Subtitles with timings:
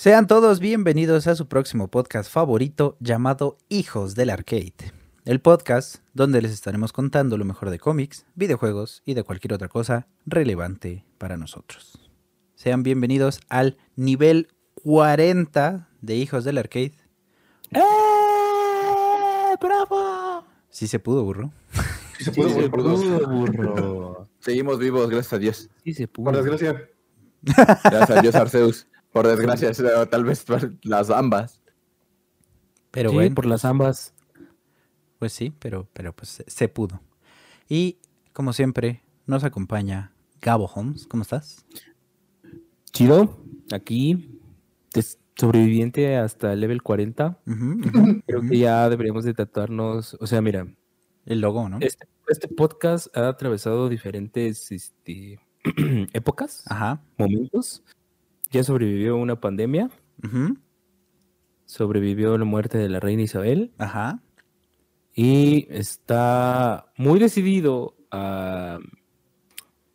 [0.00, 4.94] Sean todos bienvenidos a su próximo podcast favorito llamado Hijos del Arcade.
[5.26, 9.68] El podcast donde les estaremos contando lo mejor de cómics, videojuegos y de cualquier otra
[9.68, 12.10] cosa relevante para nosotros.
[12.54, 14.48] Sean bienvenidos al nivel
[14.82, 16.94] 40 de Hijos del Arcade.
[17.70, 17.80] ¡Eh!
[19.60, 20.46] ¡Bravo!
[20.70, 21.52] Sí se pudo, burro.
[22.16, 22.96] Sí se pudo, Sí se pudo,
[23.28, 24.28] burro.
[24.38, 25.68] Seguimos vivos, gracias a Dios.
[25.84, 26.24] Sí se pudo.
[26.24, 26.88] Por desgracia.
[27.42, 28.86] Gracias a Dios, Arceus.
[29.12, 29.72] Por desgracia,
[30.10, 31.62] tal vez por las ambas.
[32.90, 34.14] Pero Sí, bueno, por las ambas.
[35.18, 37.00] pues sí, pero, pero pues se- se pudo.
[37.68, 37.98] Y
[38.32, 41.06] como siempre, nos acompaña Gabo Holmes.
[41.06, 41.64] ¿Cómo estás?
[42.92, 43.38] Chido,
[43.72, 44.40] aquí,
[44.92, 47.38] des- sobreviviente hasta el level 40.
[47.46, 50.66] Ujú, ujú, Creo que ya deberíamos de tatuarnos, o sea, mira,
[51.26, 51.78] El logo, ¿no?
[51.80, 55.38] este, este podcast ha atravesado diferentes este,
[56.12, 57.00] épocas, Ajá.
[57.16, 57.82] momentos.
[58.50, 59.90] Ya sobrevivió una pandemia,
[61.66, 64.20] sobrevivió la muerte de la reina Isabel Ajá.
[65.14, 68.78] y está muy decidido a,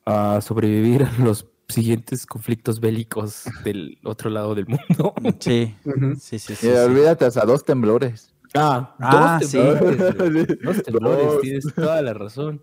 [0.06, 5.14] a sobrevivir a los siguientes conflictos bélicos del otro lado del mundo.
[5.40, 5.75] Sí,
[6.19, 6.67] sí, sí, sí.
[6.67, 6.78] Y sí.
[6.78, 8.34] olvídate hasta dos temblores.
[8.53, 9.58] Ah, Ah, dos sí.
[9.58, 10.16] temblores.
[10.17, 11.42] güey, Dos temblores, Dos.
[11.42, 12.62] tienes toda la razón.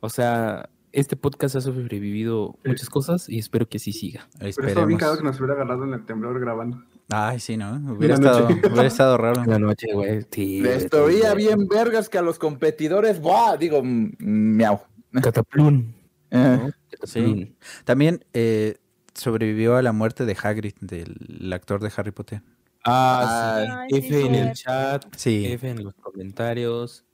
[0.00, 2.68] O sea, este podcast ha sobrevivido Sí.
[2.70, 4.28] muchas cosas y espero que así siga.
[4.38, 6.82] Pero estaba bien cagado que nos hubiera agarrado en el temblor grabando.
[7.10, 7.74] Ay, sí, ¿no?
[7.94, 8.60] Hubiera, estado, noche.
[8.68, 9.44] hubiera estado raro.
[9.44, 10.24] La noche, güey.
[10.30, 11.36] Sí, güey.
[11.36, 13.56] bien vergas que a los competidores, ¡buah!
[13.58, 14.80] Digo, mm, miau.
[15.22, 15.94] Cataplún.
[16.30, 16.70] Eh, ¿no?
[17.06, 17.54] Sí.
[17.84, 18.76] También eh,
[19.14, 22.42] sobrevivió a la muerte de Hagrid, del actor de Harry Potter.
[22.84, 23.94] Ah, Ah, sí.
[23.96, 25.46] Ay, sí, F en el chat, Sí.
[25.46, 27.04] F en los comentarios.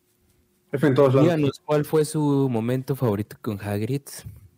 [0.72, 4.02] Díganos cuál fue su momento favorito con Hagrid.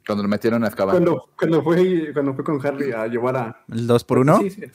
[0.06, 0.94] Cuando lo metieron a excavar.
[0.94, 3.64] Cuando, cuando, fue, cuando fue con Harry a llevar a.
[3.72, 4.62] ¿El 2 por 1 Sí, sí.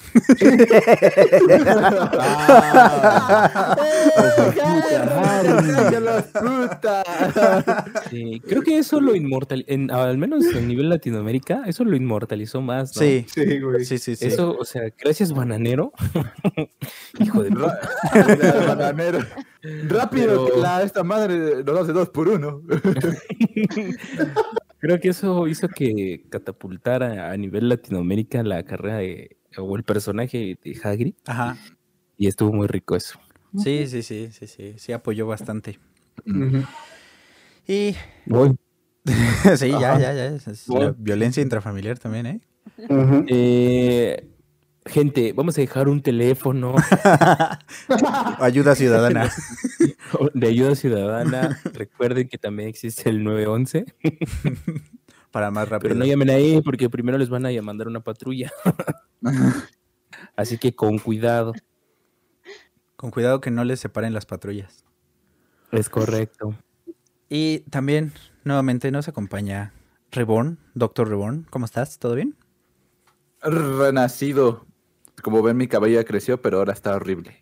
[6.89, 7.85] Ah,
[8.47, 12.95] creo que eso lo inmortal, en, al menos a nivel Latinoamérica, eso lo inmortalizó más.
[12.95, 13.01] ¿no?
[13.01, 13.85] Sí, Sí, güey.
[13.85, 14.27] sí, sí, sí.
[14.27, 15.91] Eso, o sea, gracias bananero.
[17.19, 19.19] Hijo de bananero.
[19.87, 22.61] Rápido, Pero- que la, esta madre nos hace dos por uno.
[24.79, 30.57] Creo que eso hizo que catapultara a nivel Latinoamérica la carrera de, o el personaje
[30.63, 31.15] de Hagrid.
[31.25, 31.57] Ajá.
[32.17, 33.19] Y estuvo muy rico eso.
[33.57, 34.73] Sí, sí, sí, sí, sí.
[34.77, 35.79] Sí apoyó bastante.
[36.25, 36.63] Ujú.
[37.67, 37.95] Y
[38.25, 38.55] Voy.
[39.57, 39.99] sí, ya, Ajá.
[39.99, 40.25] ya, ya.
[40.27, 42.41] es la violencia intrafamiliar también, ¿eh?
[42.89, 43.25] Ujú.
[43.27, 44.27] Eh,
[44.87, 46.75] gente, vamos a dejar un teléfono
[48.39, 49.31] Ayuda ciudadana.
[50.33, 51.59] de ayuda ciudadana.
[51.73, 53.85] Recuerden que también existe el 911.
[55.31, 55.89] para más rápido.
[55.89, 58.51] Pero no llamen ahí porque primero les van a mandar una patrulla.
[60.35, 61.53] Así que con cuidado.
[62.95, 64.85] Con cuidado que no les separen las patrullas.
[65.71, 66.55] Es correcto.
[67.29, 69.73] Y también, nuevamente, nos acompaña
[70.11, 71.45] Reborn, Doctor Reborn.
[71.49, 71.99] ¿Cómo estás?
[71.99, 72.35] ¿Todo bien?
[73.41, 74.65] Renacido.
[75.21, 77.41] Como ven, mi cabello ya creció, pero ahora está horrible.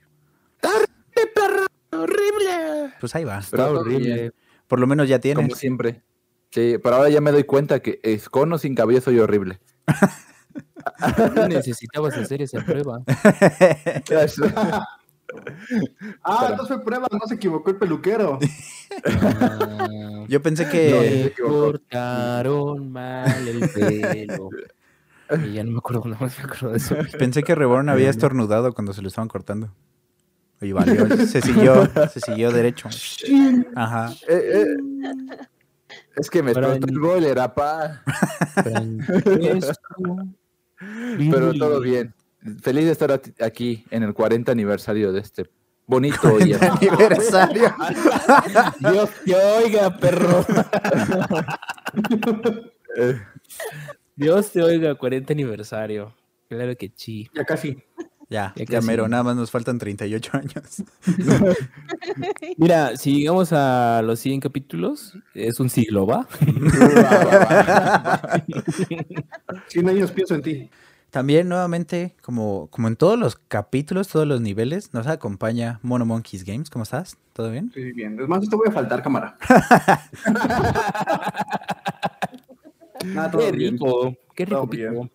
[0.55, 1.65] ¡Está horrible, perro!
[2.03, 2.93] ¡Horrible!
[2.99, 3.41] Pues ahí va.
[3.51, 4.31] Pero Está horrible.
[4.67, 5.43] Por lo menos ya tienes.
[5.45, 6.01] Como siempre.
[6.51, 9.59] Sí, pero ahora ya me doy cuenta que es con o sin cabello soy horrible.
[11.49, 13.01] Necesitabas hacer esa prueba.
[16.23, 18.39] Ah, entonces fue prueba, no se equivocó el peluquero.
[19.05, 21.25] Ah, Yo pensé No, que.
[21.25, 21.53] equivocó.
[21.71, 24.49] cortaron mal el pelo.
[25.45, 26.95] Y ya no me acuerdo, no me acuerdo de eso.
[27.19, 29.73] Pensé que Reborn había estornudado cuando se lo estaban cortando.
[30.61, 32.87] Y valió, se siguió, se siguió derecho.
[33.75, 34.13] Ajá.
[34.27, 35.37] Eh, eh,
[36.15, 38.01] Es que me explotó el boiler, apá.
[41.29, 42.13] Pero todo bien.
[42.61, 45.49] Feliz de estar aquí en el 40 aniversario de este
[45.87, 47.75] bonito y Aniversario.
[48.79, 50.45] Dios te oiga, perro.
[54.15, 56.13] Dios te oiga, 40 aniversario.
[56.47, 57.29] Claro que sí.
[57.33, 57.77] Ya casi.
[58.29, 58.87] Ya, Ya ya casi.
[58.87, 60.83] mero, nada más nos faltan 38 años.
[62.57, 66.27] Mira, si llegamos a los 100 capítulos, es un siglo, ¿va?
[69.67, 70.69] 100 años pienso en ti.
[71.11, 76.43] También nuevamente, como, como en todos los capítulos, todos los niveles, nos acompaña Mono Monkeys
[76.43, 76.69] Games.
[76.69, 77.15] ¿Cómo estás?
[77.31, 77.71] ¿Todo bien?
[77.73, 78.19] Sí, bien.
[78.19, 79.37] Es más, te voy a faltar, cámara.
[83.13, 83.73] Nada, todo Qué bien.
[83.73, 84.89] rico, qué rico, Todo bien.
[84.93, 85.09] pico.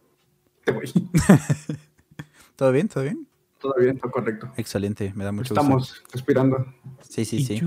[0.64, 0.92] Te voy.
[2.56, 2.88] ¿Todo bien?
[2.88, 3.26] ¿Todo bien?
[3.58, 4.50] Todo bien, todo correcto.
[4.56, 5.60] Excelente, me da mucho gusto.
[5.60, 6.74] Estamos respirando.
[7.02, 7.60] Sí, sí, sí.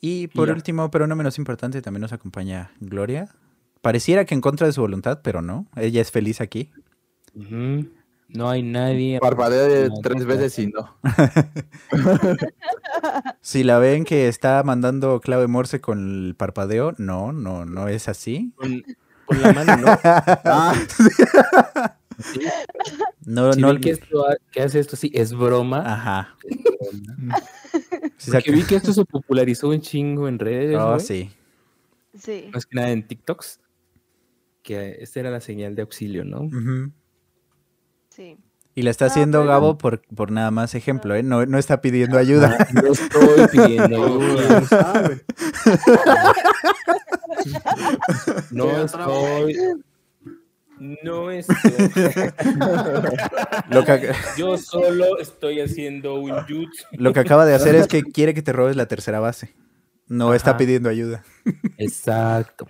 [0.00, 0.54] Y por ya.
[0.54, 3.34] último, pero no menos importante, también nos acompaña Gloria.
[3.82, 5.66] Pareciera que en contra de su voluntad, pero no.
[5.76, 6.70] Ella es feliz aquí.
[7.34, 7.88] Ujú.
[8.34, 9.18] No hay nadie.
[9.20, 10.96] Parpadea tres veces y no.
[13.40, 18.08] Si la ven que está mandando clave Morse con el parpadeo, no, no, no es
[18.08, 18.52] así.
[18.56, 18.82] Con,
[19.26, 19.86] con la mano, ¿no?
[20.44, 20.74] Ah,
[22.22, 22.40] Sí.
[23.24, 23.68] No, Si no.
[23.68, 25.82] ven que, esto ha- que hace esto sí, es broma.
[25.86, 26.36] Ajá.
[28.30, 30.76] Porque vi que esto se popularizó un chingo en redes.
[30.78, 31.30] Oh, sí.
[32.18, 32.50] Sí.
[32.52, 33.60] Más que nada en TikToks.
[34.62, 36.42] Que esta era la señal de auxilio, ¿no?
[36.42, 36.92] Ujú.
[38.20, 38.36] Sí.
[38.74, 41.22] Y la está Ah, haciendo pero- Gabo por, por nada más ejemplo, ¿eh?
[41.22, 42.54] No, no está pidiendo ayuda.
[42.60, 45.20] Ah, No estoy pidiendo ayuda.
[48.50, 49.56] No estoy.
[50.78, 51.72] No estoy.
[53.70, 56.84] Lo que, Yo solo estoy haciendo un jutsu.
[56.92, 59.54] lo que acaba de hacer es que quiere que te robes la tercera base.
[60.08, 61.22] No está pidiendo ayuda.
[61.78, 62.66] Exacto.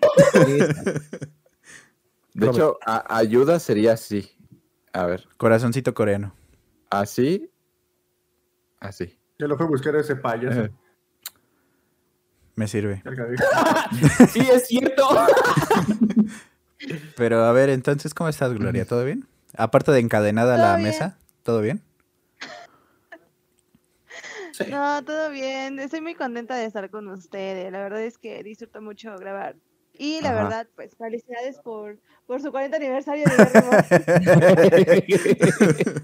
[2.34, 4.30] de hecho, a- ayuda sería así.
[4.92, 6.34] A ver, Corazoncito coreano.
[6.90, 7.48] así.
[8.80, 9.16] Así.
[9.38, 10.68] Ya lo fue a buscar ese payaso.
[12.56, 13.02] Me sirve.
[14.28, 15.08] Sí, es cierto.
[17.16, 18.84] Pero a ver, entonces, ¿cómo estás, Gloria?
[18.86, 19.26] ¿Todo bien?
[19.56, 20.88] Aparte de encadenada a la bien.
[20.88, 21.82] mesa, ¿todo bien?
[24.52, 24.64] Sí.
[24.70, 25.78] No, todo bien.
[25.78, 27.70] Estoy muy contenta de estar con ustedes.
[27.72, 29.56] La verdad es que disfruto mucho grabar.
[30.02, 30.42] Y la Ajá.
[30.44, 33.36] verdad, pues felicidades por, por su 40 aniversario de.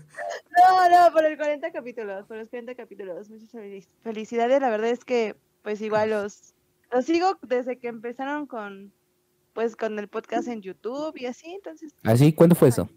[0.58, 3.30] No, no, por el 40 capítulos, por los 40 capítulos.
[3.30, 4.60] Muchas felic- felicidades.
[4.60, 6.54] La verdad es que, pues igual los,
[6.92, 8.92] los sigo desde que empezaron con,
[9.54, 11.54] pues con el podcast en YouTube y así.
[11.54, 12.32] Entonces, ¿Así?
[12.34, 12.88] ¿Cuándo fue eso?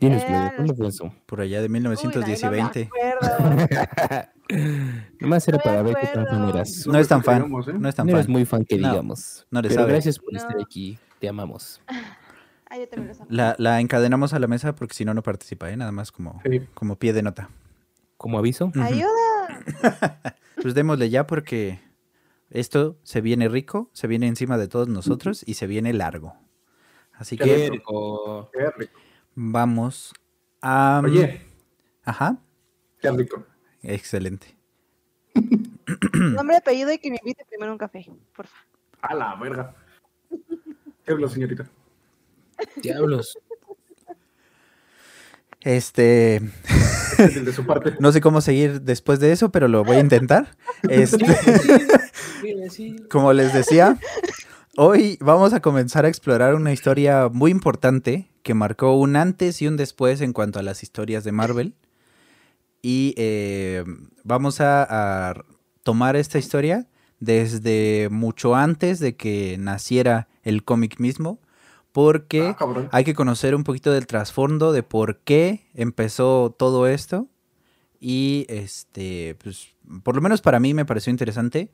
[0.00, 1.14] Dinos, Era Gloria, ¿cuándo fue eso?
[1.26, 2.90] Por allá de uy, no, 1910 y no me 20.
[2.92, 3.66] acuerdo.
[5.20, 6.86] Nomás era No para ver qué tan fan eras.
[6.86, 7.36] No es tan fan.
[7.36, 7.72] digamos, ¿eh?
[7.78, 8.32] No es tan No eres fan.
[8.32, 9.46] muy fan que No, digamos.
[9.50, 9.92] no le Pero sabe.
[9.92, 10.38] gracias por No.
[10.38, 10.98] estar aquí.
[11.20, 11.80] Te amamos.
[12.70, 13.28] Ah, yo también los amo.
[13.30, 15.76] La, la encadenamos a la mesa porque si no, no participa, ¿eh?
[15.76, 16.60] Nada más como, Sí.
[16.74, 17.48] como pie de nota.
[18.16, 18.72] Como aviso.
[18.80, 19.06] Ayuda.
[20.60, 21.78] Pues démosle ya porque
[22.50, 26.34] esto se viene rico, se viene encima de todos nosotros y se viene largo.
[27.12, 28.50] Así Qué que rico.
[28.52, 28.98] Qué rico.
[29.34, 30.12] Vamos
[30.60, 31.02] a...
[31.04, 31.40] Oye,
[32.04, 32.36] Ajá,
[33.00, 33.44] qué rico.
[33.82, 34.54] excelente.
[36.12, 38.56] Nombre, apellido y que me invite primero un café, porfa.
[39.00, 39.74] A la verga.
[41.04, 41.68] ¿Qué hablo, señorita?
[42.76, 43.38] diablos.
[45.60, 46.40] Este,
[47.18, 47.94] de su parte.
[47.98, 50.48] no sé cómo seguir después de eso, pero lo voy a intentar.
[50.90, 51.24] Este,
[53.10, 53.98] como les decía,
[54.76, 59.66] hoy vamos a comenzar a explorar una historia muy importante que marcó un antes y
[59.66, 61.74] un después en cuanto a las historias de Marvel.
[62.82, 63.84] Y eh,
[64.24, 65.44] vamos a, a
[65.82, 66.86] tomar esta historia
[67.20, 71.38] desde mucho antes de que naciera el cómic mismo,
[71.92, 77.28] porque Ah, hay que conocer un poquito del trasfondo de por qué empezó todo esto.
[78.00, 79.68] Y este, pues,
[80.02, 81.70] por lo menos para mí me pareció interesante.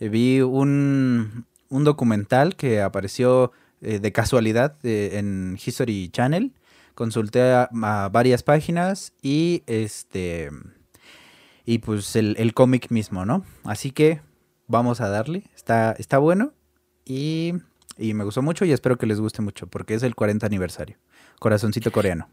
[0.00, 1.44] Eh, vi un,
[1.74, 3.50] un documental que apareció
[3.80, 6.52] eh, de casualidad eh, en History Channel.
[6.94, 10.50] Consulté a, a varias páginas y este.
[11.66, 13.44] Y pues el, el cómic mismo, ¿no?
[13.64, 14.20] Así que
[14.68, 15.42] vamos a darle.
[15.56, 16.52] Está, está bueno.
[17.04, 17.54] Y,
[17.98, 20.96] y me gustó mucho y espero que les guste mucho porque es el 40 aniversario.
[21.40, 22.28] Corazoncito coreano.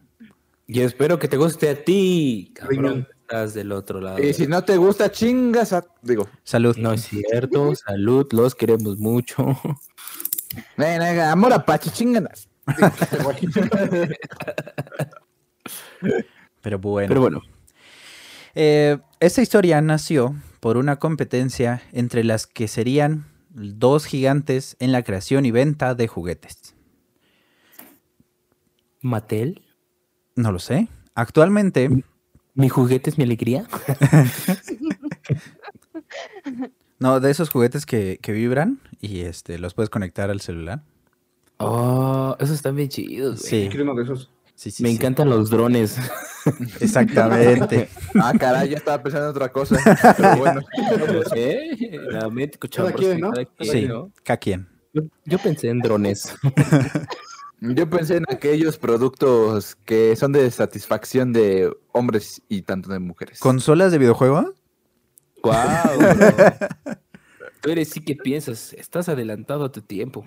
[0.68, 3.08] Y espero que te guste a ti, cabrón.
[3.32, 4.22] Estás del otro lado.
[4.22, 5.86] Y si no te gusta, chingas a...
[6.02, 6.76] Digo, Salud.
[6.76, 7.74] No es cierto.
[7.76, 9.46] Salud, los queremos mucho.
[10.76, 12.50] ven, ven, amor apache, chinganas.
[16.62, 17.08] Pero bueno.
[17.08, 17.42] Pero bueno,
[18.54, 25.04] Eh, esta historia nació por una competencia entre las que serían dos gigantes en la
[25.04, 26.76] creación y venta de juguetes.
[29.00, 29.62] Mattel,
[30.36, 30.90] No lo sé.
[31.16, 32.04] Actualmente,
[32.54, 33.66] mi juguete es mi alegría.
[37.00, 40.84] no, de esos juguetes que, que vibran y este los puedes conectar al celular.
[41.58, 43.64] Oh, esos están bien chidos, güey.
[43.64, 44.32] Sí, Quiero uno de esos.
[44.56, 44.84] sí, sí.
[44.84, 44.96] Me sí.
[44.96, 45.98] encantan los drones.
[46.82, 47.90] Exactamente.
[48.22, 49.78] Ah, caray, ya estaba pensando en otra cosa.
[50.18, 50.62] Pero bueno.
[51.36, 51.98] ¿Eh?
[52.10, 53.32] La mente Cada quien, ¿no?
[53.32, 54.12] cada quien, Sí, ¿no?
[54.24, 54.68] cada quien.
[54.94, 56.36] Yo, yo pensé en drones.
[57.64, 63.40] Yo pensé en aquellos productos que son de satisfacción de hombres y tanto de mujeres.
[63.40, 64.56] ¿Consolas de videojuego?
[65.44, 66.00] ¡Guau!
[67.62, 70.26] Tú eres sí que piensas, estás adelantado a tu tiempo.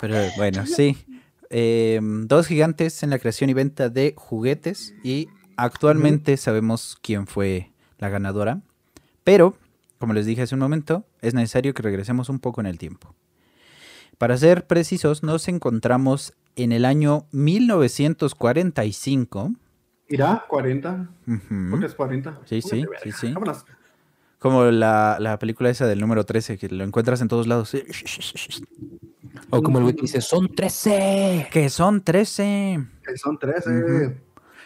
[0.00, 0.96] Pero bueno, sí.
[1.50, 7.70] Eh, dos gigantes en la creación y venta de juguetes y actualmente sabemos quién fue
[7.98, 8.62] la ganadora.
[9.22, 9.56] Pero,
[9.98, 13.14] como les dije hace un momento, es necesario que regresemos un poco en el tiempo.
[14.18, 19.52] Para ser precisos, nos encontramos en el año 1945.
[20.08, 21.08] Irá, 40.
[21.26, 21.70] Ujú.
[21.70, 22.40] Porque es 40.
[22.46, 23.32] Sí, sí, sí, sí.
[23.32, 23.64] Vámonos.
[24.38, 27.72] Como la, la película esa del número 13, que lo encuentras en todos lados.
[29.50, 31.48] O como el güey que dice, son 13.
[31.50, 32.84] Que son 13.
[33.04, 33.70] Que son 13.
[33.70, 34.14] Ujú.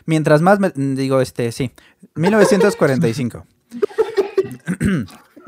[0.04, 1.70] Mientras más, me- digo, este, sí,
[2.14, 3.46] 1945.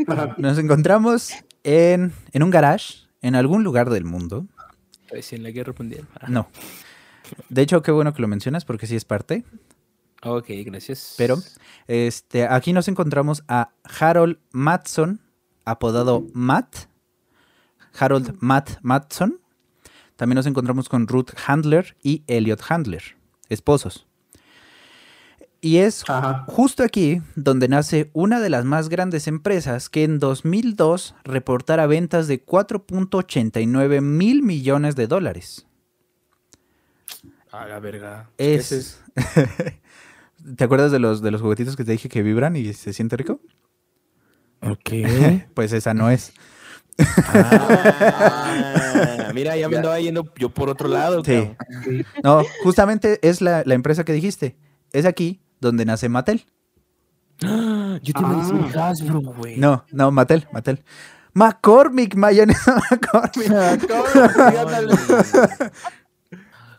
[0.38, 1.32] Nos encontramos
[1.62, 4.46] en, en un garage, en algún lugar del mundo.
[5.10, 6.06] En la guerra mundial.
[6.20, 6.48] Ah, No.
[7.48, 9.44] De hecho, qué bueno que lo mencionas porque sí es parte.
[10.22, 11.14] Ok, gracias.
[11.16, 11.38] Pero
[11.86, 15.20] este, aquí nos encontramos a Harold Matson,
[15.64, 16.86] apodado Matt.
[17.98, 19.40] Harold Matt Matson.
[20.16, 23.16] También nos encontramos con Ruth Handler y Elliot Handler,
[23.48, 24.06] esposos.
[25.64, 26.44] Y es Ajá.
[26.46, 32.28] justo aquí donde nace una de las más grandes empresas que en 2002 reportara ventas
[32.28, 35.66] de 4.89 mil millones de dólares.
[37.50, 38.28] A la verga.
[38.36, 38.72] Es...
[38.72, 39.00] Es-
[40.56, 43.16] ¿Te acuerdas de los, de los juguetitos que te dije que vibran y se siente
[43.16, 43.40] rico?
[44.60, 44.90] Ok.
[45.54, 46.34] Pues esa no es.
[48.06, 51.24] Ah, mira, ya me andaba yendo yo por otro lado.
[51.24, 51.50] Sí.
[52.22, 54.56] No, justamente es la, la empresa que dijiste.
[54.92, 56.44] Es aquí donde nace Mattel.
[57.42, 58.88] Ah, Yo te iba a decir Ah.
[58.88, 59.58] Hasbro, güey.
[59.58, 60.82] No, no, Mattel, Mattel.
[61.32, 63.50] McCormick, mayonesa McCormick.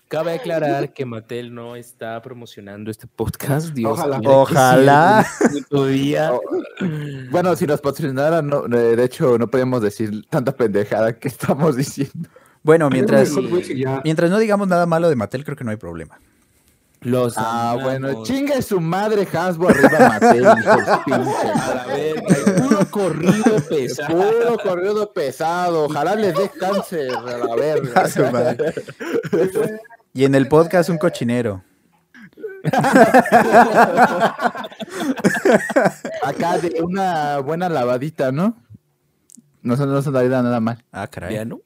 [0.08, 3.74] Cabe aclarar que Mattel no está promocionando este podcast.
[3.74, 4.20] Dios, Ojalá.
[4.24, 5.26] Ojalá.
[5.92, 6.32] día.
[7.32, 12.30] Bueno, si nos patrocinaran, no, de hecho, no podemos decir tanta pendejada que estamos diciendo.
[12.64, 13.32] Bueno, mientras,
[14.04, 16.20] mientras no digamos nada malo de Mattel, creo que no hay problema.
[17.06, 17.84] Los Ah, amamos.
[17.84, 24.08] bueno, chingue su madre Hasbro arriba pinche A la verga, puro corrido pesado.
[24.18, 28.02] Puro corrido pesado, ojalá les dé cáncer a la verga.
[28.02, 28.74] A su madre.
[30.14, 31.62] Y en el podcast un cochinero.
[36.24, 38.58] Acá de una buena lavadita, ¿no?
[39.62, 40.84] No se no se daría nada mal.
[40.92, 41.36] Ah, caray.
[41.36, 41.60] Ya, ¿no?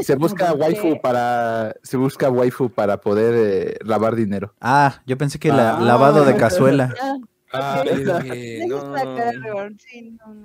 [0.04, 4.54] Se busca waifu para se busca waifu para poder eh, lavar dinero.
[4.60, 5.80] Ah, yo pensé que la, Ah.
[5.80, 6.94] lavado de cazuela.
[7.52, 7.82] Ah,
[8.68, 8.78] no.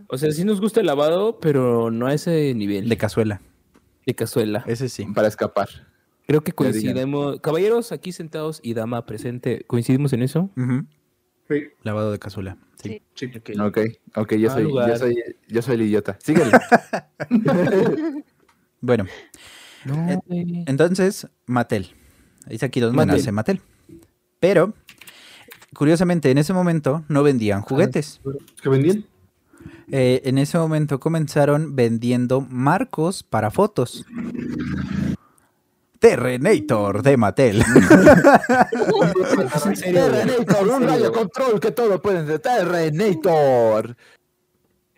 [0.08, 3.42] O sea, sí nos gusta el lavado, pero no a ese nivel De de, cazuela.
[4.16, 4.64] cazuela.
[4.68, 5.06] Ese sí.
[5.14, 5.70] Para escapar.
[6.28, 7.40] Creo que coincidimos.
[7.42, 10.50] Caballeros aquí sentados y dama presente, ¿coincidimos en eso?
[11.48, 12.58] Sí, Lavado de cazuela.
[12.82, 13.02] Sí.
[13.14, 13.32] sí.
[13.36, 13.52] Ok.
[13.62, 13.80] Ok,
[14.16, 15.16] ok, yo Ah, soy, yo soy,
[15.48, 16.18] yo soy el idiota.
[16.20, 16.52] Síguele.
[18.86, 19.06] Bueno,
[19.84, 21.89] No, Eh, entonces, Mattel.
[22.48, 23.15] Es aquí donde Mattel.
[23.18, 23.62] nace Mattel.
[24.39, 24.74] Pero,
[25.74, 28.22] curiosamente, en ese momento no vendían juguetes.
[28.62, 29.06] ¿Qué vendían?
[29.92, 34.06] Eh, en ese momento comenzaron vendiendo marcos para fotos.
[36.00, 37.63] Terrenator de Mattel.
[39.82, 42.39] Terrenator, un rayo control que todo pueden ser.
[42.39, 43.96] Terrenator.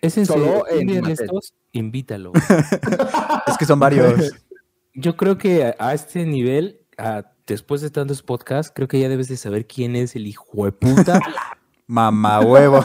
[0.01, 0.81] ¿Es en Solo serio?
[0.81, 1.25] en de Mattel.
[1.25, 2.31] estos, invítalo.
[3.47, 4.33] es que son varios.
[4.93, 9.27] Yo creo que a, este nivel, a- después de tantos podcasts, creo que ya debes
[9.27, 11.21] de saber quién es el hijo de puta.
[11.89, 12.83] Mamá huevo.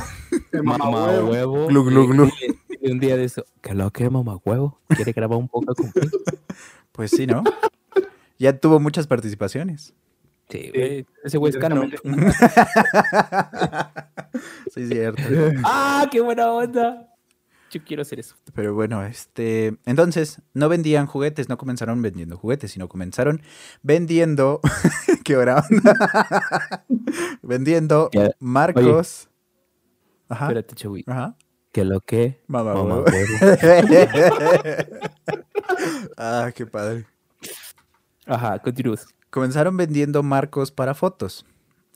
[0.62, 1.67] mamá huevo.
[1.67, 2.25] Glu, glu, glu.
[2.27, 5.75] Dile- dile Un día de eso, que lo que mamá huevo, quiere grabar un poco
[5.75, 6.19] conmigo.
[6.93, 7.43] Pues sí, ¿no?
[8.39, 9.93] Ya tuvo muchas participaciones.
[10.51, 11.91] Sí, güey, ese güey es canon.
[14.73, 15.23] Sí, cierto.
[15.65, 17.09] ¡Ah, qué buena onda!
[17.73, 18.37] Yo quiero hacer eso.
[18.55, 23.41] Pero bueno, este, entonces no vendían juguetes, no comenzaron vendiendo juguetes, sino comenzaron
[23.83, 24.61] vendiendo,
[25.25, 25.64] qué hora,
[27.43, 29.31] vendiendo marcos.
[30.29, 30.45] Ajá.
[30.49, 31.02] Espérate, Chewy.
[31.07, 31.35] Ajá.
[31.73, 33.05] Que lo que Mamá mamá
[36.19, 37.07] ah, qué padre.
[38.26, 39.07] Ajá, continúas.
[39.31, 41.47] Comenzaron vendiendo marcos para fotos.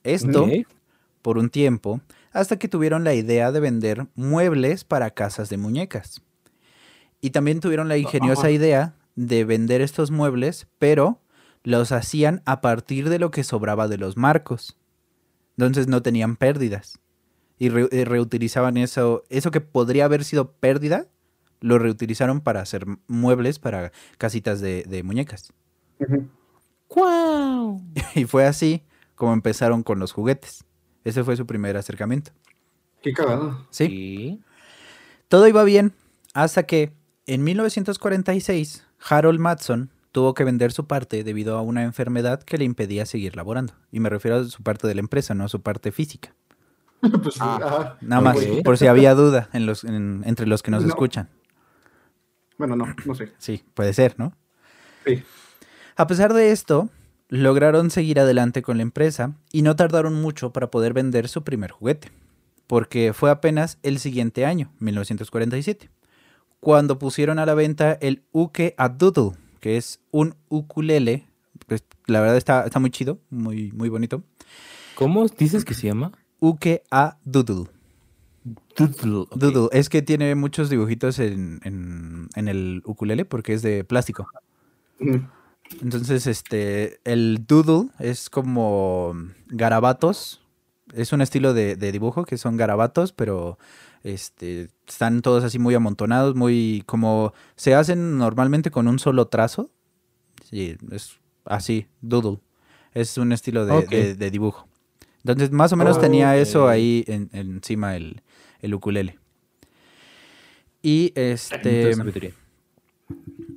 [0.03, 0.47] Esto
[1.21, 2.01] por un tiempo,
[2.41, 6.23] hasta que tuvieron la idea de vender muebles para casas de muñecas.
[7.21, 8.51] Y también tuvieron la ingeniosa Ajá.
[8.51, 11.23] idea de vender estos muebles, pero
[11.63, 14.77] los hacían a partir de lo que sobraba de los marcos.
[15.57, 16.99] Entonces no tenían pérdidas.
[17.59, 21.07] Y re- eh, reutilizaban eso, eso que podría haber sido pérdida,
[21.61, 25.53] lo reutilizaron para hacer muebles para casitas de, de muñecas.
[26.91, 27.81] ¡Guau!
[28.15, 28.83] Y fue así
[29.15, 30.66] como empezaron con los juguetes.
[31.07, 32.33] Ese fue su primer acercamiento.
[33.03, 33.67] Qué cagado.
[33.71, 33.87] Sí.
[33.87, 34.41] Sí.
[35.29, 35.93] Todo iba bien
[36.35, 36.93] hasta que
[37.27, 42.65] en 1946 Harold Matson tuvo que vender su parte debido a una enfermedad que le
[42.65, 43.75] impedía seguir laborando.
[43.93, 46.35] Y me refiero a su parte de la empresa, no a su parte física.
[47.23, 47.59] pues sí, Ah.
[47.63, 47.99] ajá.
[48.01, 50.89] Nada más, por si había duda en los, en- entre los que nos No.
[50.89, 51.29] escuchan.
[52.59, 53.33] Bueno, no, no sé.
[53.39, 54.33] Sí, puede ser, ¿no?
[55.05, 55.23] Sí.
[55.97, 56.89] A pesar de esto,
[57.29, 61.71] lograron seguir adelante con la empresa y no tardaron mucho para poder vender su primer
[61.73, 62.11] juguete,
[62.67, 65.91] porque fue apenas el siguiente año, 1947,
[66.61, 71.27] cuando pusieron a la venta el Uke a Doodle, que es un ukulele,
[71.67, 74.23] pues, la verdad está, está muy chido, muy, muy bonito.
[74.95, 76.13] ¿Cómo dices que se llama?
[76.41, 77.67] Uke a Doodle.
[78.77, 79.27] Doodle.
[79.35, 84.29] Doodle, es que tiene muchos dibujitos en, en- en el ukulele porque es de plástico.
[85.01, 85.17] Mm.
[85.83, 89.15] Entonces, este, el doodle es como
[89.49, 90.43] garabatos.
[90.95, 93.59] Es un estilo de, de dibujo que son garabatos, pero
[94.05, 99.71] este, están todos así muy amontonados, muy como se hacen normalmente con un solo trazo.
[100.49, 102.39] Sí, es así, doodle.
[102.95, 104.69] Es un estilo de, de- de dibujo.
[105.19, 108.23] Entonces, más o menos tenía eso ahí en- encima el,
[108.61, 109.19] el ukulele.
[110.83, 111.91] Y este.
[111.91, 111.99] Entonces.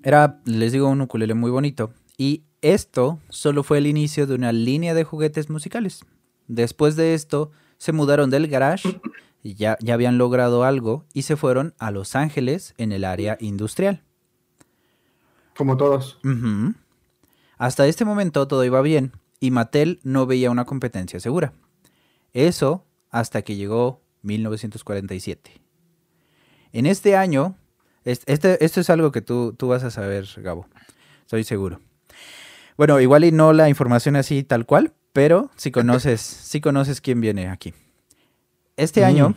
[0.04, 1.94] Era, les digo, un ukulele muy bonito.
[2.20, 6.02] Y esto solo fue el inicio de una línea de juguetes musicales.
[6.50, 9.00] Después de esto, se mudaron del garage,
[9.42, 14.04] ya, ya habían logrado algo, y se fueron a Los Ángeles en el área industrial.
[15.56, 16.20] Como todos.
[17.58, 21.54] Hasta este momento todo iba bien, y Mattel no veía una competencia segura.
[22.34, 25.62] Eso hasta que llegó 1947.
[26.74, 27.56] En este año,
[28.04, 30.68] es- este, esto es algo que tú, tú vas a saber, Gabo,
[31.22, 31.80] estoy seguro.
[32.80, 37.20] Bueno, igual y no la información así tal cual, pero si conoces, si conoces quién
[37.20, 37.74] viene aquí.
[38.78, 39.04] Este Mm.
[39.04, 39.36] año,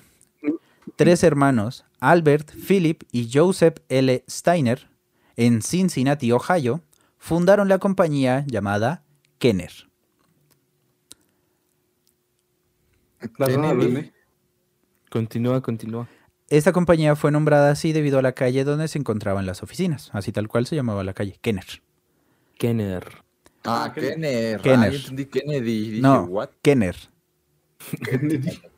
[0.95, 4.23] tres hermanos, Albert, Philip y Joseph L.
[4.31, 4.89] Steiner,
[5.35, 6.83] en Cincinnati, Ohio,
[7.19, 9.03] fundaron la compañía llamada
[9.41, 9.73] Kenner.
[13.41, 14.13] Verde.
[15.11, 16.09] Continúa, continúa.
[16.49, 20.31] Esta compañía fue nombrada así debido a la calle donde se encontraban las oficinas, así
[20.31, 21.83] tal cual se llamaba la calle, Kenner.
[22.57, 23.25] Kenner.
[23.65, 24.61] Ah, Ah, Kenner.
[24.61, 24.89] Kenner.
[24.89, 25.91] Ah, yo entendí Kennedy.
[25.91, 26.51] Dije, No, ¿what?
[26.63, 26.97] Kenner.
[28.05, 28.61] Kennedy.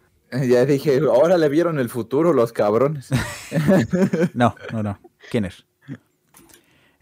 [0.49, 3.09] Ya dije, ahora le vieron el futuro los cabrones.
[4.35, 4.99] No, no, no,
[5.31, 5.55] Kenner.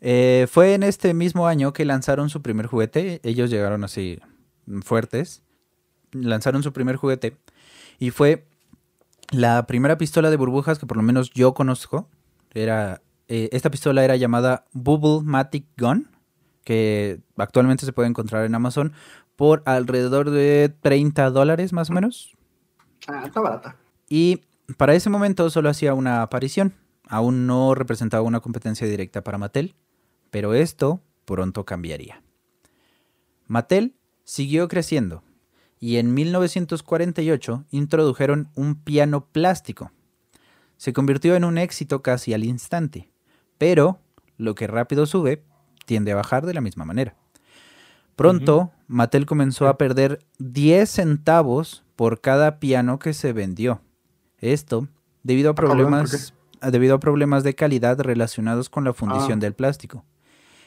[0.03, 3.21] Eh, fue en este mismo año que lanzaron su primer juguete.
[3.23, 4.21] Ellos llegaron así
[4.67, 5.43] mm, fuertes.
[6.11, 7.37] Lanzaron su primer juguete.
[7.99, 8.45] Y fue
[9.31, 12.09] la primera pistola de burbujas que por lo menos yo conozco.
[12.53, 16.09] Era, eh, esta pistola era llamada Bubble Matic Gun.
[16.65, 18.93] Que actualmente se puede encontrar en Amazon
[19.37, 22.37] por alrededor de 30 dólares más o menos.
[23.09, 23.77] Ah, está barata.
[24.09, 24.43] Y
[24.77, 26.75] para ese momento solo hacía una aparición.
[27.09, 29.75] Aún no representaba una competencia directa para Mattel,
[30.31, 32.23] pero esto pronto cambiaría.
[33.47, 33.95] Mattel
[34.25, 35.23] siguió creciendo
[35.79, 39.91] y en 1948 introdujeron un piano plástico.
[40.77, 43.11] Se convirtió en un éxito casi al instante,
[43.59, 44.01] pero
[44.37, 45.43] lo que rápido sube
[45.85, 47.15] tiende a bajar de la misma manera.
[48.17, 53.81] Pronto, Mattel comenzó a perder 10 centavos por cada piano que se vendió.
[54.39, 54.89] Esto
[55.23, 56.35] debido a Ah, cabrón, ¿por problemas,
[56.71, 59.43] debido a problemas de calidad relacionados con la fundición Ah.
[59.43, 60.05] del plástico.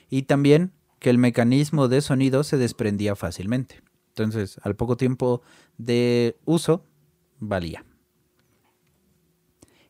[0.09, 3.81] Y también que el mecanismo de sonido se desprendía fácilmente.
[4.09, 5.41] Entonces, al poco tiempo
[5.77, 6.83] de uso,
[7.39, 7.85] valía.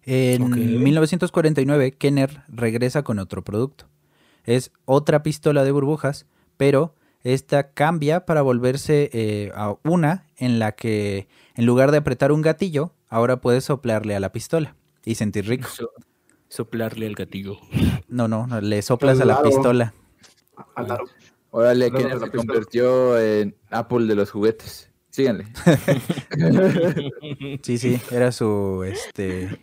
[0.03, 0.55] En Ok.
[0.57, 3.87] 1949, Kenner regresa con otro producto.
[4.45, 6.25] Es otra pistola de burbujas,
[6.57, 12.31] pero esta cambia para volverse eh, a una en la que en lugar de apretar
[12.31, 15.67] un gatillo, ahora puedes soplarle a la pistola y sentir rico.
[15.69, 15.91] So-
[16.47, 17.57] soplarle al gatillo.
[18.07, 19.49] No, no, no, le soplas a la Claro.
[19.49, 19.93] pistola.
[20.75, 21.05] Al aro.
[21.49, 24.89] Órale, la se convirtió en Apple de los juguetes.
[25.09, 25.45] Síganle.
[27.63, 29.59] Sí, sí, era su este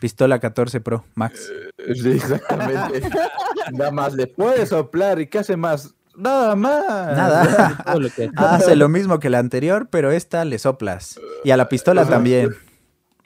[0.00, 1.50] pistola 14 Pro Max.
[1.94, 3.08] Sí, exactamente.
[3.72, 5.94] Nada más le puede soplar y ¿qué hace más?
[6.16, 6.84] Nada más.
[7.16, 7.82] Nada.
[7.86, 11.20] Todo lo que- Hace lo mismo que la anterior, pero esta le soplas.
[11.44, 12.54] Y a la pistola también.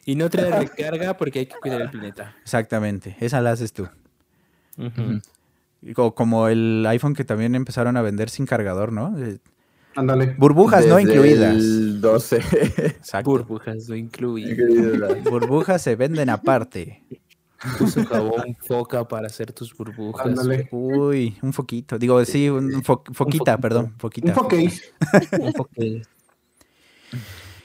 [0.05, 2.35] Y no trae recarga porque hay que cuidar el planeta.
[2.43, 3.17] Exactamente.
[3.21, 3.89] Esa la haces tú.
[6.15, 9.15] Como el iPhone que también empezaron a vender sin cargador, ¿no?
[9.97, 10.35] Ándale.
[10.39, 11.55] Burbujas no incluidas.
[11.57, 12.37] El 12.
[12.37, 13.31] Exacto.
[13.31, 14.57] Burbujas no incluí.
[15.29, 17.03] Burbujas se venden aparte.
[17.79, 20.27] Uso jabón foca para hacer tus burbujas.
[20.27, 20.69] Ándale.
[20.71, 21.99] Uy, un foquito.
[21.99, 23.59] Digo, sí, un fo- foquita, foquito.
[23.61, 24.33] perdón, Un foquita.
[24.35, 24.83] foquéis.
[25.39, 26.03] Un foque.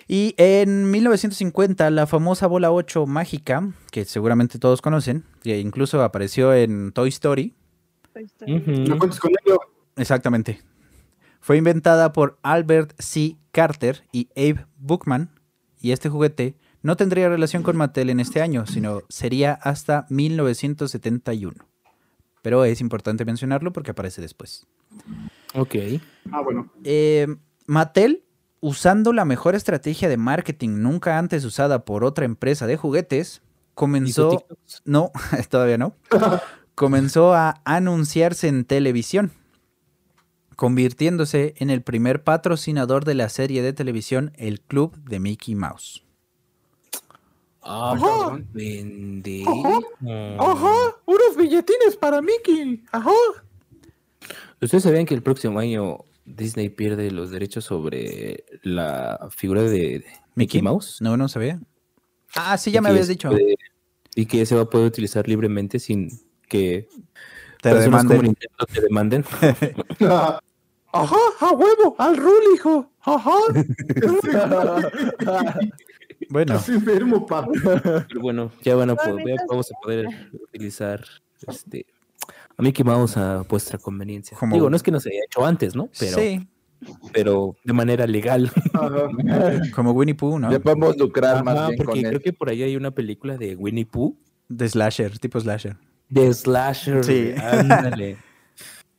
[0.08, 6.54] Y en 1950, la famosa bola 8 mágica, que seguramente todos conocen, que incluso apareció
[6.54, 7.54] en Toy Story.
[8.46, 9.60] No cuentes con ello.
[9.96, 10.62] exactamente,
[11.45, 13.38] fue inventada por Albert C.
[13.51, 15.29] Carter y Abe Bookman,
[15.79, 21.53] y este juguete no tendría relación con Mattel en este año, sino sería hasta 1971.
[22.41, 24.65] pero es importante mencionarlo porque aparece después.
[25.53, 25.75] Ok.
[26.31, 26.71] Ah, bueno.
[26.84, 27.27] Eh,
[27.67, 28.23] Mattel,
[28.60, 33.43] usando la mejor estrategia de marketing nunca antes usada por otra empresa de juguetes,
[33.75, 34.47] comenzó...
[34.84, 35.12] No,
[35.49, 35.95] todavía no.
[36.73, 39.31] Comenzó a anunciarse en televisión,
[40.56, 46.04] convirtiéndose en el primer patrocinador de la serie de televisión El Club de Mickey Mouse.
[47.62, 48.39] Ah, Ajá.
[48.54, 49.44] vende.
[51.06, 52.84] unos billetines para Mickey.
[52.91, 53.12] Ajá.
[54.62, 60.62] ¿Ustedes sabían que el próximo año Disney pierde los derechos sobre la figura de Mickey
[60.62, 61.02] Mouse?
[61.02, 61.60] No, no sabía.
[62.36, 63.30] Ah, sí, ya me habías dicho.
[63.30, 63.56] puede-
[64.15, 66.10] y que se va a poder utilizar libremente sin
[66.48, 66.88] que
[67.62, 68.22] Te como.
[68.22, 69.26] Nintendo te demanden.
[71.03, 72.89] Ajá, a huevo, al rul, hijo.
[73.01, 73.31] Ajá.
[76.29, 77.47] Bueno, Estás enfermo, pa.
[78.08, 81.03] Pero bueno, ya van a poder, vamos a poder utilizar
[81.47, 81.86] este
[82.58, 84.38] a Mickey Mouse a vuestra conveniencia.
[84.38, 85.89] Como- Digo, no es que no se haya hecho antes, ¿no?
[85.99, 86.47] Pero, sí,
[87.13, 88.51] pero de manera legal.
[89.75, 90.51] Como Winnie Pooh, ¿no?
[90.51, 92.21] Ya podemos lucrar más bien porque con creo él.
[92.21, 94.15] que por ahí hay una película de Winnie Pooh
[94.47, 95.77] De slasher, tipo slasher.
[96.10, 97.03] de Slasher.
[97.03, 97.34] Sí.
[97.38, 98.17] Ándale.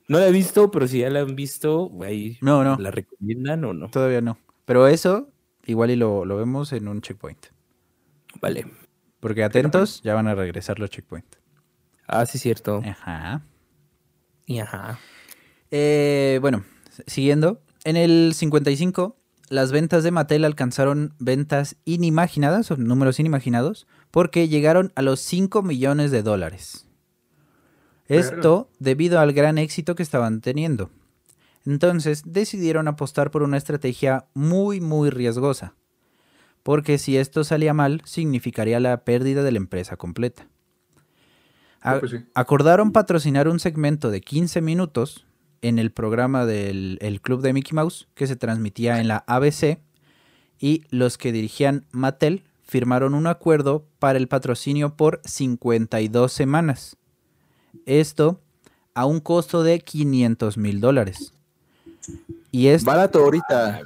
[0.08, 3.64] No la he visto, pero si ya la han visto, ahí No, no, la recomiendan
[3.64, 3.88] o no.
[3.90, 4.38] todavía no.
[4.64, 5.30] Pero eso,
[5.64, 7.46] igual y lo, lo vemos en un checkpoint.
[8.40, 8.66] Vale.
[9.20, 11.38] Porque atentos, ya van a regresar los checkpoints.
[12.06, 12.82] Ah, sí, cierto.
[12.84, 13.44] Ajá.
[14.46, 14.98] Y ajá.
[15.70, 16.64] Eh, bueno,
[17.06, 17.62] siguiendo.
[17.84, 19.16] En el 55,
[19.48, 25.62] las ventas de Mattel alcanzaron ventas inimaginadas, o números inimaginados, porque llegaron a los 5
[25.62, 26.85] millones de dólares.
[28.08, 30.90] Esto debido al gran éxito que estaban teniendo.
[31.64, 35.74] Entonces decidieron apostar por una estrategia muy, muy riesgosa.
[36.62, 40.48] Porque si esto salía mal, significaría la pérdida de la empresa completa.
[41.80, 42.18] A- pues sí.
[42.34, 45.26] Acordaron patrocinar un segmento de 15 minutos
[45.62, 49.80] en el programa del el Club de Mickey Mouse que se transmitía en la ABC
[50.58, 56.96] y los que dirigían Mattel firmaron un acuerdo para el patrocinio por 52 semanas.
[57.84, 58.40] Esto
[58.94, 61.32] a un costo de 500 mil dólares.
[62.50, 63.82] Y es- Barato ahorita.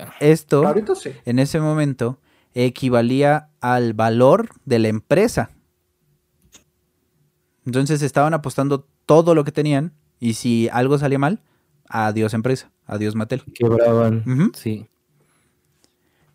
[0.00, 1.10] Ah, esto Ahorita sí.
[1.24, 2.18] en ese momento
[2.54, 5.50] equivalía al valor de la empresa.
[7.66, 11.40] Entonces estaban apostando todo lo que tenían y si algo salía mal,
[11.88, 13.42] adiós empresa, adiós Mattel.
[13.54, 14.22] Quebraban.
[14.54, 14.88] Sí.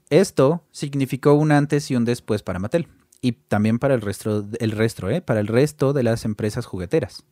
[0.09, 2.87] Esto significó un antes y un después para Mattel
[3.21, 5.21] y también para el resto, el resto, ¿eh?
[5.21, 7.25] para el resto de las empresas jugueteras,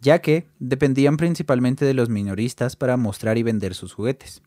[0.00, 4.42] ya que dependían principalmente de los minoristas para mostrar y vender sus juguetes.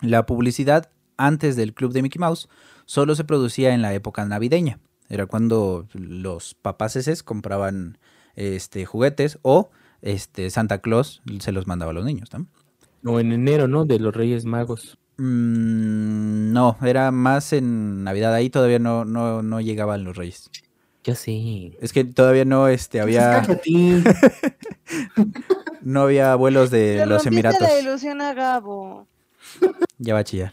[0.00, 2.48] La publicidad antes del club de Mickey Mouse
[2.84, 4.78] solo se producía en la época navideña.
[5.08, 7.98] Era cuando los papaceses compraban
[8.34, 9.70] este, juguetes o
[10.02, 12.30] este, Santa Claus se los mandaba a los niños.
[12.32, 12.46] ¿no?
[13.10, 13.84] O en enero, ¿no?
[13.84, 14.98] De los Reyes Magos.
[15.18, 18.34] Mm, no, era más en Navidad.
[18.34, 20.50] Ahí todavía no, no, no llegaban los reyes.
[21.04, 21.76] Ya sí.
[21.80, 23.70] Es que todavía no este, había, Cállate.
[25.82, 27.60] no había vuelos de Le los Emiratos.
[27.60, 29.06] la ilusión a Gabo.
[29.98, 30.52] Ya va a chillar.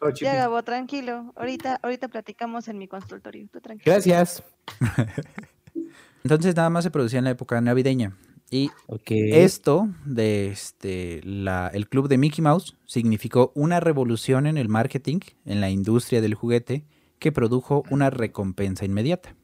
[0.00, 0.10] Oh.
[0.10, 1.32] Ya, Gabo, tranquilo.
[1.34, 3.48] Ahorita, ahorita platicamos en mi consultorio.
[3.52, 3.92] Tú tranquilo.
[3.92, 4.44] Gracias.
[6.22, 8.16] Entonces nada más se producía en la época navideña.
[8.50, 8.70] Y
[9.08, 15.20] esto de este, la, el club de Mickey Mouse significó una revolución en el marketing,
[15.44, 16.84] en la industria del juguete,
[17.18, 19.34] que produjo una recompensa inmediata.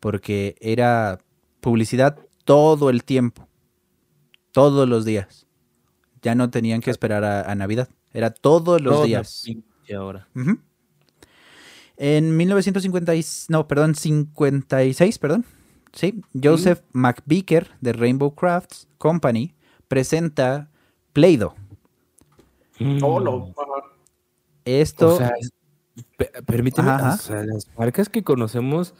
[0.00, 1.18] Porque era
[1.60, 3.48] publicidad todo el tiempo,
[4.52, 5.46] todos los días.
[6.22, 9.42] Ya no tenían que esperar a, a Navidad, era todos los Toda días.
[9.46, 10.28] pinche hora.
[10.34, 10.58] Ujú.
[11.96, 15.44] En 1950, y- no, perdón, 56, perdón.
[15.92, 19.54] Sí, Joseph McVicker de Rainbow Crafts Company
[19.88, 20.70] presenta
[21.12, 21.54] Play-Doh.
[23.02, 23.86] Oh, lo- ajá.
[24.64, 25.32] Esto, O sea,
[26.46, 27.14] permíteme, Ajá, ajá.
[27.14, 28.94] o sea, las marcas que conocemos,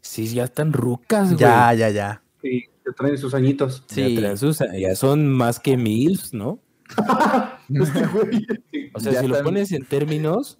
[0.00, 1.38] sí, ya están rucas, güey.
[1.38, 2.22] ya, ya, ya.
[2.42, 3.84] Sí, que traen sus añitos.
[3.88, 6.58] Ya, Sí, traen sus- ya son más que MILFs, ¿no?
[7.70, 8.90] Este.
[8.92, 10.58] O sea, Ya si lo pones en términos,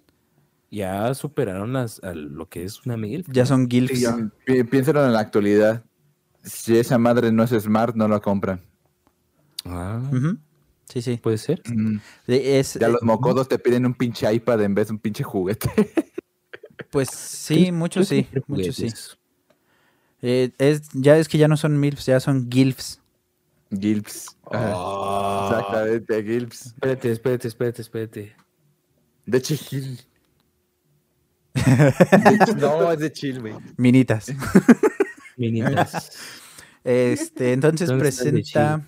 [0.71, 3.27] ya superaron las, a lo que es una MILF.
[3.31, 4.07] ya son Sí, gilfs.
[4.45, 5.83] Pi- Piénsalo en la actualidad.
[6.43, 8.61] Si esa madre no es smart, no la compran.
[9.65, 10.01] Ah.
[10.87, 11.17] Sí, sí.
[11.17, 11.61] puede ser.
[11.65, 11.97] Mm,
[12.27, 15.23] Es, Ya eh, los mocodos te piden un pinche iPad en vez de un pinche
[15.23, 15.69] juguete.
[16.91, 18.87] pues sí, muchos sí, muchos sí.
[20.21, 23.01] Eh, es, ya es que ya no son milfs, ya son gilfs.
[23.71, 24.37] Gilps.
[24.51, 24.73] Ajá.
[24.75, 25.49] Ah.
[25.59, 26.65] Exactamente, Gilps.
[26.67, 28.35] Espérate, espérate, espérate, espérate.
[29.25, 29.99] De chill.
[32.57, 33.53] No, es de chill, güey.
[33.77, 34.33] Minitas.
[35.37, 36.11] Minitas.
[36.83, 38.85] Este, entonces ¿Dónde está el de presenta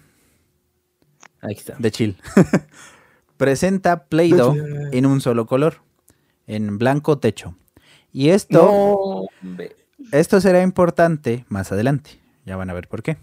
[1.41, 1.75] Ahí está.
[1.79, 2.17] de chill.
[3.37, 4.55] presenta Play-Doh
[4.91, 5.81] en un solo color,
[6.45, 7.55] en blanco techo.
[8.11, 9.57] Y esto, No,
[10.11, 12.19] esto será importante más adelante.
[12.45, 13.17] Ya van a ver por qué.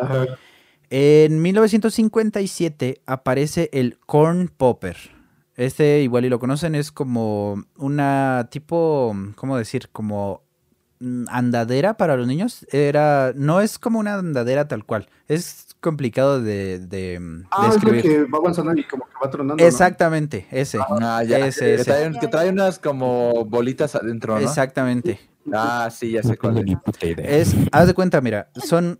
[0.00, 0.26] Ajá.
[0.90, 4.96] En 1957 aparece el Corn Popper.
[5.60, 9.90] Este igual y lo conocen, es como una tipo, ¿cómo decir?
[9.92, 10.42] Como
[11.00, 12.66] mm, andadera para los niños.
[12.72, 15.10] Era, no es como una andadera tal cual.
[15.28, 19.28] Es complicado de, de, de Ah, es lo que va avanzando y como que va
[19.28, 19.62] tronando.
[19.62, 19.68] ¿no?
[19.68, 20.78] Exactamente, ese.
[20.80, 21.46] Ah, ya.
[21.46, 24.40] Ese, que, trae, que trae unas como bolitas adentro, ¿no?
[24.40, 25.20] Exactamente.
[25.52, 26.64] Ah, sí, ya sé cuál es.
[26.64, 27.28] ni puta idea.
[27.28, 28.98] Es, haz de cuenta, mira, son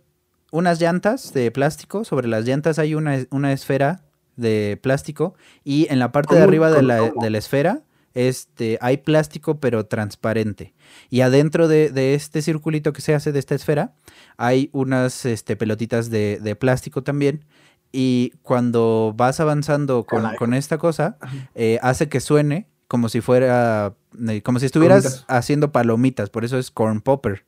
[0.51, 2.03] unas llantas de plástico.
[2.05, 4.03] Sobre las llantas hay una, una esfera
[4.35, 5.35] de plástico.
[5.63, 7.81] Y en la parte de arriba de la, de la esfera
[8.13, 10.73] este, hay plástico, pero transparente.
[11.09, 13.93] Y adentro de, de este circulito que se hace de esta esfera,
[14.37, 17.45] hay unas este, pelotitas de, de plástico también.
[17.93, 21.17] Y cuando vas avanzando con, con esta cosa,
[21.55, 23.95] eh, hace que suene como si fuera,
[24.27, 25.25] eh, como si estuvieras Palomitas.
[25.29, 26.29] haciendo palomitas.
[26.29, 27.45] Por eso es corn popper.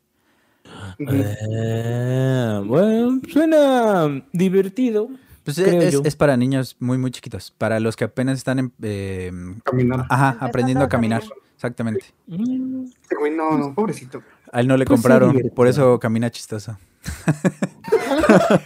[0.65, 5.09] Ah, bueno, suena divertido.
[5.43, 6.01] Pues Creo es, yo.
[6.05, 7.51] es para niños muy, muy chiquitos.
[7.57, 9.31] Para los que apenas están en- eh,
[9.63, 10.05] Caminar.
[10.09, 11.21] ajá, aprendiendo a caminar.
[11.55, 12.05] Exactamente.
[12.27, 14.23] No, no, pobrecito.
[14.51, 16.77] A él no le Pues compraron, por eso camina chistoso.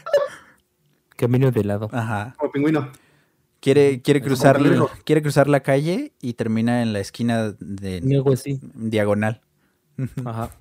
[1.16, 1.90] Camino de lado.
[1.92, 2.36] Ajá.
[2.38, 2.92] Como pingüino.
[3.60, 4.60] Quiere, quiere, cruzar,
[5.04, 8.60] quiere cruzar la calle y termina en la esquina de Algo así.
[8.76, 9.42] diagonal.
[10.26, 10.52] Ajá.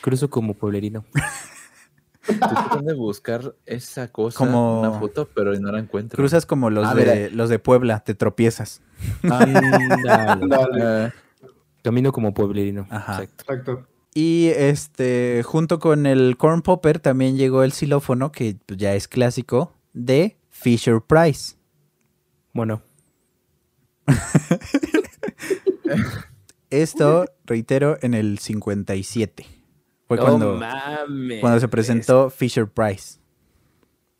[0.00, 1.04] Cruzo como pueblerino.
[2.28, 6.16] Estoy tratando de buscar esa cosa, Como- una foto, pero no la encuentro.
[6.16, 8.82] Cruzas como los, Ah, de, los de Puebla, te tropiezas.
[9.22, 11.10] Eh,
[11.82, 12.86] Camino como pueblerino.
[12.90, 13.22] Ajá.
[13.22, 13.44] Exacto.
[13.52, 13.86] Exacto.
[14.14, 19.06] Y este, junto con el corn popper también llegó el xilófono, que pues, ya es
[19.08, 21.54] clásico, de Fisher Price.
[22.52, 22.82] Bueno,
[26.70, 29.46] Esto, reitero, en el 57.
[30.08, 31.40] Fue No cuando, mames.
[31.40, 33.18] cuando se presentó Fisher Price.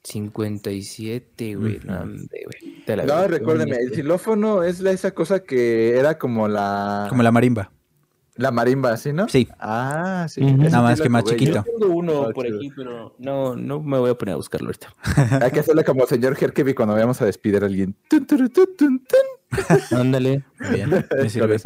[0.04, 1.80] 57, güey.
[1.84, 3.06] No, güey.
[3.06, 7.70] No, recuérdeme, el xilófono es la, esa cosa que era como la, Como la marimba.
[8.36, 9.28] la marimba, ¿sí, no?
[9.28, 10.40] Sí, Ah, sí.
[10.40, 11.38] Nada más que más jugué yo.
[11.38, 11.64] chiquito.
[11.64, 12.58] Tengo uno Ah, por chido.
[12.58, 14.94] aquí, pero no, no me voy a poner a buscarlo ahorita.
[15.44, 17.94] Hay que hacerlo como señor Herkeby cuando vayamos a despedir a alguien.
[18.08, 19.98] Tun, turu, tun, tun, tun.
[19.98, 20.44] Ándale.
[20.70, 21.56] bien, me sirve.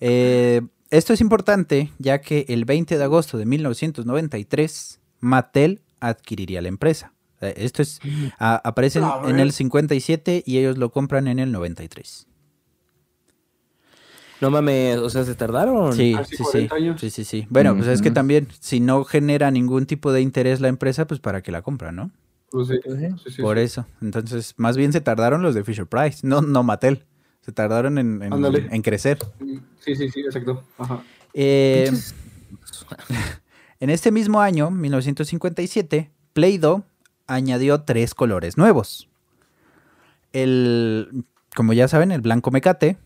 [0.00, 6.68] Eh, esto es importante ya que el 20 de agosto de 1993 Mattel adquiriría la
[6.68, 7.12] empresa.
[7.40, 8.00] Eh, Esto es
[8.38, 12.26] a- aparece en- A en el 57 y ellos lo compran en el 93.
[14.40, 15.94] No mames, o sea, se tardaron.
[15.94, 17.00] Sí, sí, sí, 40 años.
[17.00, 17.46] sí, sí, sí.
[17.48, 21.20] Bueno, pues es que también si no genera ningún tipo de interés la empresa, pues
[21.20, 22.10] para qué la compran, ¿no?
[22.50, 23.62] Pues sí, sí, sí, Por sí.
[23.64, 23.86] eso.
[24.02, 27.04] Entonces, más bien se tardaron los de Fisher Price, no, no Mattel.
[27.46, 28.66] Se tardaron en, en- Ándale.
[28.70, 29.18] en crecer.
[29.78, 30.64] Sí, sí, sí, exacto.
[30.78, 31.02] Ajá.
[31.32, 31.90] Eh,
[33.80, 36.82] en este mismo año, 1957, Play-Doh
[37.28, 39.08] añadió tres colores nuevos.
[40.32, 42.96] El, como ya saben, el blanco mecate,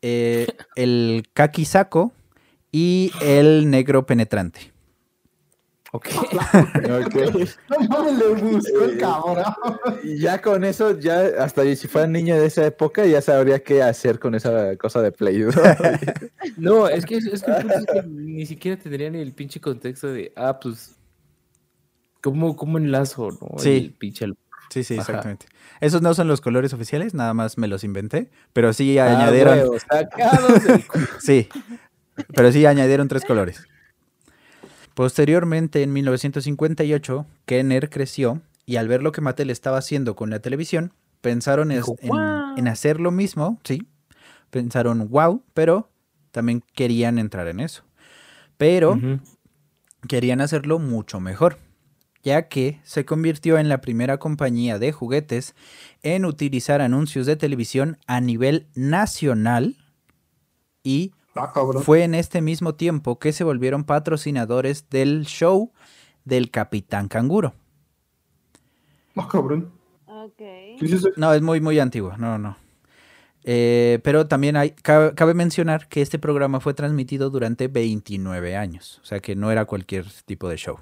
[0.00, 2.12] eh, el kaki saco
[2.70, 4.72] y el negro penetrante.
[6.06, 6.08] Ok.
[7.06, 7.48] Ok.
[7.70, 9.44] No mames, le buscó el Eh, cabrón.
[10.04, 13.82] Y ya con eso, ya hasta si fuera niño de esa época, ya sabría qué
[13.82, 15.38] hacer con esa cosa de Play.
[15.40, 15.50] ¿no?
[16.56, 20.58] No, es que, es que es ni siquiera tendría ni el pinche contexto de, ah,
[20.60, 20.96] pues,
[22.22, 23.58] ¿cómo, cómo enlazo, no?
[23.58, 23.70] Sí.
[23.76, 24.26] El pinche
[24.70, 25.02] Sí, sí, Ajá.
[25.02, 25.46] exactamente.
[25.80, 29.58] Esos no son los colores oficiales, nada más me los inventé, pero sí Ah, añadieron,
[29.58, 30.60] huevo, sacados
[31.20, 31.48] sí,
[32.34, 33.64] pero sí añadieron tres colores.
[34.96, 40.38] Posteriormente, en 1958, Kenner creció y al ver lo que Mattel estaba haciendo con la
[40.38, 43.86] televisión, pensaron Dijo, en, hacer lo mismo, sí.
[44.48, 45.90] Pensaron, wow, pero
[46.30, 47.82] también querían entrar en eso.
[48.56, 48.98] Pero
[50.08, 51.58] querían hacerlo mucho mejor,
[52.22, 55.54] ya que se convirtió en la primera compañía de juguetes
[56.02, 59.76] en utilizar anuncios de televisión a nivel nacional
[60.82, 65.72] y Ah, fue en este mismo tiempo que se volvieron patrocinadores del show
[66.24, 67.54] del Capitán Canguro.
[69.16, 69.72] Ah, cabrón.
[70.06, 70.40] Ok.
[70.80, 71.08] Sí, sí, sí.
[71.16, 72.56] No, es muy, muy antiguo, no, no.
[73.44, 79.00] Eh, pero también hay, cabe, cabe mencionar que este programa fue transmitido durante 29 años,
[79.02, 80.78] o sea que no era cualquier tipo de show.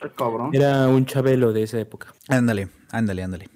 [0.00, 0.50] Ah, cabrón.
[0.54, 2.14] Era un chabelo de esa época.
[2.28, 3.48] Ándale, ándale, ándale.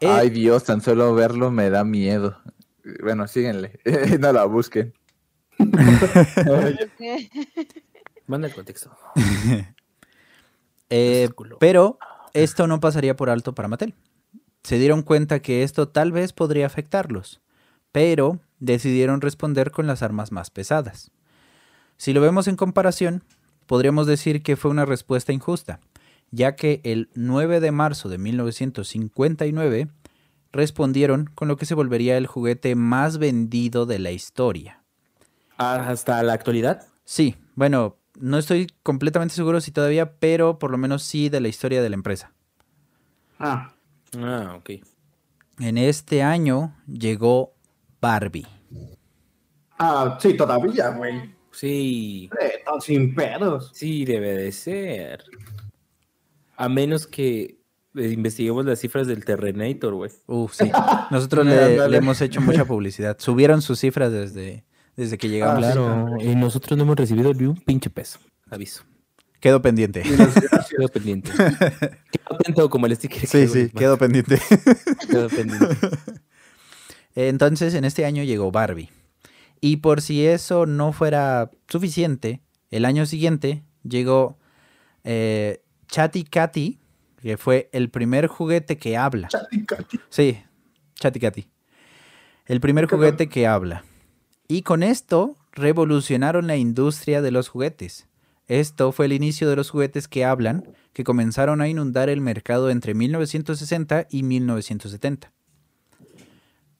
[0.00, 2.36] Eh, Ay, Dios, tan solo verlo me da miedo.
[3.02, 3.80] Bueno, síguenle.
[4.20, 4.94] no la busquen.
[8.26, 8.96] Manda el contexto.
[10.88, 11.58] Eh, Culo.
[11.58, 11.98] pero
[12.34, 13.94] esto no pasaría por alto para Mattel.
[14.62, 17.40] Se dieron cuenta que esto tal vez podría afectarlos,
[17.90, 21.10] pero decidieron responder con las armas más pesadas.
[21.96, 23.24] Si lo vemos en comparación,
[23.66, 25.80] podríamos decir que fue una respuesta injusta,
[26.30, 29.88] ya que el 9 de marzo de 1959
[30.52, 34.82] respondieron con lo que se volvería el juguete más vendido de la historia.
[35.56, 36.86] Hasta la actualidad.
[37.04, 41.48] Sí, bueno, no estoy completamente seguro si todavía, pero por lo menos sí de la
[41.48, 42.32] historia de la empresa.
[43.38, 43.74] Ah,
[44.18, 44.70] Ah, ok.
[45.58, 47.54] En este año llegó
[48.00, 48.46] Barbie.
[49.78, 51.34] ah, sí, todavía, güey.
[51.50, 52.28] Sí,
[52.80, 53.70] sin pedos.
[53.74, 55.24] sí, debe de ser.
[56.56, 57.58] A menos que
[57.94, 60.10] investiguemos las cifras del Terrenator, güey.
[60.26, 60.70] Uf, sí.
[61.10, 63.16] Nosotros le, hemos hecho mucha publicidad.
[63.18, 64.64] Subieron sus cifras desde,
[64.96, 65.64] desde que llegamos.
[65.64, 68.18] Ah, Claro, y nosotros no hemos recibido ni un pinche peso.
[68.50, 68.84] Aviso.
[69.40, 70.02] Quedó pendiente.
[70.02, 71.32] Quedo pendiente.
[71.32, 71.90] Quedo
[72.36, 73.22] atento como el sticker.
[73.22, 74.38] que Sí, sí, quedó pendiente.
[75.10, 75.76] Quedo pendiente.
[77.16, 78.90] Entonces, en este año llegó Barbie.
[79.60, 84.38] Y por si eso no fuera suficiente, el año siguiente llegó
[85.04, 86.78] eh, Chatty Cathy,
[87.22, 89.28] que fue el primer juguete que habla.
[89.28, 90.00] Chaticati.
[90.08, 90.42] Sí,
[90.96, 91.48] Chatty Cathy.
[92.46, 93.84] El primer juguete que habla.
[94.48, 98.08] Y con esto revolucionaron la industria de los juguetes.
[98.48, 102.70] Esto fue el inicio de los juguetes que hablan, que comenzaron a inundar el mercado
[102.70, 105.32] entre 1960 y 1970.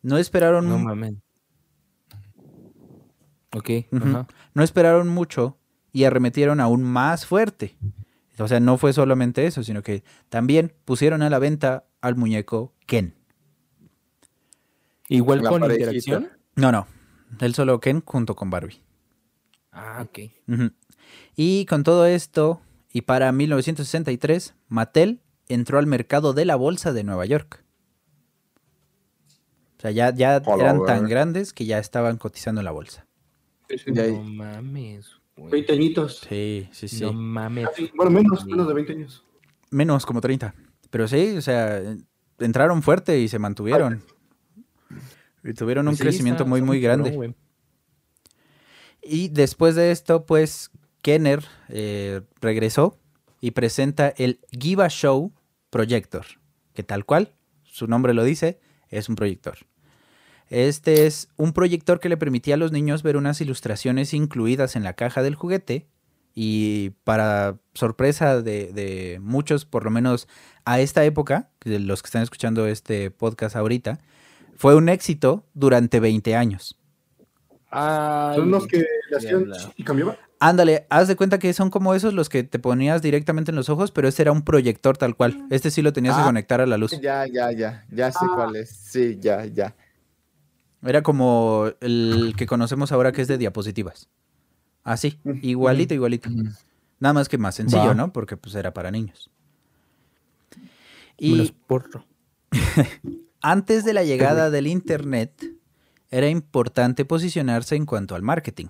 [0.03, 1.15] No esperaron No mames.
[3.55, 5.59] Ok, no esperaron mucho
[5.93, 7.77] y arremetieron aún más fuerte.
[8.39, 12.73] O sea, no fue solamente eso, sino que también pusieron a la venta al muñeco
[12.87, 13.15] Ken.
[15.09, 15.85] Igual La con parejita.
[15.85, 16.31] interacción.
[16.57, 16.87] No, no.
[17.41, 18.83] El solo Ken junto con Barbie.
[19.71, 20.19] Ah, ok.
[21.37, 22.61] Y con todo esto,
[22.93, 27.65] y para 1963, Mattel entró al mercado de la bolsa de Nueva York.
[29.79, 33.07] O sea, ya, ya Hola, eran tan grandes que ya estaban cotizando en la bolsa.
[33.87, 35.11] No mames.
[35.37, 36.21] 20 añitos.
[36.29, 37.01] Sí, sí, sí.
[37.03, 37.69] No mames.
[37.69, 39.25] Casi, bueno, menos, menos de 20 años.
[39.71, 40.55] Menos, como 30.
[40.91, 41.81] Pero sí, o sea,
[42.39, 44.03] entraron fuerte y se mantuvieron.
[45.45, 47.11] Y tuvieron un Sí, crecimiento está- muy, está muy grande.
[47.13, 47.35] güey.
[49.03, 50.71] Y después de esto, pues,
[51.03, 52.99] Kenner eh, regresó
[53.41, 55.33] y presenta el Giva Show
[55.71, 56.27] Projector,
[56.75, 57.33] que tal cual,
[57.65, 59.59] su nombre lo dice, es un proyector.
[60.53, 64.85] Este es un proyector que le permitía a los niños ver unas ilustraciones incluidas en
[64.85, 65.87] la caja del juguete
[66.35, 70.29] y para sorpresa de, de muchos, por lo menos
[70.65, 73.99] a esta época, de los que están escuchando este podcast ahorita,
[74.57, 76.79] fue un éxito durante 20 años.
[77.71, 80.17] Ay, Son los que le ya hacían y cambiaba.
[80.39, 83.69] Ándale, haz de cuenta que son como esos los que te ponías directamente en los
[83.69, 85.47] ojos, pero este era un proyector tal cual.
[85.51, 86.27] Este sí lo tenías que Ah.
[86.27, 86.91] conectar a la luz.
[87.01, 87.85] Ya, ya, ya.
[87.91, 88.33] Ya sé Ah.
[88.35, 88.69] cuál es.
[88.71, 89.75] Sí, ya, ya.
[90.83, 94.09] Era como el que conocemos ahora que es de diapositivas.
[94.85, 96.29] Así, igualito, igualito.
[96.99, 97.95] Nada más que más sencillo, Va.
[97.95, 98.13] ¿no?
[98.13, 99.31] Porque pues era para niños.
[101.21, 102.05] Me los Y porro.
[103.41, 105.45] antes de la llegada del Internet,
[106.11, 108.67] era importante posicionarse en cuanto al marketing.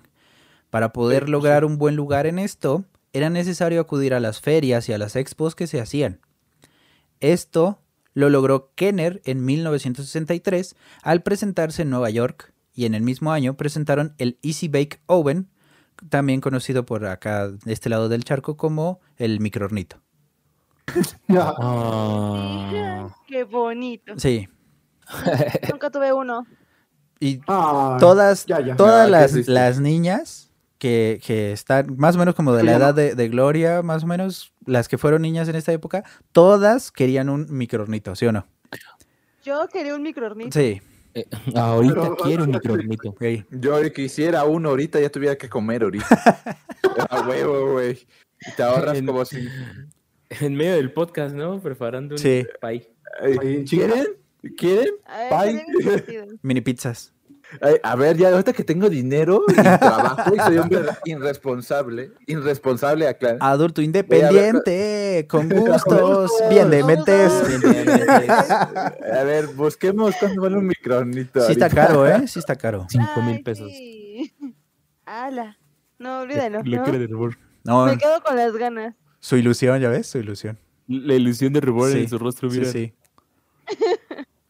[0.69, 4.89] Para poder Sí, lograr un buen lugar en esto, era necesario acudir a las ferias
[4.89, 6.19] y a las expos que se hacían.
[7.19, 7.79] Esto
[8.13, 13.55] lo logró Kenner en 1963 al presentarse en Nueva York y en el mismo año
[13.55, 15.49] presentaron el Easy Bake Oven,
[16.09, 20.01] también conocido por acá de este lado del charco como el microornito.
[21.29, 23.15] Ah.
[23.27, 24.13] Qué bonito.
[24.17, 24.47] Sí,
[25.71, 26.45] Nunca tuve uno.
[27.19, 28.75] y todas, ya, ya.
[28.75, 30.51] todas las, las niñas
[30.83, 34.07] que, que están más o menos como de la edad de, de Gloria, más o
[34.07, 36.03] menos, las que fueron niñas en esta época,
[36.33, 38.45] todas querían un microornito, ¿sí o no?
[39.45, 40.59] Yo quería un microornito.
[40.59, 40.81] Sí.
[41.13, 41.25] Eh,
[41.55, 43.15] ahorita Pero- quiero un microornito.
[43.49, 46.05] Yo quisiera uno ahorita, ya tuviera que comer ahorita.
[47.09, 48.05] A huevo, güey.
[48.45, 49.47] Y Te ahorras En- como si.
[50.41, 51.61] En medio del podcast, ¿no?
[51.61, 52.45] Preparando un Sí.
[53.63, 53.63] chinga.
[53.65, 54.07] ¿Quieren?
[54.57, 54.93] ¿Quieren?
[55.29, 56.27] Ver.
[56.41, 57.12] Mini pizzas.
[57.83, 63.37] A ver, ya ahorita que tengo dinero y trabajo y soy hombre irresponsable, irresponsable, aclaro.
[63.41, 67.31] Adulto independiente, con gustos, bien de mentes.
[69.13, 71.41] A ver, busquemos cuánto vale un micronito.
[71.45, 72.27] Sí está caro, ¿eh?
[72.27, 72.85] Sí está caro.
[72.89, 73.69] Cinco mil pesos.
[73.71, 74.33] sí.
[75.05, 75.57] Ala.
[75.99, 76.63] No, olvídalo.
[76.63, 78.95] Me quedo con las ganas.
[79.19, 80.07] su ilusión, ¿ya ves?
[80.07, 80.57] Su ilusión.
[80.87, 82.71] La ilusión de rubor Sí, en su rostro, Sí, mira.
[82.71, 82.93] sí.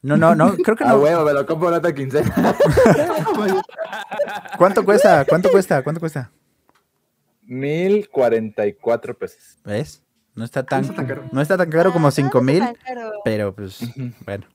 [0.04, 0.98] No, no, no, creo que Ah, no.
[1.00, 2.34] huevo, me lo compro la otra quincena.
[4.58, 5.26] ¿Cuánto cuesta?
[5.26, 5.82] ¿Cuánto cuesta?
[5.84, 6.32] ¿Cuánto cuesta?
[7.44, 9.58] Mil cuarenta y cuatro pesos.
[9.64, 10.02] ¿Ves?
[10.36, 11.24] No está tan, No está tan caro.
[11.32, 13.12] no está tan caro como Ah, no, 5 no mil, está tan caro.
[13.24, 13.80] pero pues
[14.26, 14.46] bueno.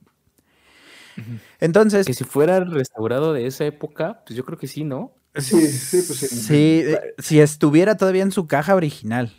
[1.61, 5.15] Entonces, Que si fuera restaurado de esa época, pues yo creo que sí, ¿no?
[5.35, 6.27] Sí, sí, pues sí.
[6.29, 9.33] sí, eh, si estuviera todavía en su caja original,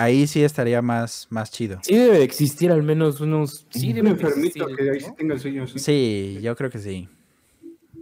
[0.00, 1.78] ahí sí estaría más, más chido.
[1.82, 3.66] Sí debe de existir al menos unos...
[3.70, 5.06] Sí Un debe de enfermito existir, que ahí ¿no?
[5.06, 5.66] sí tenga el sueño.
[5.66, 5.78] Sí.
[5.78, 7.08] Sí, yo creo que sí.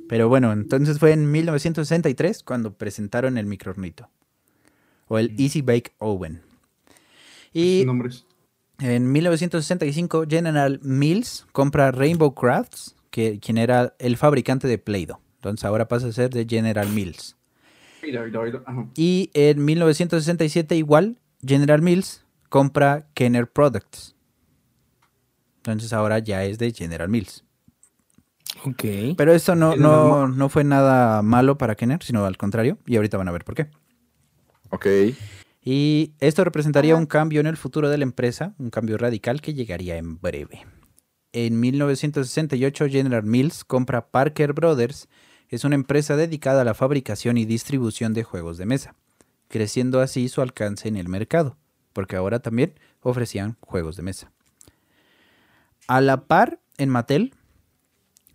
[0.09, 4.09] Pero bueno, entonces fue en 1963 cuando presentaron el microornito.
[5.09, 6.41] O el Easy Bake Oven.
[7.53, 8.27] Y Nombres.
[8.79, 15.19] en 1965 General Mills compra Rainbow Crafts, que, quien era el fabricante de Play-Doh.
[15.37, 17.37] Entonces ahora pasa a ser de General Mills.
[18.95, 24.17] Y en 1967 igual General Mills compra Kenner Products.
[25.59, 27.45] Entonces ahora ya es de General Mills.
[28.65, 28.85] Ok.
[29.17, 32.79] Pero esto no, no, no fue nada malo para Kenner, sino al contrario.
[32.87, 33.71] Y ahorita van a ver por qué.
[34.71, 34.87] Ok.
[35.63, 39.55] Y esto representaría un cambio en el futuro de la empresa, un cambio radical que
[39.55, 40.67] llegaría en breve.
[41.33, 45.09] En 1968 General Mills compra Parker Brothers,
[45.49, 48.95] es una empresa dedicada a la fabricación y distribución de juegos de mesa,
[49.49, 51.57] creciendo así su alcance en el mercado,
[51.93, 54.33] porque ahora también ofrecían juegos de mesa.
[55.87, 57.35] A la par, en Mattel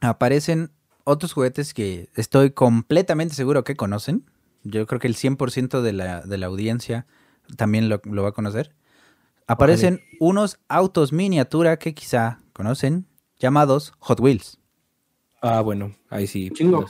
[0.02, 0.72] aparecen
[1.04, 4.26] otros juguetes que estoy completamente seguro que conocen.
[4.64, 7.06] Yo creo que el 100% de la, de la audiencia
[7.58, 8.74] también lo, lo va a conocer.
[9.48, 13.08] Aparecen unos autos miniatura que quizá conocen,
[13.40, 14.58] llamados Hot Wheels.
[15.42, 16.50] Ah, bueno, ahí sí.
[16.52, 16.88] Chingo.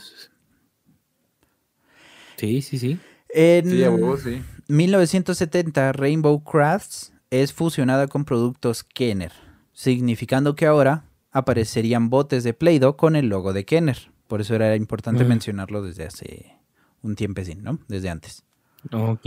[2.36, 3.00] Sí, sí, sí.
[3.36, 4.42] En Sí, huevo, sí.
[4.68, 9.32] 1970, Rainbow Crafts es fusionada con productos Kenner,
[9.72, 13.98] significando que ahora aparecerían botes de Play-Doh con el logo de Kenner.
[14.28, 15.28] Por eso era importante Mm.
[15.28, 16.56] mencionarlo desde hace
[17.02, 17.78] un tiempecín, ¿no?
[17.88, 18.44] Desde antes.
[18.92, 19.26] Ok.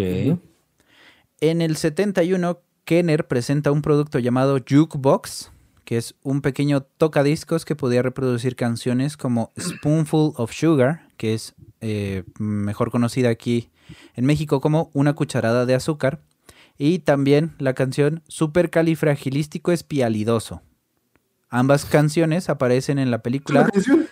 [1.41, 5.51] En el 71, Kenner presenta un producto llamado Jukebox,
[5.84, 11.53] que es un pequeño tocadiscos que podía reproducir canciones como Spoonful of Sugar, que es
[11.82, 13.70] eh, mejor conocida aquí
[14.15, 16.21] en México como Una cucharada de azúcar,
[16.77, 20.61] y también la canción Supercalifragilístico Espialidoso.
[21.49, 23.69] Ambas canciones aparecen en la ¿Es una película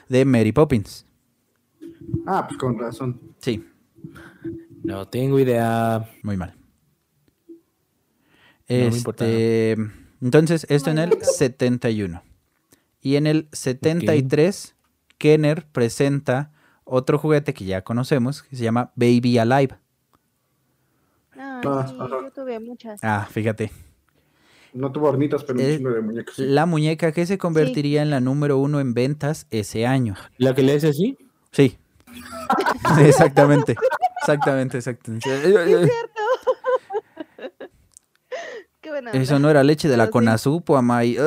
[0.10, 1.06] de Mary Poppins.
[2.26, 3.20] Ah, pues con razón.
[3.40, 3.66] Sí,
[4.84, 6.10] No tengo idea.
[6.24, 6.56] Muy mal.
[7.48, 7.56] No.
[8.68, 9.76] Este,
[10.22, 11.26] entonces, esto en el Bueno.
[11.26, 12.24] 71.
[13.02, 14.76] Y en el 73,
[15.18, 16.52] Kenner presenta
[16.86, 19.76] otro juguete que ya conocemos, que se llama Baby Alive.
[21.34, 22.08] Ay, Ah, sí, ajá.
[22.22, 23.00] yo tuve muchas.
[23.04, 23.72] Ah, fíjate.
[24.74, 26.36] No tuvo hornitas, pero un Eh, chingo de muñecos.
[26.36, 26.46] sí.
[26.46, 30.16] La muñeca que se convertiría en la número uno en ventas ese año.
[30.38, 31.18] ¿La que le hace así?
[31.52, 31.78] Sí.
[33.02, 33.76] exactamente.
[34.22, 35.30] Exactamente, exactamente.
[35.46, 36.22] Sí, es cierto.
[38.82, 39.12] Qué buena.
[39.12, 39.48] Eso onda.
[39.48, 40.10] no era leche de la.
[40.12, 41.18] Conasupo, Amay.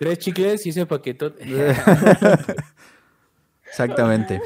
[0.00, 1.44] Tres chicles y ese paquetote.
[3.68, 4.40] Exactamente.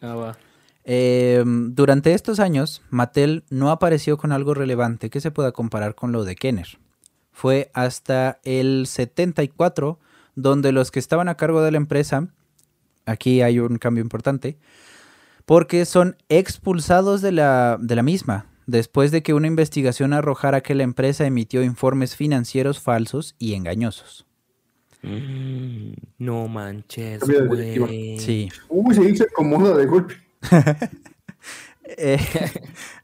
[0.00, 0.38] Ah, va.
[0.84, 6.10] Eh, durante estos años, Mattel no apareció con algo relevante que se pueda comparar con
[6.10, 6.78] lo de Kenner.
[7.32, 9.98] Fue hasta el 74
[10.34, 12.28] donde los que estaban a cargo de la empresa,
[13.04, 14.56] aquí hay un cambio importante,
[15.44, 20.74] porque son expulsados de la, de la misma, después de que una investigación arrojara que
[20.74, 24.26] la empresa emitió informes financieros falsos y engañosos.
[25.02, 28.18] Mm, no manches, güey.
[28.18, 28.50] Sí.
[28.68, 30.14] Uy, se hizo acomoda de golpe.
[31.96, 32.20] Eh,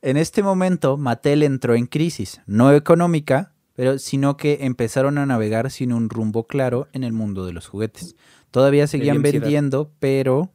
[0.02, 5.70] en este momento, Mattel entró en crisis, no económica, pero sino que empezaron a navegar
[5.70, 8.14] sin un rumbo claro en el mundo de los juguetes.
[8.50, 10.52] Todavía seguían vendiendo, pero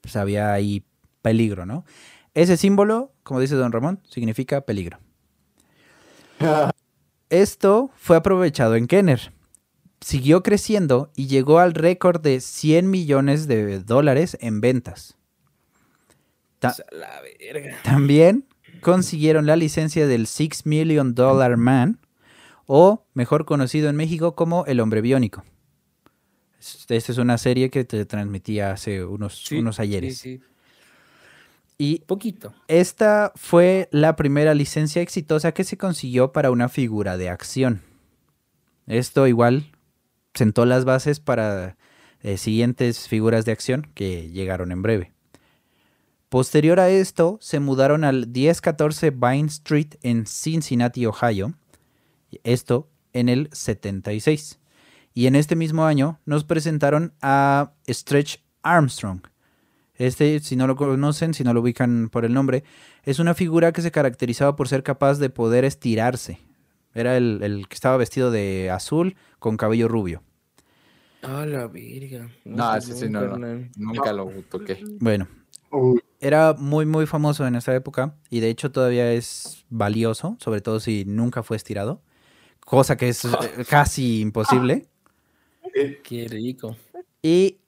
[0.00, 0.86] pues, había ahí
[1.20, 1.84] peligro, ¿no?
[2.36, 4.98] Ese símbolo, como dice don Ramón, significa peligro.
[7.30, 9.32] Esto fue aprovechado en Kenner.
[10.00, 15.16] Siguió creciendo y llegó al récord de 100 millones de dólares en ventas.
[16.58, 17.76] Ta- A la verga.
[17.82, 18.44] también
[18.82, 21.98] consiguieron la licencia del Six Million Dollar Man,
[22.66, 25.42] o mejor conocido en México como El Hombre Biónico.
[26.60, 30.18] Esta es una serie que te transmitía hace unos, Sí, unos ayeres.
[30.18, 30.44] Sí, sí.
[31.78, 32.54] Y Poquito.
[32.68, 37.82] esta fue la primera licencia exitosa que se consiguió para una figura de acción.
[38.86, 39.72] Esto igual
[40.32, 41.76] sentó las bases para
[42.20, 45.12] eh, siguientes figuras de acción que llegaron en breve.
[46.28, 51.54] Posterior a esto, se mudaron al 1014 Vine Street en Cincinnati, Ohio.
[52.42, 54.58] Esto en el 76.
[55.14, 59.20] Y en este mismo año nos presentaron a Stretch Armstrong.
[59.98, 62.64] Este, si no lo conocen, si no lo ubican por el nombre,
[63.04, 66.38] es una figura que se caracterizaba por ser capaz de poder estirarse.
[66.94, 70.22] Era el, el que estaba vestido de azul con cabello rubio.
[71.22, 72.30] Ah, la verga.
[72.44, 73.68] No, sé, ese sí, no, no.
[73.76, 74.82] Nunca lo toqué.
[75.00, 75.26] Bueno,
[76.20, 80.78] era muy, muy famoso en esa época y de hecho todavía es valioso, sobre todo
[80.78, 82.00] si nunca fue estirado,
[82.60, 83.28] cosa que es eh,
[83.68, 84.86] casi imposible.
[86.04, 86.76] Qué rico.
[87.22, 87.58] Y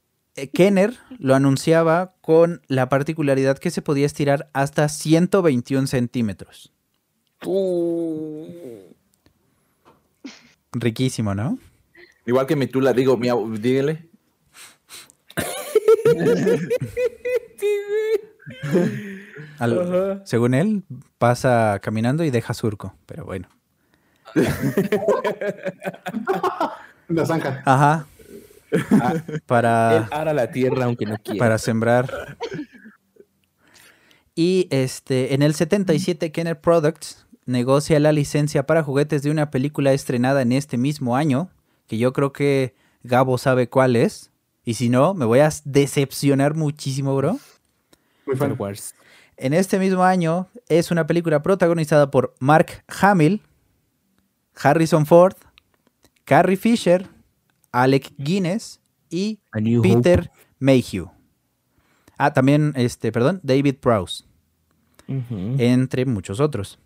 [0.46, 6.72] Kenner lo anunciaba con la particularidad que se podía estirar hasta 121 centímetros.
[7.44, 8.46] Uh,
[10.72, 11.58] Riquísimo, ¿no?
[12.26, 14.06] Igual que mi tula, digo, miau, dígale.
[19.58, 20.84] Al- según él,
[21.18, 23.48] pasa caminando y deja surco, pero bueno.
[27.08, 27.62] la zanja.
[27.64, 28.06] Ajá.
[29.46, 31.38] Para, ara la tierra aunque no quiera.
[31.38, 32.36] para sembrar.
[34.34, 39.92] Y este, en el 77, Kenner Products negocia la licencia para juguetes de una película
[39.92, 41.50] estrenada en este mismo año,
[41.86, 44.30] que yo creo que Gabo sabe cuál es.
[44.64, 47.38] Y si no, me voy a decepcionar muchísimo, bro.
[48.26, 48.56] Muy Star fan.
[48.60, 48.94] Wars.
[49.38, 53.40] En este mismo año es una película protagonizada por Mark Hamill,
[54.54, 55.34] Harrison Ford,
[56.24, 57.08] Carrie Fisher,
[57.72, 59.40] Alec Guinness y
[59.82, 61.10] Peter Mayhew.
[62.16, 64.24] Ah, también, este, perdón, David Prowse,
[65.06, 66.78] entre muchos otros.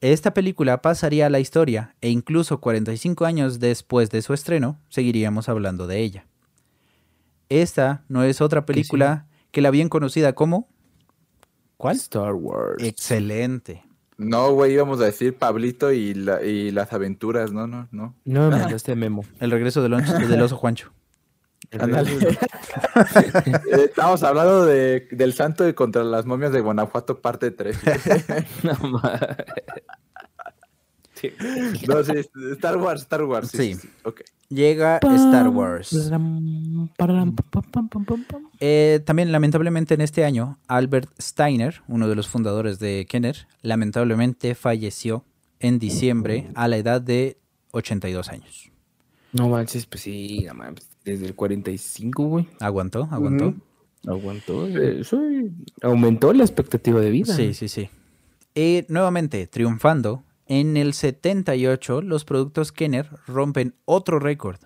[0.00, 5.48] Esta película pasaría a la historia e incluso 45 años después de su estreno seguiríamos
[5.48, 6.26] hablando de ella.
[7.48, 10.68] Esta no es otra película que la bien conocida como...
[11.78, 11.96] ¿Cuál?
[11.96, 12.82] Star Wars.
[12.84, 13.84] Excelente.
[14.16, 17.52] No, güey, íbamos a decir Pablito y, la- y las aventuras.
[17.52, 18.14] No, no, no.
[18.24, 19.24] No me mandaste a Memo.
[19.40, 20.92] El regreso del, oncho- del oso Juancho.
[21.72, 21.78] Eh,
[23.86, 27.76] Estamos hablando de, del santo de contra las momias de Guanajuato, parte 3.
[28.62, 29.00] No
[31.38, 32.12] ma- no, sí,
[32.52, 33.48] Star Wars, Star Wars.
[33.50, 33.56] Sí.
[33.58, 33.74] Sí.
[33.74, 34.20] sí, sí, ok.
[34.50, 35.92] Llega Star Wars.
[38.60, 44.54] Eh, también, lamentablemente, en este año, Albert Steiner, uno de los fundadores de Kenner, lamentablemente
[44.54, 45.24] falleció
[45.60, 47.38] en diciembre a la edad de
[47.72, 48.70] 82 años.
[49.32, 52.48] No manches, pues sí, no mames, desde el 45, güey.
[52.60, 53.08] ¿Aguantó?
[53.10, 53.54] ¿Aguantó?
[54.06, 54.68] Aguantó.
[54.68, 55.50] eh, soy-
[55.82, 57.34] Aumentó la expectativa de vida.
[57.34, 57.88] Sí, sí, sí.
[58.54, 64.58] Y nuevamente, triunfando, en el 78 los productos Kenner rompen otro récord.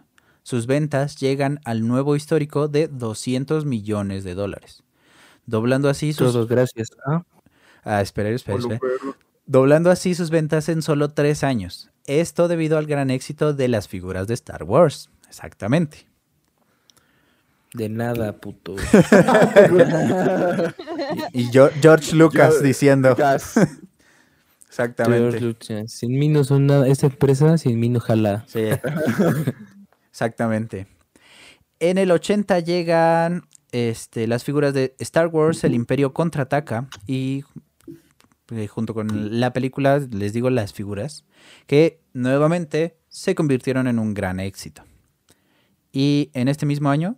[0.42, 4.82] Sus ventas llegan al nuevo histórico de 200 millones de dólares.
[5.46, 6.32] Doblando así sus...
[6.32, 6.88] Todos gracias.
[7.06, 7.22] Ah,
[7.84, 8.58] Ah, espera, espera.
[9.46, 11.90] Doblando así sus ventas en solo tres años.
[12.06, 15.10] Esto debido al gran éxito de las figuras de Star Wars.
[15.28, 16.06] Exactamente.
[17.74, 18.74] de nada, puto.
[21.32, 23.14] Y yo- George Lucas Yo- diciendo.
[23.14, 23.54] Gas.
[24.68, 25.38] Exactamente.
[25.40, 26.86] George Sin mí no son nada.
[26.86, 28.44] Esta empresa sin mí no jala.
[28.46, 28.60] Sí.
[30.10, 30.86] Exactamente.
[31.80, 37.44] En el 80 llegan este, las figuras de Star Wars, El Imperio contraataca y
[38.50, 41.24] eh, junto con la película, les digo las figuras,
[41.66, 44.82] que nuevamente se convirtieron en un gran éxito.
[45.92, 47.16] Y en este mismo año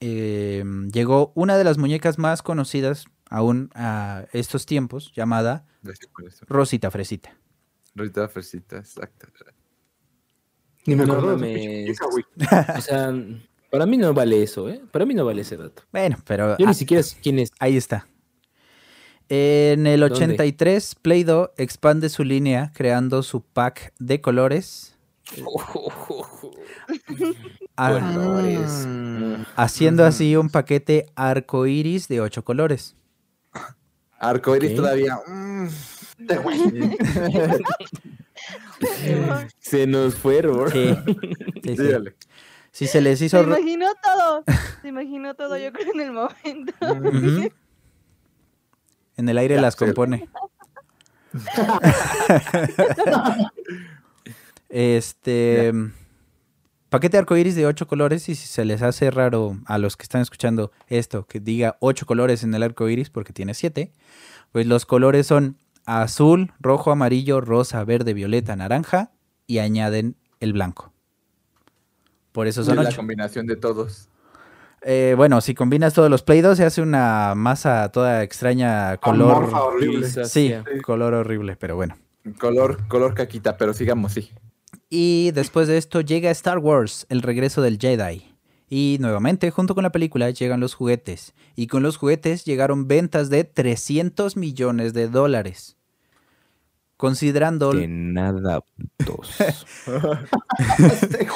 [0.00, 5.66] eh, llegó una de las muñecas más conocidas aún a estos tiempos, llamada
[6.26, 6.44] eso.
[6.46, 7.36] Rosita Fresita.
[7.94, 9.28] Rosita Fresita, exacto.
[10.86, 12.24] Ni me No acuerdo chica, güey.
[12.78, 13.12] O sea,
[13.70, 14.80] para mí no vale eso, ¿eh?
[14.90, 15.82] Para mí no vale ese dato.
[15.92, 17.50] Bueno, pero Yo ah, ni siquiera sé quién es.
[17.58, 18.08] Ahí está.
[19.28, 20.14] En el ¿Dónde?
[20.16, 24.96] 83, Play-Doh expande su línea creando su pack de colores,
[27.76, 28.86] a- Colores.
[28.86, 29.42] Mm.
[29.56, 32.96] haciendo así un paquete arcoíris de 8 colores.
[34.18, 35.18] Arcoiris todavía.
[35.26, 35.68] mm.
[39.58, 40.72] Se nos fue, Robert.
[40.72, 40.94] Sí,
[41.62, 41.82] sí, sí.
[41.82, 42.16] Dígale.
[42.70, 43.42] Si se les Se hizo...
[43.42, 44.44] ro- imaginó todo.
[44.82, 47.52] Se imaginó todo, yo creo, en el momento.
[49.16, 49.78] En el aire Ya, las sí.
[49.84, 50.28] compone.
[54.68, 55.72] este
[56.90, 60.20] paquete arcoíris de ocho colores y si se les hace raro a los que están
[60.22, 63.92] escuchando esto que diga ocho colores en el arcoíris porque tiene siete,
[64.52, 69.10] pues los colores son azul, rojo, amarillo, rosa, verde, violeta, naranja
[69.46, 70.92] y añaden el blanco.
[72.32, 72.96] Por eso Es son la ocho.
[72.96, 74.08] combinación de todos.
[74.82, 79.32] Eh, bueno, si combinas todos los Play-Doh se hace una masa toda extraña, color...
[79.36, 80.06] Amorfa horrible.
[80.08, 80.64] Sí, Grisácea.
[80.84, 81.96] color horrible, pero bueno.
[82.38, 84.30] Color, color caquita, pero sigamos, sí.
[84.90, 88.24] Y después de esto llega Star Wars, el regreso del Jedi.
[88.70, 91.34] Y nuevamente, junto con la película, llegan los juguetes.
[91.56, 95.76] Y con los juguetes llegaron ventas de 300 millones de dólares.
[96.96, 98.60] Considerando, De nada,
[98.98, 99.30] dos.
[100.78, 101.28] Este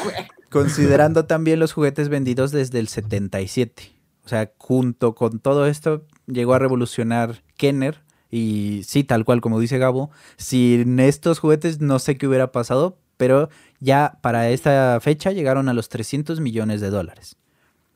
[0.50, 3.92] considerando también los juguetes vendidos desde el 77.
[4.24, 8.03] O sea, junto con todo esto, llegó a revolucionar Kenner.
[8.30, 12.98] Y sí, tal cual como dice Gabo, sin estos juguetes no sé qué hubiera pasado,
[13.17, 13.49] pero
[13.81, 17.37] ya para esta fecha llegaron a los 300 millones de dólares.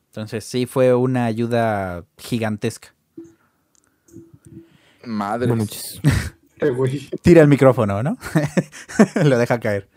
[0.07, 2.93] Entonces sí fue una ayuda gigantesca.
[5.03, 5.47] Madre.
[5.47, 5.65] No.
[7.21, 8.17] Tira el micrófono, ¿no?
[9.23, 9.87] Lo deja caer.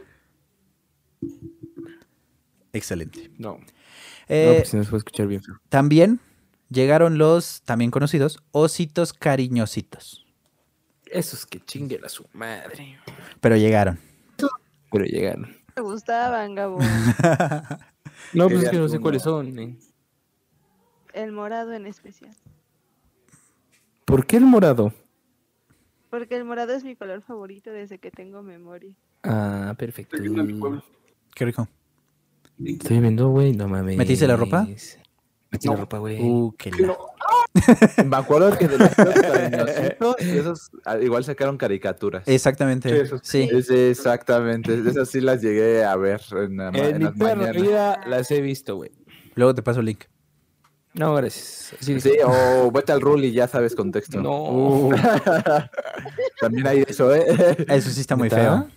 [2.73, 3.31] Excelente.
[3.39, 3.55] No.
[3.59, 3.65] No,
[4.29, 5.43] Eh, pues si no se puede escuchar bien.
[5.69, 6.21] También
[6.69, 10.27] llegaron los, también conocidos, ositos cariñositos.
[11.07, 12.99] Esos que chinguen a su madre.
[13.41, 13.99] Pero llegaron.
[14.91, 15.57] Pero llegaron.
[15.77, 16.79] Me gustaban, Gabo.
[18.35, 19.59] No, pues es que no sé cuáles son.
[19.59, 19.77] eh.
[21.15, 22.37] El morado en especial.
[24.05, 24.93] ¿Por qué el morado?
[26.11, 28.95] Porque el morado es mi color favorito desde que tengo memoria.
[29.23, 30.17] Ah, perfecto.
[31.35, 31.67] Qué rico.
[32.65, 33.97] Estoy viendo, güey, no mames.
[33.97, 34.67] ¿Metiste la ropa?
[35.51, 36.21] Metí la ropa, güey.
[36.23, 36.97] Uh, qué la-
[38.07, 42.23] Me acuerdo que de los cariñositos, esos ah, igual sacaron caricaturas.
[42.27, 43.07] Exactamente.
[43.23, 44.75] Sí, exactamente.
[44.89, 47.57] Esas sí las llegué a ver en, En en mi las mañanas.
[47.57, 48.93] vida las he visto, güey.
[49.35, 50.05] Luego te paso el link.
[50.95, 51.75] No, gracias.
[51.81, 54.21] Sí, Sí, o vete al rule y ya sabes contexto.
[54.21, 54.43] No.
[54.51, 54.93] Uh,
[56.41, 57.57] También hay eso, ¿eh?
[57.69, 58.69] eso sí está muy feo.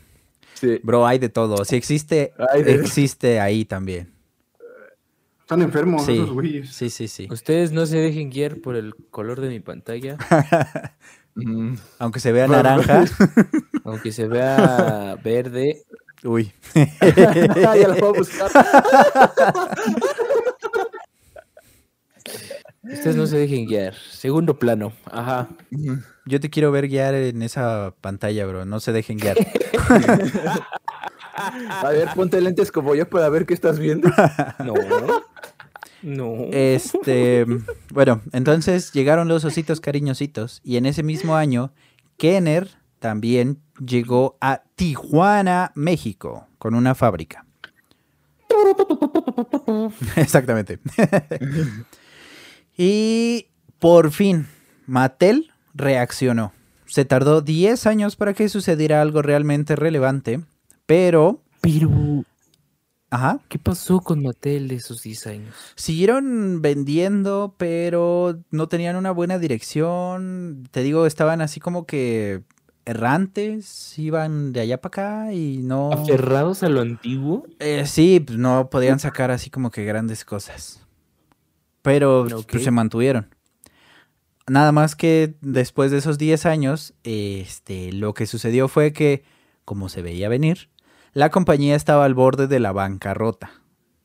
[0.53, 0.80] Sí.
[0.84, 1.65] Bro, hay de todo.
[1.65, 2.34] Si existe,
[2.65, 4.12] existe ahí también.
[5.54, 6.14] Están enfermos Sí.
[6.14, 6.70] esos güeyes.
[6.74, 7.28] Sí, sí, sí.
[7.30, 10.18] Ustedes no se dejen guiar por el color de mi pantalla,
[11.36, 11.74] Mm.
[11.97, 13.06] Aunque se vea naranja.
[13.86, 15.82] aunque se vea verde.
[16.24, 16.51] Uy.
[16.76, 18.51] ya lo puedo buscar.
[22.84, 23.95] Ustedes no se dejen guiar.
[23.95, 24.93] Segundo plano.
[25.06, 25.49] Ajá.
[26.28, 28.66] Yo te quiero ver guiar en esa pantalla, bro.
[28.66, 29.38] No se dejen guiar.
[31.36, 34.09] A ver, ponte lentes como yo para ver qué estás viendo.
[34.63, 34.73] No.
[36.03, 36.47] No.
[36.51, 37.45] Este,
[37.93, 41.71] bueno, entonces llegaron los ositos cariñositos y en ese mismo año
[42.17, 42.69] Kenner
[42.99, 47.45] también llegó a Tijuana, México, con una fábrica.
[50.17, 50.79] Exactamente.
[52.77, 53.47] y
[53.79, 54.47] por fin,
[54.86, 56.51] Mattel reaccionó.
[56.86, 60.41] Se tardó 10 años para que sucediera algo realmente relevante,
[60.86, 61.41] pero...
[61.61, 61.89] Pero,
[63.09, 63.39] Ajá.
[63.47, 65.55] ¿qué pasó con Mattel de esos 10 años?
[65.75, 70.67] Siguieron vendiendo, pero no tenían una buena dirección.
[70.71, 72.43] Te digo, estaban así como que
[72.86, 75.91] errantes, iban de allá para acá y no...
[75.91, 77.45] ¿Aferrados a lo antiguo?
[77.59, 80.86] Eh, sí, pues no podían sacar así como que grandes cosas.
[81.81, 83.34] Pero pues, se mantuvieron.
[84.47, 89.23] Nada más que después de esos 10 años, este, lo que sucedió fue que,
[89.63, 90.69] como se veía venir,
[91.14, 93.51] la compañía estaba al borde de la bancarrota,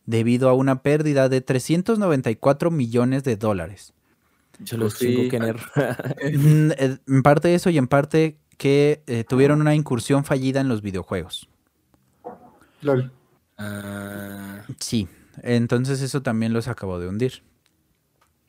[0.06, 3.94] debido a una pérdida de 394 millones de dólares.
[4.60, 5.14] Yo los Pues sí.
[5.14, 5.56] tengo que tener.
[7.06, 11.48] En parte eso y en parte que eh, tuvieron una incursión fallida en los videojuegos.
[12.82, 13.12] Lol.
[13.56, 15.08] Ah, Sí,
[15.42, 17.42] entonces eso también los acabó de hundir.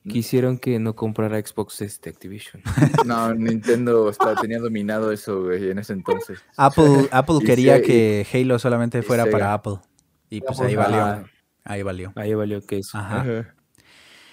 [0.07, 2.61] Quisieron que no comprara Xbox este Activision.
[3.05, 6.39] No, Nintendo está, tenía dominado eso, güey, en ese entonces.
[6.57, 9.31] Apple, Apple quería Se- que Halo solamente fuera Sega.
[9.31, 9.75] para Apple.
[10.29, 11.01] Y pues ahí valió.
[11.03, 11.23] Ah,
[11.65, 12.13] Ahí valió.
[12.15, 12.97] ahí valió que eso.
[12.97, 13.21] Ajá.
[13.21, 13.55] Ajá.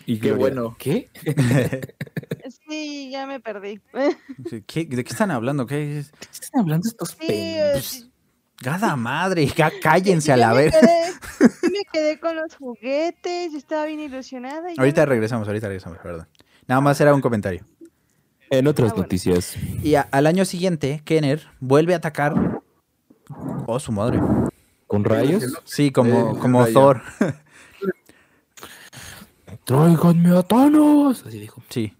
[0.06, 0.76] Y Qué Gloria, bueno.
[0.78, 1.10] ¿Qué?
[2.68, 3.80] Sí, ya me perdí.
[4.66, 5.66] ¿Qué- ¿De qué están hablando?
[5.66, 6.10] ¿Qué es?
[6.12, 7.56] ¿Qué están hablando estos Sí,
[8.62, 10.74] Gada madre, ya cállense a la vez.
[11.62, 14.72] me quedé con los juguetes, yo estaba bien ilusionada.
[14.72, 16.26] y Ahorita regresamos, ahorita regresamos, perdón.
[16.66, 17.64] Nada más era un comentario.
[18.50, 19.02] En otras Ah, bueno.
[19.04, 19.56] noticias.
[19.82, 22.60] Y a- al año siguiente, Kenner vuelve a atacar.
[23.66, 24.20] Oh, su madre.
[24.86, 25.44] ¿Con rayos?
[25.64, 26.64] Sí, como, Eh, como.
[26.68, 27.02] Thor.
[29.64, 31.24] ¡Tráiganme a Thanos!
[31.26, 31.60] Así dijo.
[31.68, 31.92] Sí.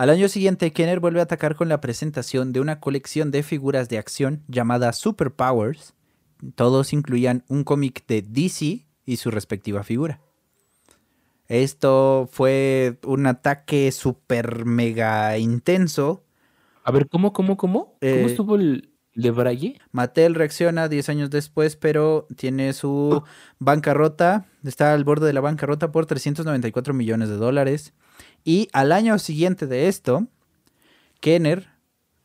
[0.00, 3.90] Al año siguiente, Kenner vuelve a atacar con la presentación de una colección de figuras
[3.90, 5.92] de acción llamada Super Powers.
[6.54, 10.22] Todos incluían un cómic de DC y su respectiva figura.
[11.48, 16.24] Esto fue un ataque super mega intenso.
[16.82, 17.98] A ver, ¿cómo, cómo, cómo?
[18.00, 19.80] Eh, ¿Cómo estuvo el de Braille?
[19.92, 23.22] Mattel reacciona 10 años después, pero tiene su
[23.58, 27.92] bancarrota, está al borde de la bancarrota por 394 millones de dólares.
[28.44, 30.26] Y al año siguiente de esto,
[31.20, 31.68] Kenner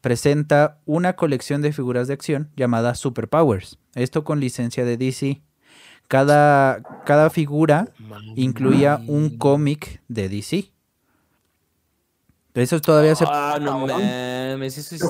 [0.01, 5.41] presenta una colección de figuras de acción llamada Super Powers, esto con licencia de DC.
[6.07, 7.87] cada, cada figura
[8.35, 10.71] incluía un cómic de DC.
[12.53, 15.09] Esos todavía se, Ah, no mames, eso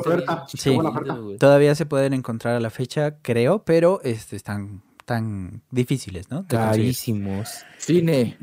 [1.22, 1.38] güey.
[1.38, 6.48] todavía se pueden encontrar a la fecha, creo, pero este, están tan difíciles, ¿no?
[6.48, 7.64] Carísimos.
[7.78, 8.38] Cine.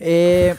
[0.00, 0.56] Eh,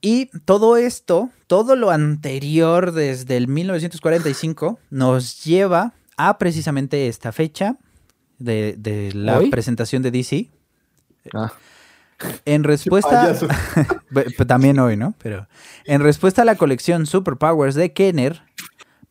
[0.00, 7.76] y todo esto, todo lo anterior desde el 1945, nos lleva a precisamente esta fecha
[8.38, 9.50] de, de la ¿Hoy?
[9.50, 10.50] presentación de DC.
[11.34, 11.52] Ah.
[12.44, 13.36] En respuesta,
[14.12, 15.14] pe- también hoy, ¿no?
[15.22, 15.46] Pero
[15.84, 18.42] en respuesta a la colección Superpowers de Kenner,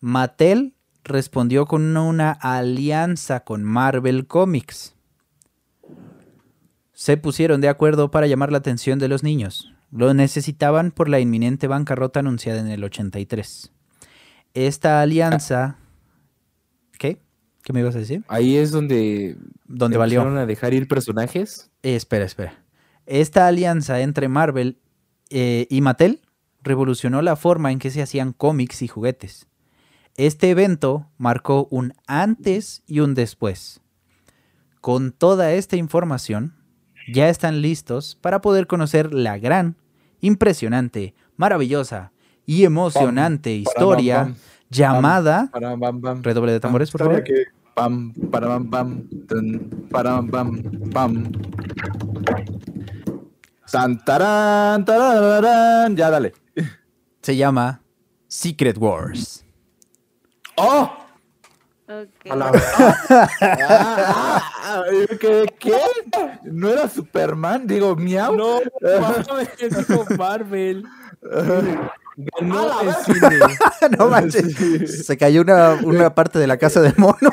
[0.02, 0.74] Mattel
[1.04, 4.94] respondió con una alianza con Marvel Comics.
[6.94, 9.74] Se pusieron de acuerdo para llamar la atención de los niños.
[9.92, 13.72] Lo necesitaban por la inminente bancarrota anunciada en el 83.
[14.54, 15.78] Esta alianza...
[16.98, 17.22] ¿Qué?
[17.64, 18.24] ¿Qué me ibas a decir?
[18.28, 20.22] Ahí es donde ¿Dónde valió?
[20.22, 21.70] a dejar ir personajes.
[21.84, 22.64] Eh, espera, espera.
[23.06, 24.80] Esta alianza entre Marvel
[25.30, 26.22] eh, y Mattel
[26.62, 29.48] revolucionó la forma en que se hacían cómics y juguetes.
[30.16, 33.82] Este evento marcó un antes y un después.
[34.82, 36.56] Con toda esta información,
[37.08, 39.76] ya están listos para poder conocer la gran,
[40.22, 42.12] impresionante, maravillosa
[42.46, 44.36] y emocionante historia Pam,
[44.70, 45.52] llamada...
[46.22, 47.24] Redoble de tambores, por favor.
[47.24, 47.46] que
[47.78, 48.12] Pam,
[50.92, 51.32] pam.
[53.72, 55.96] Tan, tarán, tarararán.
[55.96, 56.34] Ya, dale.
[57.22, 57.82] Se llama
[58.28, 59.46] Secret Wars.
[60.56, 61.07] ¡Oh!
[61.90, 62.30] Ok.
[62.30, 62.52] a la
[63.40, 64.84] Ah, ah,
[65.20, 65.46] ¿Qué?
[65.58, 65.74] ¿Qué?
[66.44, 67.66] ¿No era Superman?
[67.66, 68.36] Digo, miau.
[68.36, 68.60] No,
[69.60, 70.84] dijo Marvel.
[72.18, 73.40] Ganó ¡A la el cine.
[73.98, 75.06] no manches.
[75.06, 77.32] Se cayó una, una parte de la casa del mono.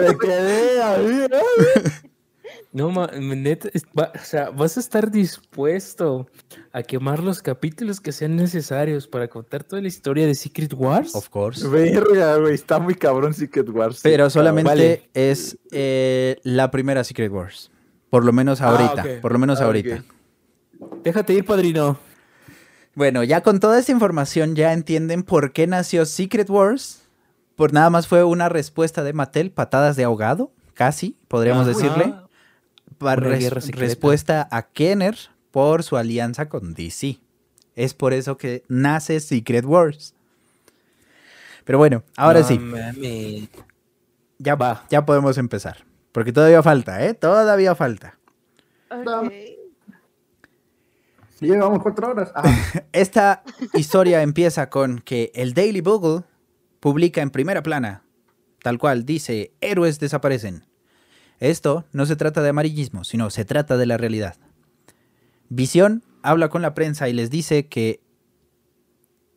[0.00, 1.26] Me quedé ahí.
[2.74, 3.68] No, ma- neta,
[3.98, 6.26] va- o sea, vas a estar dispuesto
[6.72, 11.14] a quemar los capítulos que sean necesarios para contar toda la historia de Secret Wars.
[11.14, 11.68] Of course.
[11.68, 12.54] Verga, güey.
[12.54, 14.00] Está muy cabrón Secret Wars.
[14.02, 15.10] Pero solamente Vale.
[15.12, 17.70] es eh, la primera Secret Wars.
[18.08, 19.02] Por lo menos ahorita.
[19.02, 19.20] ok.
[19.20, 20.02] Por lo menos Ah, ahorita.
[21.04, 21.98] Déjate ir, padrino.
[22.94, 27.02] Bueno, ya con toda esta información ya entienden por qué nació Secret Wars.
[27.54, 32.14] Por nada más fue una respuesta de Mattel, patadas de ahogado, casi, podríamos decirle.
[33.02, 35.16] Para res- respuesta a Kenner
[35.50, 37.18] por su alianza con DC.
[37.74, 40.14] Es por eso que nace Secret Wars.
[41.64, 43.48] Pero bueno, ahora No sí,
[44.38, 44.84] ya, Va.
[44.90, 45.84] ya podemos empezar.
[46.12, 47.14] Porque todavía falta, ¿eh?
[47.14, 48.18] Todavía falta.
[51.40, 52.30] Llevamos cuatro horas.
[52.34, 52.42] Ah,
[52.92, 53.42] Esta
[53.74, 56.24] historia empieza con que el Daily Bugle
[56.80, 58.02] publica en primera plana,
[58.62, 60.64] tal cual dice, héroes desaparecen.
[61.42, 64.36] Esto no se trata de amarillismo, sino se trata de la realidad.
[65.48, 68.00] Visión habla con la prensa y les dice que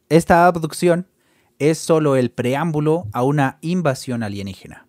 [0.09, 1.07] esta abducción
[1.57, 4.85] es solo el preámbulo a una invasión alienígena.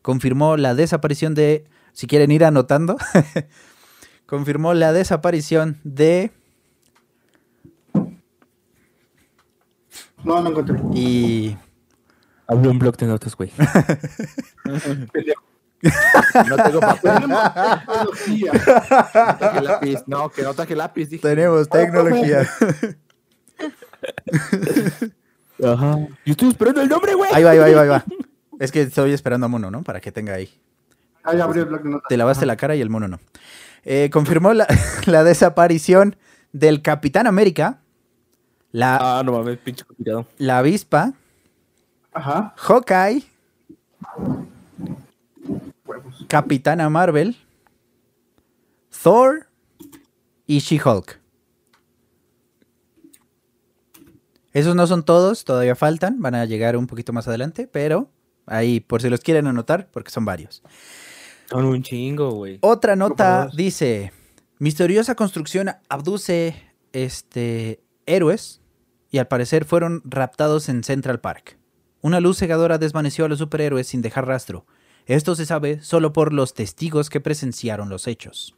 [0.00, 2.96] Confirmó la desaparición de, si quieren ir anotando,
[4.24, 6.30] confirmó la desaparición de
[10.24, 10.80] no, no encontré.
[10.94, 11.54] y
[12.46, 13.52] Abre un blog de notas, güey.
[16.48, 17.12] No tengo papel.
[17.12, 18.52] Tecnología.
[18.52, 19.98] No traje lápiz.
[20.06, 21.08] No, que no traje lápiz.
[21.08, 21.22] Dije.
[21.22, 22.48] tenemos tecnología.
[25.64, 25.98] Ajá.
[26.24, 27.30] Yo estoy esperando el nombre, güey.
[27.32, 28.04] Ahí va, ahí va, ahí va, ahí va.
[28.58, 29.82] Es que estoy esperando a Mono, ¿no?
[29.82, 30.50] Para que tenga ahí.
[31.22, 32.08] Ahí abrió el blog de notas.
[32.08, 33.20] Te lavaste la cara y el mono no.
[33.84, 34.66] Eh, confirmó la,
[35.06, 36.16] la desaparición
[36.52, 37.80] del Capitán América,
[38.72, 40.26] la, Ah, no mames, pinche complicado.
[40.38, 41.12] la avispa,
[42.12, 42.54] Ajá.
[42.56, 43.22] Hawkeye,
[45.84, 46.26] Huevos.
[46.28, 47.36] Capitana Marvel,
[49.02, 49.46] Thor
[50.46, 51.20] y She-Hulk.
[54.52, 58.10] Esos no son todos, todavía faltan, van a llegar un poquito más adelante, pero
[58.46, 60.62] ahí por si los quieren anotar, porque son varios.
[61.48, 62.58] Son un chingo, güey.
[62.62, 64.12] Otra nota dice,
[64.58, 66.54] misteriosa construcción abduce
[66.92, 68.60] este, héroes
[69.10, 71.58] y al parecer fueron raptados en Central Park.
[72.02, 74.66] Una luz cegadora desvaneció a los superhéroes sin dejar rastro.
[75.10, 78.54] Esto se sabe solo por los testigos que presenciaron los hechos.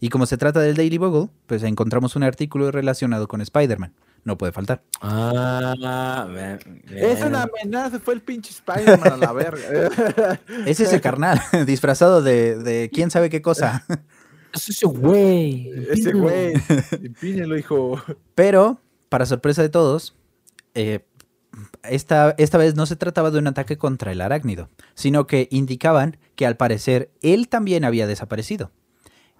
[0.00, 3.92] Y como se trata del Daily Bugle, pues encontramos un artículo relacionado con Spider-Man.
[4.24, 4.82] No puede faltar.
[5.02, 8.00] Ah, man, Es una amenaza.
[8.00, 10.40] Fue el pinche Spider-Man a la verga.
[10.66, 13.84] Es ese carnal disfrazado de, de quién sabe qué cosa.
[14.54, 15.70] Es ese güey.
[15.90, 16.54] Ese güey.
[17.02, 18.02] Impínelo, hijo.
[18.34, 18.80] Pero,
[19.10, 20.16] para sorpresa de todos,
[20.74, 21.04] eh,
[21.88, 26.16] esta, esta vez no se trataba de un ataque contra el arácnido, sino que indicaban
[26.36, 28.70] que al parecer él también había desaparecido.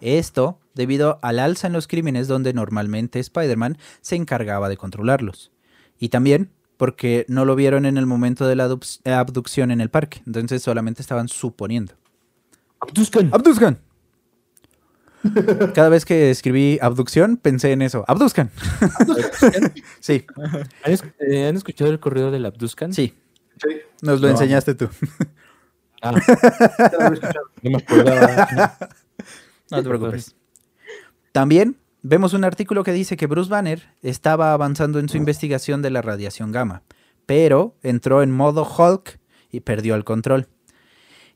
[0.00, 5.50] Esto debido al alza en los crímenes donde normalmente Spider-Man se encargaba de controlarlos.
[5.98, 9.90] Y también porque no lo vieron en el momento de la abduc- abducción en el
[9.90, 10.20] parque.
[10.26, 11.94] Entonces solamente estaban suponiendo.
[12.80, 13.30] Abduzcan.
[13.32, 13.78] ¡Abduzcan!
[15.74, 18.04] Cada vez que escribí abducción, pensé en eso.
[18.08, 18.50] ¡Abduzcan!
[20.00, 20.26] sí,
[20.84, 22.92] ¿Han, es- eh, han escuchado el corrido del Abduzcan?
[22.92, 23.14] sí,
[23.62, 23.68] Sí,
[24.02, 24.32] nos lo No.
[24.32, 24.88] enseñaste tú.
[26.02, 26.12] Ah,
[27.62, 28.76] no me acordaba.
[29.70, 30.34] No te preocupes.
[31.32, 35.90] También vemos un artículo que dice que Bruce Banner estaba avanzando en su investigación de
[35.90, 36.82] la radiación gamma,
[37.26, 39.18] pero entró en modo Hulk
[39.50, 40.48] y perdió el control.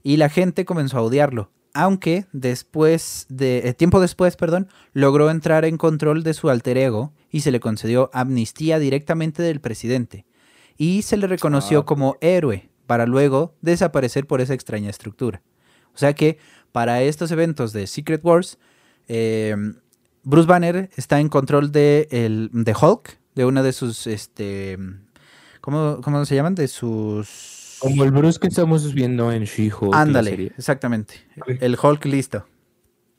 [0.02, 5.64] Y la gente comenzó a odiarlo, aunque después de eh, tiempo después, perdón, logró entrar
[5.64, 10.26] en control de su alter ego y se le concedió amnistía directamente del presidente
[10.76, 15.40] y se le reconoció Ah, como héroe para luego desaparecer por esa extraña estructura.
[15.94, 16.38] O sea que
[16.72, 18.58] para estos eventos de Secret Wars,
[19.06, 19.54] eh,
[20.24, 24.76] Bruce Banner está en control de, el, de Hulk, de una de sus, este,
[25.60, 26.56] ¿cómo, cómo se llaman?
[26.56, 27.57] De sus...
[27.78, 29.94] Como el Bruce que estamos viendo en She-Hulk.
[29.94, 31.14] Ándale, exactamente.
[31.60, 32.46] El Hulk listo.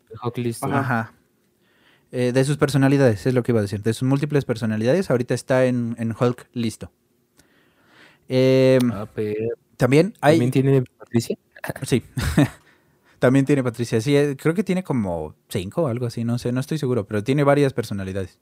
[0.09, 0.67] El Hulk listo.
[0.67, 1.13] Ajá.
[2.11, 3.83] Eh, de sus personalidades, es lo que iba a decir.
[3.83, 6.91] De sus múltiples personalidades, ahorita está en, en Hulk listo.
[8.27, 10.35] Eh, Ah, pero también hay...
[10.35, 11.37] ¿También tiene Patricia?
[11.83, 12.03] Sí.
[13.19, 13.99] También tiene Patricia.
[13.99, 17.05] Sí, eh, creo que tiene como cinco o algo así, no sé, no estoy seguro,
[17.05, 18.39] pero tiene varias personalidades.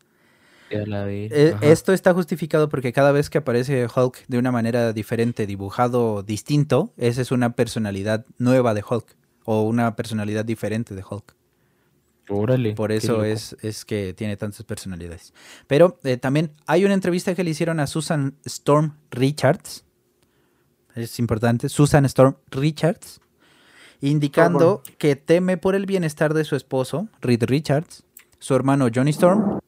[0.72, 1.30] Ya la vi.
[1.32, 6.24] Eh, esto está justificado porque cada vez que aparece Hulk de una manera diferente, dibujado
[6.24, 9.16] distinto, esa es una personalidad nueva de Hulk
[9.46, 11.36] o una personalidad diferente de Hulk.
[12.30, 12.74] Órale.
[12.74, 15.34] Por eso es, es que tiene tantas personalidades.
[15.68, 19.86] Pero eh, también hay una entrevista que le hicieron a Susan Storm Richards.
[20.96, 23.22] Es importante, Susan Storm Richards.
[24.02, 28.04] Indicando que teme por el bienestar de su esposo, Reed Richards,
[28.40, 29.60] su hermano Johnny Storm.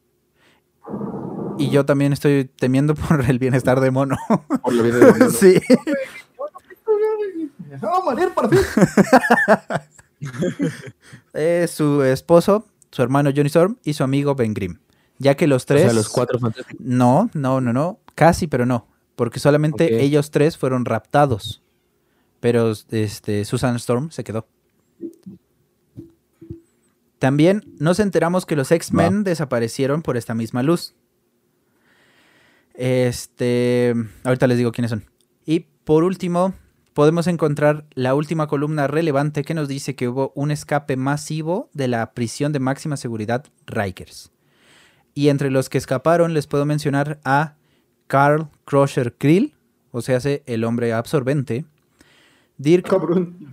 [1.60, 4.18] Y yo también estoy temiendo por el bienestar de Mono.
[4.64, 5.30] Por la vida de Mono.
[5.32, 5.60] sí.
[7.80, 8.60] ¡Se va a morir por fin!
[11.34, 14.80] Eh, su esposo, su hermano Johnny Storm y su amigo Ben Grimm.
[15.18, 15.84] Ya que los O tres.
[15.84, 16.86] sea, los cuatro fantásticos.
[16.86, 18.00] No, no, no, no.
[18.16, 18.88] Casi, pero no.
[19.16, 21.62] Porque solamente ellos tres fueron raptados.
[22.42, 24.46] Pero este, Susan Storm se quedó.
[27.20, 30.96] También nos enteramos que los X-Men desaparecieron por esta misma luz.
[32.80, 33.94] Este.
[34.24, 35.04] Ahorita les digo quiénes son.
[35.46, 36.54] Y por último,
[36.94, 41.90] podemos encontrar la última columna relevante que nos dice que hubo un escape masivo de
[41.90, 44.32] la prisión de máxima seguridad Rikers.
[45.14, 47.58] Y entre los que escaparon les puedo mencionar a
[48.08, 49.56] Carl Crusher Krill,
[49.92, 51.66] o sea, el hombre absorbente.
[52.58, 53.50] Dirk Cabrón,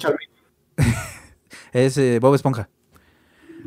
[1.72, 2.68] es eh, Bob Esponja.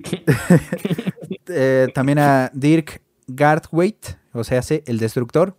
[1.52, 5.56] Eh, también a Dirk Garthwaite, o sea, hace el destructor.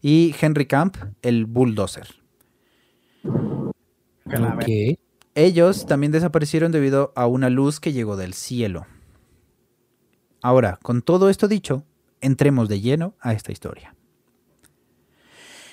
[0.00, 2.08] Y Henry Camp, el bulldozer.
[5.34, 8.86] Ellos también desaparecieron debido a una luz que llegó del cielo.
[10.42, 11.84] Ahora, con todo esto dicho,
[12.20, 13.94] entremos de lleno a esta historia.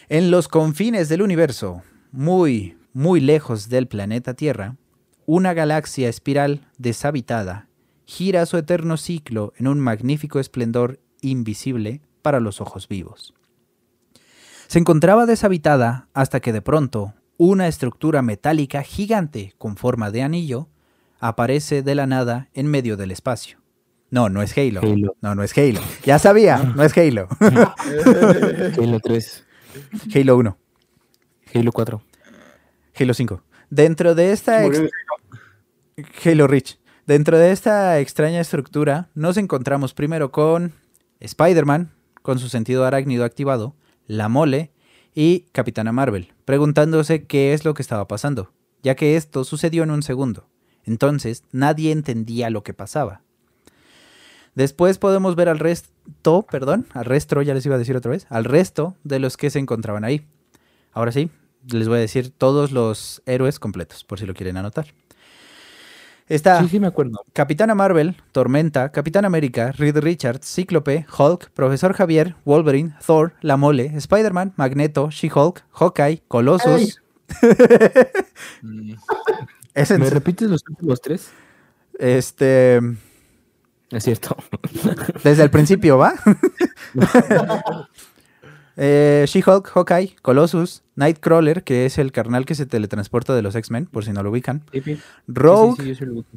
[0.09, 4.75] En los confines del universo, muy, muy lejos del planeta Tierra,
[5.25, 7.69] una galaxia espiral deshabitada
[8.05, 13.33] gira su eterno ciclo en un magnífico esplendor invisible para los ojos vivos.
[14.67, 20.67] Se encontraba deshabitada hasta que de pronto una estructura metálica gigante con forma de anillo
[21.19, 23.57] aparece de la nada en medio del espacio.
[24.11, 24.81] No, no es Halo.
[24.81, 25.15] Halo.
[25.21, 25.79] No, no es Halo.
[26.03, 27.27] Ya sabía, no es Halo.
[28.77, 29.45] Halo 3.
[30.15, 30.57] Halo 1,
[31.53, 32.01] Halo 4.
[32.99, 33.43] Halo 5.
[33.69, 34.91] Dentro de esta ex-
[36.25, 36.79] Halo Reach.
[37.05, 40.73] Dentro de esta extraña estructura nos encontramos primero con
[41.19, 41.91] Spider-Man,
[42.29, 43.73] con su sentido arácnido activado,
[44.05, 44.71] la mole
[45.15, 48.51] y Capitana Marvel, preguntándose qué es lo que estaba pasando,
[48.83, 50.47] ya que esto sucedió en un segundo.
[50.85, 53.23] Entonces nadie entendía lo que pasaba.
[54.53, 58.27] Después podemos ver al resto, perdón, al resto, ya les iba a decir otra vez,
[58.29, 60.27] al resto de los que se encontraban ahí.
[60.91, 61.31] Ahora sí,
[61.65, 64.93] les voy a decir todos los héroes completos, por si lo quieren anotar.
[66.29, 67.25] Está Sí, sí me acuerdo.
[67.33, 73.91] Capitana Marvel, Tormenta, Capitán América, Reed Richards, Cíclope, Hulk, Profesor Javier, Wolverine, Thor, La Mole,
[73.95, 77.01] Spider-Man, Magneto, She-Hulk, Hawkeye, Colossus.
[79.75, 81.29] Es ¿Me repites los últimos tres?
[81.99, 82.77] este,
[83.91, 84.35] Es cierto.
[85.23, 86.13] desde el principio, ¿va?
[88.81, 93.87] Eh, She-Hulk, Hawkeye, Colossus, Nightcrawler, que es el carnal que se teletransporta de los X-Men,
[93.87, 94.63] por si no lo ubican.
[95.27, 96.29] Rogue, Sí, sí, sí, yo sí lo ubico.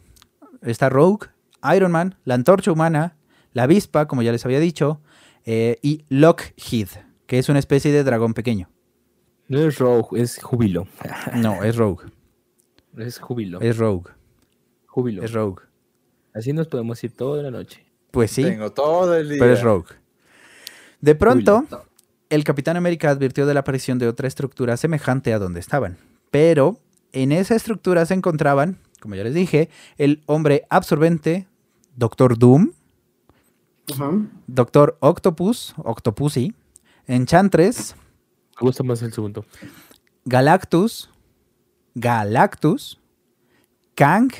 [0.62, 1.28] está Rogue,
[1.76, 3.16] Iron Man, la Antorcha Humana,
[3.52, 5.00] la Avispa, como ya les había dicho,
[5.44, 6.88] eh, y Lockheed,
[7.26, 8.68] que es una especie de dragón pequeño.
[9.46, 10.88] No es Rogue, es Júbilo.
[11.36, 12.06] No, es Rogue.
[12.96, 13.60] Es Júbilo.
[13.60, 14.10] Es Rogue.
[14.86, 15.22] Júbilo.
[15.22, 15.62] Es Rogue.
[16.34, 17.84] Así nos podemos ir toda la noche.
[18.10, 19.38] Pues sí, Tengo todo el día.
[19.38, 19.94] pero es Rogue.
[21.00, 21.66] De pronto,
[22.32, 25.98] el Capitán América advirtió de la aparición de otra estructura semejante a donde estaban.
[26.30, 26.78] Pero
[27.12, 29.68] en esa estructura se encontraban, como ya les dije,
[29.98, 31.46] el hombre absorbente,
[31.94, 32.72] Doctor Doom.
[34.46, 36.54] Doctor Octopus, Octopussy,
[37.06, 37.96] Enchantress,
[38.58, 39.44] Me gusta más el segundo.
[40.24, 41.10] Galactus,
[41.94, 42.98] Galactus,
[43.94, 44.30] Kang,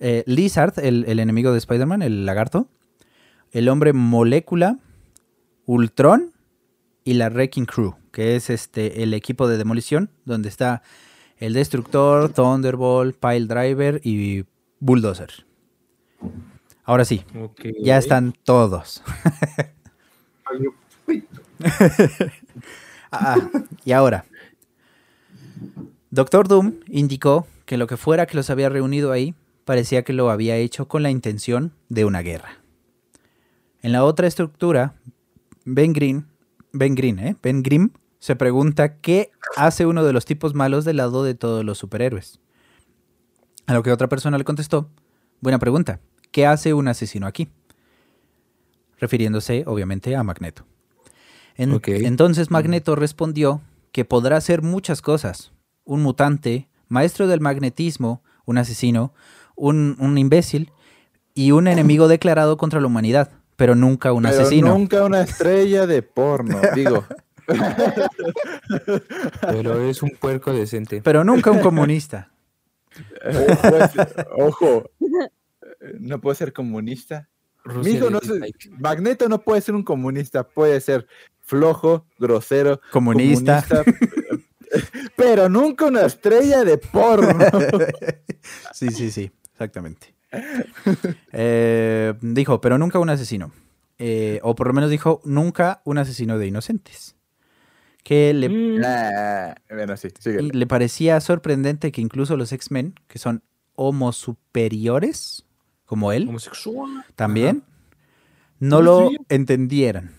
[0.00, 2.66] eh, Lizard, el, el enemigo de Spider-Man, el lagarto,
[3.52, 4.80] el hombre molécula,
[5.66, 6.33] Ultron
[7.04, 10.82] y la Wrecking Crew, que es este el equipo de demolición, donde está
[11.36, 14.44] el Destructor, Thunderbolt, Pile Driver y
[14.80, 15.44] Bulldozer.
[16.84, 17.24] Ahora sí,
[17.82, 19.02] ya están todos.
[23.16, 23.36] Ah,
[23.84, 24.24] y ahora,
[26.10, 30.30] Doctor Doom indicó que lo que fuera que los había reunido ahí parecía que lo
[30.30, 32.58] había hecho con la intención de una guerra.
[33.82, 34.94] En la otra estructura,
[35.64, 36.26] Ben Green,
[36.74, 37.36] Ben Green, ¿eh?
[37.40, 41.64] Ben Grimm se pregunta qué hace uno de los tipos malos del lado de todos
[41.64, 42.40] los superhéroes.
[43.66, 44.90] A lo que otra persona le contestó,
[45.40, 46.00] buena pregunta,
[46.32, 47.48] ¿qué hace un asesino aquí?
[48.98, 50.66] Refiriéndose obviamente a Magneto.
[51.56, 51.80] En-.
[51.86, 53.62] Entonces Magneto respondió
[53.92, 55.52] que podrá hacer muchas cosas.
[55.84, 59.14] Un mutante, maestro del magnetismo, un asesino,
[59.54, 60.72] un, un imbécil
[61.34, 64.68] y un enemigo declarado contra la humanidad, pero nunca un Pero asesino.
[64.68, 66.60] nunca una estrella de porno.
[66.74, 67.04] Digo,
[69.40, 71.00] Pero es un puerco decente.
[71.02, 72.30] Pero nunca un comunista.
[73.26, 74.90] ojo, es- ojo,
[76.00, 77.28] no puede ser comunista.
[77.82, 78.20] Mijo, no
[78.78, 81.06] Magneto no puede ser un comunista, puede ser
[81.40, 83.64] flojo, grosero, Comunista.
[83.66, 83.84] comunista,
[85.16, 87.38] pero nunca una estrella de porno.
[88.72, 90.13] sí, sí, sí, exactamente.
[91.32, 93.52] Eh, dijo, pero nunca un asesino.
[93.98, 97.16] Eh, o por lo menos dijo, nunca un asesino de inocentes.
[98.02, 100.48] Que le, Mm, Ah, bueno, sí, síguele.
[100.48, 103.42] y le parecía sorprendente que incluso los X-Men, que son
[103.76, 105.44] homo superiores,
[105.86, 107.04] como él, homosexual.
[107.16, 107.62] también,
[108.60, 109.16] no lo sí.
[109.28, 110.12] entendieran.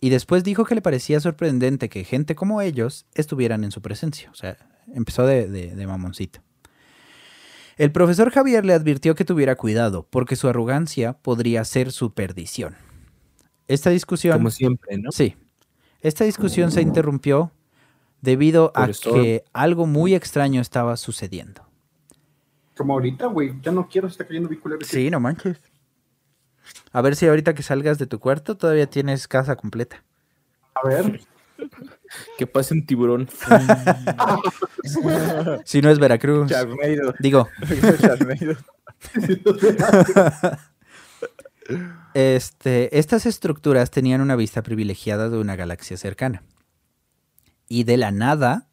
[0.00, 4.30] Y después dijo que le parecía sorprendente que gente como ellos estuvieran en su presencia.
[4.30, 4.56] O sea,
[4.94, 6.40] empezó de, de- de mamoncito.
[7.76, 12.76] El profesor Javier le advirtió que tuviera cuidado, porque su arrogancia podría ser su perdición.
[13.66, 14.36] Esta discusión...
[14.36, 15.10] Como siempre, ¿no?
[15.10, 15.36] Sí.
[16.00, 17.50] Esta discusión se interrumpió
[18.20, 19.14] debido a Profesor.
[19.14, 21.66] que algo muy extraño estaba sucediendo.
[22.76, 23.54] Como ahorita, güey.
[23.62, 24.84] Ya no quiero, se está cayendo mi culero.
[24.84, 25.60] Sí, no manches.
[26.92, 30.02] A ver si ahorita que salgas de tu cuarto todavía tienes casa completa.
[30.74, 31.20] A ver.
[32.38, 33.28] Que pase un tiburón.
[35.64, 36.52] Si no es Veracruz.
[37.18, 37.48] Digo,
[42.14, 46.42] este, estas estructuras tenían una vista privilegiada de una galaxia cercana.
[47.68, 48.68] Y de la nada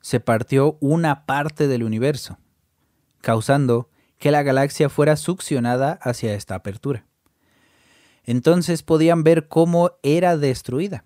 [0.00, 2.38] se partió una parte del universo,
[3.22, 7.06] causando que la galaxia fuera succionada hacia esta apertura.
[8.24, 11.04] Entonces podían ver cómo era destruida.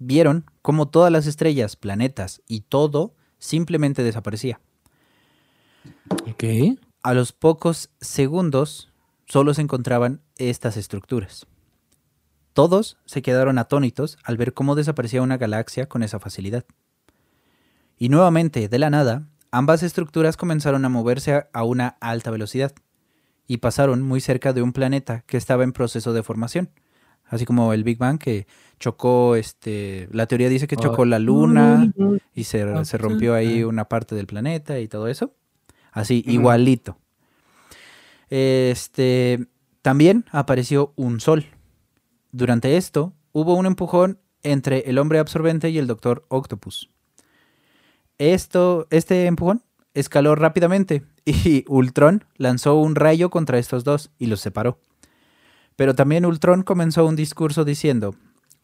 [0.00, 4.60] Vieron cómo todas las estrellas, planetas y todo simplemente desaparecía.
[6.26, 6.78] ok.
[7.02, 8.90] A los pocos segundos
[9.26, 11.46] solo se encontraban estas estructuras.
[12.52, 16.64] Todos se quedaron atónitos al ver cómo desaparecía una galaxia con esa facilidad.
[17.96, 22.72] Y nuevamente, de la nada, ambas estructuras comenzaron a moverse a- a una alta velocidad
[23.46, 26.70] y pasaron muy cerca de un planeta que estaba en proceso de formación.
[27.30, 28.46] Así como el Big Bang que
[28.80, 31.92] chocó, este, la teoría dice que chocó la luna
[32.34, 35.32] y se, se rompió ahí una parte del planeta y todo eso.
[35.92, 36.98] Así, igualito.
[38.30, 39.46] Este,
[39.82, 41.46] también apareció un sol.
[42.32, 46.90] Durante esto, hubo un empujón entre el hombre absorbente y el doctor Octopus.
[48.18, 49.62] Esto, este empujón
[49.94, 54.78] escaló rápidamente y Ultron lanzó un rayo contra estos dos y los separó.
[55.80, 58.14] Pero también Ultron comenzó un discurso diciendo,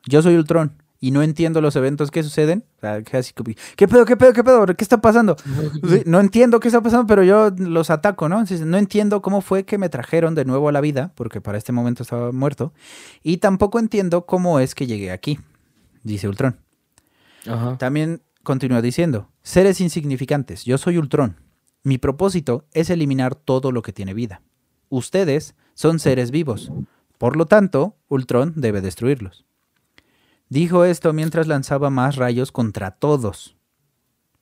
[0.05, 2.67] yo soy Ultron y no entiendo los eventos que suceden.
[2.77, 3.03] O sea,
[3.35, 4.67] como, ¿Qué pedo, qué pedo, qué pedo?
[4.67, 5.35] ¿Qué está pasando?
[6.05, 8.41] No entiendo qué está pasando, pero yo los ataco, ¿no?
[8.41, 11.57] Entonces, no entiendo cómo fue que me trajeron de nuevo a la vida, porque para
[11.57, 12.75] este momento estaba muerto.
[13.23, 15.41] Y tampoco entiendo cómo es que llegué aquí,
[16.03, 16.61] dice Ultron.
[17.47, 17.79] Ajá.
[17.79, 21.41] También continúa diciendo, seres insignificantes, yo soy Ultron.
[21.83, 24.43] Mi propósito es eliminar todo lo que tiene vida.
[24.91, 26.71] Ustedes son seres vivos.
[27.19, 29.45] Por lo tanto, Ultron debe destruirlos.
[30.49, 33.57] Dijo esto mientras lanzaba más rayos contra todos.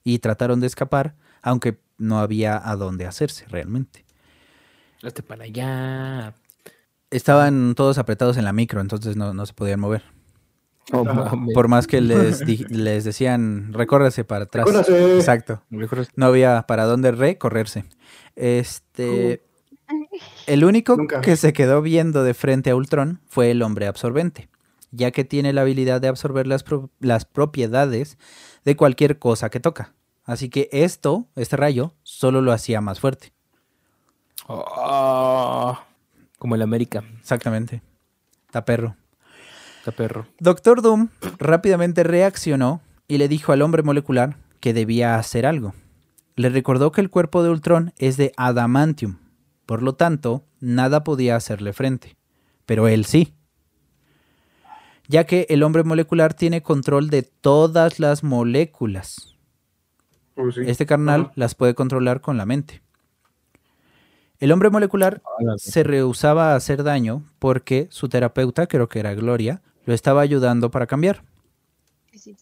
[0.03, 4.05] Y trataron de escapar, aunque no había a dónde hacerse realmente.
[5.03, 6.33] Hazte para allá.
[7.09, 10.03] Estaban todos apretados en la micro, entonces no, no se podían mover.
[10.91, 11.03] Oh.
[11.53, 14.67] Por más que les, les decían, recórrase para atrás.
[14.87, 15.61] Exacto.
[16.15, 17.85] No había para dónde recorrerse.
[18.35, 19.43] Este.
[20.47, 21.21] El único Nunca.
[21.21, 24.49] que se quedó viendo de frente a Ultron fue el hombre absorbente,
[24.91, 28.17] ya que tiene la habilidad de absorber las, pro- las propiedades
[28.63, 29.93] de cualquier cosa que toca.
[30.23, 33.31] Así que esto, este rayo, solo lo hacía más fuerte.
[34.47, 35.85] Ah,
[36.39, 37.03] como el América.
[37.19, 37.81] Exactamente.
[38.47, 38.95] Está perro.
[39.79, 40.27] Está perro.
[40.39, 45.73] Doctor Doom rápidamente reaccionó y le dijo al hombre molecular que debía hacer algo.
[46.35, 49.17] Le recordó que el cuerpo de Ultron es de adamantium,
[49.65, 52.17] por lo tanto, nada podía hacerle frente.
[52.65, 53.33] Pero él sí.
[55.07, 59.35] Ya que el hombre molecular tiene control de todas las moléculas.
[60.35, 60.61] Oh, sí.
[60.65, 62.81] Este carnal las puede controlar con la mente.
[64.39, 65.21] El hombre molecular
[65.57, 70.71] se rehusaba a hacer daño porque su terapeuta, creo que era Gloria, lo estaba ayudando
[70.71, 71.23] para cambiar.
[72.11, 72.37] Sí, sí,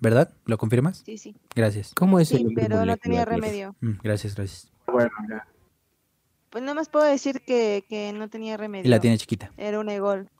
[0.00, 0.32] ¿Verdad?
[0.44, 1.02] ¿Lo confirmas?
[1.04, 1.36] sí, sí.
[1.54, 1.92] Gracias.
[1.94, 3.76] ¿Cómo es Sí, pero no tenía remedio.
[3.80, 4.70] Mm, gracias, gracias.
[4.86, 5.46] Bueno, ya.
[6.56, 8.86] Pues nada más puedo decir que, que no tenía remedio.
[8.86, 9.52] Y la tiene chiquita.
[9.58, 10.30] Era un egol.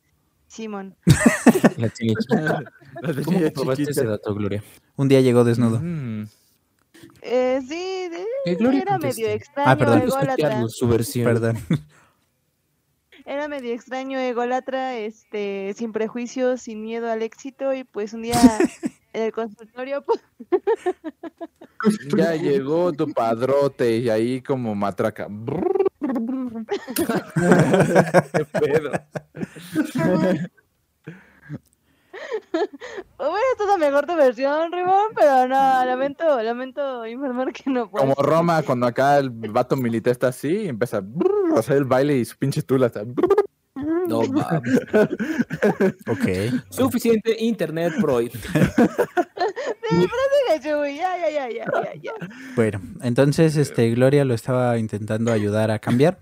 [0.47, 0.97] Simón.
[1.77, 2.62] La tiene chiquita.
[3.03, 3.91] La ¿Cómo chiquita.
[3.91, 4.64] ese dato, Gloria?
[4.97, 5.79] Un día llegó desnudo.
[5.79, 6.27] Mm.
[7.21, 10.01] Eh, sí, de- Que Gloria era medio extraño, perdón.
[10.01, 10.69] Quiero ególatra.
[10.69, 11.27] su versión.
[11.27, 11.59] Perdón.
[13.27, 17.75] Era medio extraño, ególatra, este, sin prejuicios, sin miedo al éxito.
[17.75, 18.41] Y pues un día
[19.12, 20.21] en el consultorio, pues,
[22.17, 25.29] Ya llegó tu padrote y ahí como matraca.
[28.33, 28.93] ¿Qué pedo?
[33.19, 38.07] hubiera estado mejor tu versión, Rimón, pero no, lamento, lamento informar que no puedo.
[38.07, 42.17] Como Roma, cuando acá el vato militar está así y empieza a hacer el baile
[42.17, 43.05] y su pinche tula está.
[43.77, 44.81] No mames.
[46.09, 46.27] Ok.
[46.70, 47.93] Suficiente internet
[50.87, 52.12] ya, ya, ya, ya, ya.
[52.55, 56.18] Bueno, entonces este, Gloria lo estaba intentando ayudar a cambiar.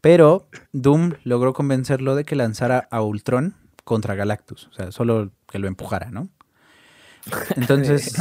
[0.00, 3.54] Pero Doom logró convencerlo de que lanzara a Ultron
[3.84, 4.66] contra Galactus.
[4.66, 6.28] O sea, solo que lo empujara, ¿no?
[7.56, 8.14] Entonces.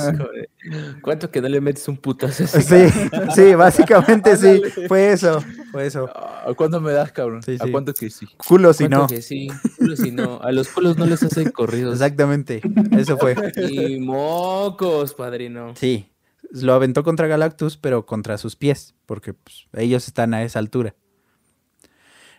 [1.01, 2.47] ¿Cuánto que no le metes un putazo?
[2.47, 2.87] Sí,
[3.35, 4.61] sí, básicamente sí.
[4.87, 6.09] Fue eso, fue eso.
[6.15, 7.43] ¿A cuánto me das, cabrón?
[7.43, 8.27] Sí, ¿A cuánto que sí?
[8.37, 9.07] Culo si ¿Cuánto no.
[9.07, 9.47] que sí?
[9.77, 10.39] Culo si no.
[10.41, 11.93] A los culos no les hacen corridos.
[11.93, 12.61] Exactamente,
[12.97, 13.35] eso fue.
[13.69, 15.73] Y mocos, padrino.
[15.75, 16.09] Sí,
[16.51, 20.95] lo aventó contra Galactus, pero contra sus pies, porque pues, ellos están a esa altura.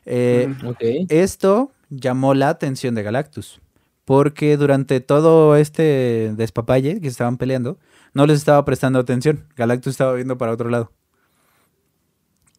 [0.06, 0.82] Eh, Ok.
[1.08, 3.60] Esto llamó la atención de Galactus,
[4.04, 7.78] porque durante todo este despapalle que estaban peleando,
[8.12, 9.46] no les estaba prestando atención.
[9.56, 10.92] Galactus estaba viendo para otro lado.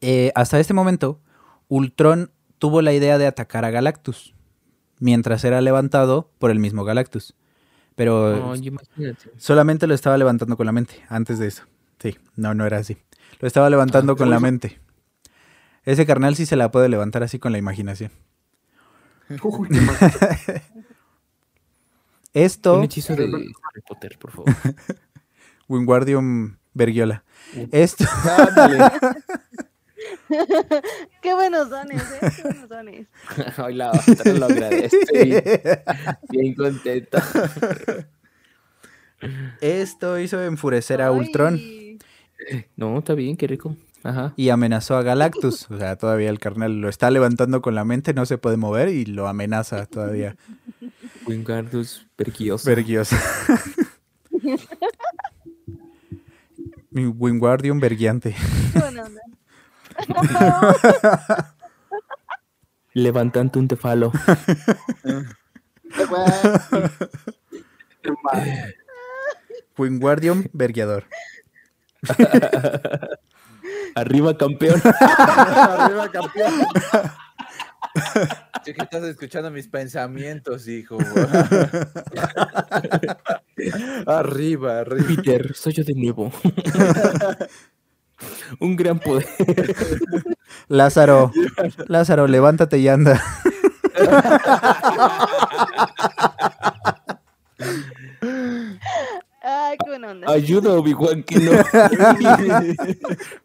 [0.02, 1.20] Eh, hasta este momento,
[1.68, 4.34] Ultron tuvo la idea de atacar a Galactus,
[5.00, 7.36] mientras era levantado por el mismo Galactus.
[7.96, 9.32] Pero imagínate.
[9.38, 11.64] solamente lo estaba levantando con la mente, antes de eso.
[12.00, 12.98] Sí, no, no era así.
[13.40, 14.80] Lo estaba levantando Ah, con la mente.
[15.84, 18.12] Ese carnal sí se la puede levantar así con la imaginación.
[19.44, 19.96] Uy, qué mal.
[22.36, 24.54] Esto, Un hechizo de Harry Potter, por favor.
[25.70, 27.24] Wingardium Bergiola.
[27.72, 28.04] Esto.
[31.22, 32.30] Qué buenos dones, ¿eh?
[32.36, 33.08] Qué buenos dones.
[33.58, 34.98] Hoy la otra lo agradezco.
[35.14, 35.42] Estoy
[36.30, 37.20] bien contento.
[39.62, 41.58] esto hizo enfurecer a Ultron
[42.76, 43.78] No, está bien, qué rico.
[44.04, 44.34] Ajá.
[44.36, 45.72] y amenazó a Galactus.
[45.72, 48.90] O sea, todavía el carnal lo está levantando con la mente, no se puede mover
[48.90, 50.36] y lo amenaza todavía.
[51.26, 52.70] Wingardius Perquioso.
[52.70, 53.18] Bergiosa.
[56.92, 57.80] Mi Wingardium
[58.74, 59.22] buena onda.
[62.94, 64.12] Levantante un tefalo.
[69.78, 71.06] Wingardium Bergiador.
[73.96, 74.82] Arriba, campeón.
[74.84, 76.54] Arriba, campeón.
[78.64, 80.98] Sí que estás escuchando mis pensamientos, hijo.
[84.08, 85.08] arriba, arriba.
[85.08, 86.32] Peter, soy yo de nuevo.
[88.60, 89.28] un gran poder.
[90.68, 91.32] Lázaro,
[91.88, 93.22] Lázaro, levántate y anda.
[99.48, 100.32] Ay, qué buena onda.
[100.32, 101.52] Ayuda, Obi-Wan, que no.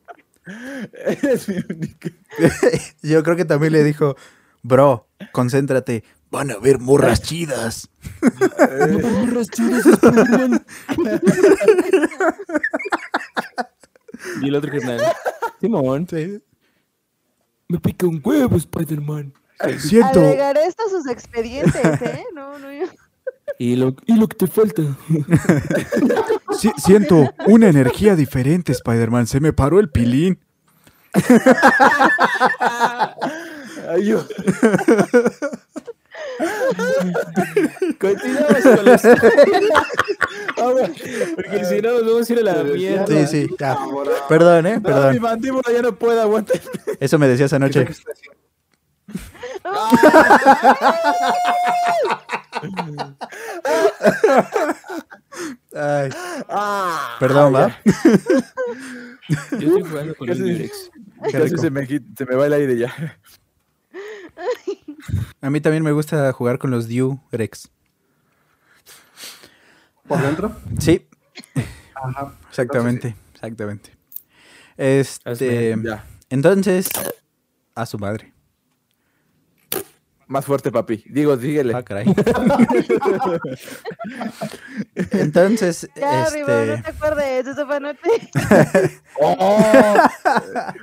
[1.04, 2.10] Eres mi única.
[3.02, 4.16] Yo creo que también le dijo,
[4.62, 7.90] bro, concéntrate, van a haber morras chidas.
[14.42, 15.00] y el otro canal.
[15.60, 16.06] Simón,
[17.68, 19.32] me pica un huevo, Spider-Man.
[19.78, 22.24] Siento, Agregaré esto a sus expedientes, ¿eh?
[22.34, 22.86] No, no, yo.
[23.58, 24.82] Y lo, y lo que te falta.
[26.58, 29.26] si- siento una energía diferente, Spider-Man.
[29.26, 30.38] Se me paró el pilín.
[33.88, 34.24] Ay, yo.
[38.00, 39.68] Continuamos con la historia.
[40.56, 40.90] Vamos,
[41.34, 43.06] Porque si no nos vamos a ir a la mierda.
[43.06, 43.78] Sí, sí, ya.
[44.28, 45.20] Perdón, eh, No, mi perdón.
[45.20, 46.60] mandíbula ya no puede aguantar.
[46.98, 47.86] Eso me decías anoche.
[55.74, 56.10] Ay,
[56.48, 57.76] Ah, perdón, ¿va?
[59.52, 60.74] Yo estoy jugando con Casi- rico.
[61.58, 62.92] se me, quit- se me va el aire ya.
[65.40, 67.70] A mí también me gusta jugar con los Durex.
[70.06, 70.56] ¿Por dentro?
[70.78, 71.06] Sí,
[71.94, 72.34] Ajá.
[72.48, 73.96] exactamente, exactamente.
[74.76, 76.04] Este, Hazme, Ya.
[76.30, 76.88] entonces,
[77.74, 78.32] a su madre.
[80.30, 81.02] Más fuerte, papi.
[81.08, 81.74] Digo, dígale.
[81.74, 82.06] Ah, caray.
[85.10, 88.00] Entonces, Ya, Rivo, no este, te acuerdes, eso fue anoche.
[89.20, 89.96] ¡Oh!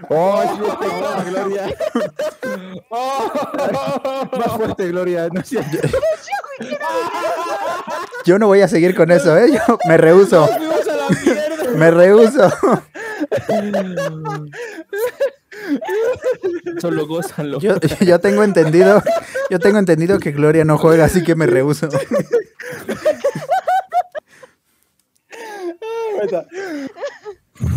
[0.10, 1.76] ¡Oh, está igual, Gloria!
[2.90, 4.30] ¡Oh!
[4.38, 5.30] Más fuerte, Gloria.
[5.32, 5.66] No seas-
[8.26, 9.54] yo no voy a seguir con eso, ¿eh?
[9.54, 10.50] Yo me rehuso.
[11.78, 12.52] Me rehuso.
[16.82, 17.60] Solo gózalo.
[17.60, 17.76] Yo,
[18.06, 19.02] yo tengo entendido,
[19.50, 21.90] yo tengo entendido que Gloria no juega, así que me rehuso.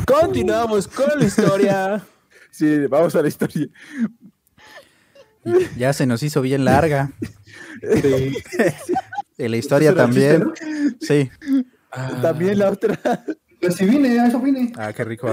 [0.06, 2.02] Continuamos con la historia.
[2.50, 3.66] Sí, vamos a la historia.
[5.76, 7.12] Ya se nos hizo bien larga.
[7.80, 8.34] Sí.
[9.38, 10.52] Y la historia también.
[11.00, 11.30] Sí.
[11.90, 12.98] Ah, También la otra.
[13.60, 14.72] Pues sí vine, a eso vine.
[14.76, 15.28] Ah, qué rico.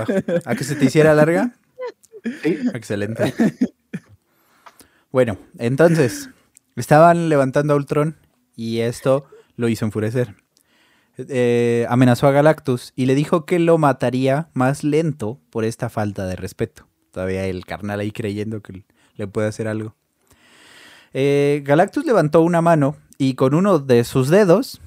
[0.45, 1.51] ¿A que se te hiciera larga?
[2.73, 3.33] Excelente.
[5.11, 6.29] Bueno, entonces,
[6.75, 8.17] estaban levantando a Ultron
[8.55, 9.25] y esto
[9.55, 10.35] lo hizo enfurecer.
[11.17, 16.25] Eh, amenazó a Galactus y le dijo que lo mataría más lento por esta falta
[16.27, 16.87] de respeto.
[17.11, 18.85] Todavía el carnal ahí creyendo que
[19.15, 19.95] le puede hacer algo.
[21.13, 24.81] Eh, Galactus levantó una mano y con uno de sus dedos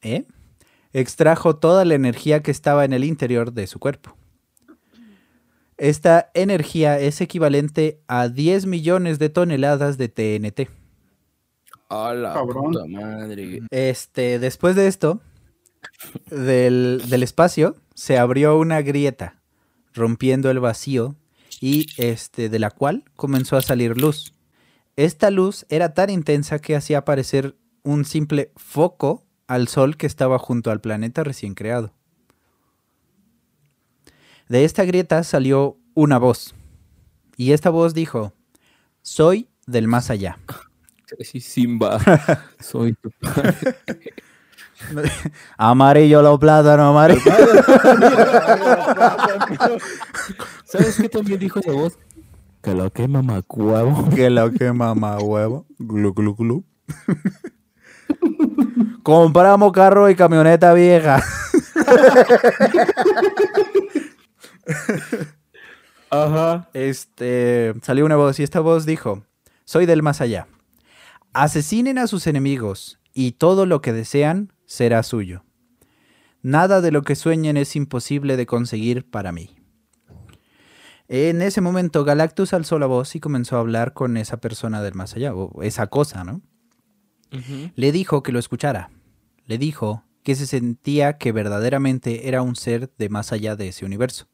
[0.00, 0.24] ¿eh?
[0.94, 4.16] extrajo toda la energía que estaba en el interior de su cuerpo.
[5.78, 10.70] Esta energía es equivalente a 10 millones de toneladas de TNT.
[11.88, 12.72] A la Cabrón.
[12.72, 13.62] puta madre.
[13.70, 15.20] Este, después de esto,
[16.30, 19.40] del, del espacio se abrió una grieta,
[19.92, 21.14] rompiendo el vacío
[21.60, 24.32] y este, de la cual comenzó a salir luz.
[24.96, 30.38] Esta luz era tan intensa que hacía aparecer un simple foco al sol que estaba
[30.38, 31.92] junto al planeta recién creado.
[34.48, 36.54] De esta grieta salió una voz,
[37.36, 38.32] y esta voz dijo,
[39.02, 40.38] soy del más allá.
[41.20, 42.00] Sí, Simba.
[42.58, 43.76] Soy tu padre.
[45.56, 47.20] Amarillo los plátanos, amarillo.
[50.64, 51.96] ¿Sabes qué también dijo esa voz?
[52.60, 54.10] Que lo que mamacuavo.
[54.10, 55.64] Que lo que mamá huevo.
[55.78, 56.64] Glu, glu, glu.
[59.04, 61.22] Compramos carro y camioneta vieja.
[66.10, 66.68] Ajá.
[66.72, 69.24] Este, salió una voz y esta voz dijo,
[69.64, 70.46] soy del más allá.
[71.32, 75.44] Asesinen a sus enemigos y todo lo que desean será suyo.
[76.42, 79.56] Nada de lo que sueñen es imposible de conseguir para mí.
[81.08, 84.94] En ese momento Galactus alzó la voz y comenzó a hablar con esa persona del
[84.94, 86.42] más allá, o esa cosa, ¿no?
[87.74, 88.90] Le dijo que lo escuchara.
[89.46, 93.84] Le dijo que se sentía que verdaderamente era un ser de más allá de ese
[93.84, 94.28] universo,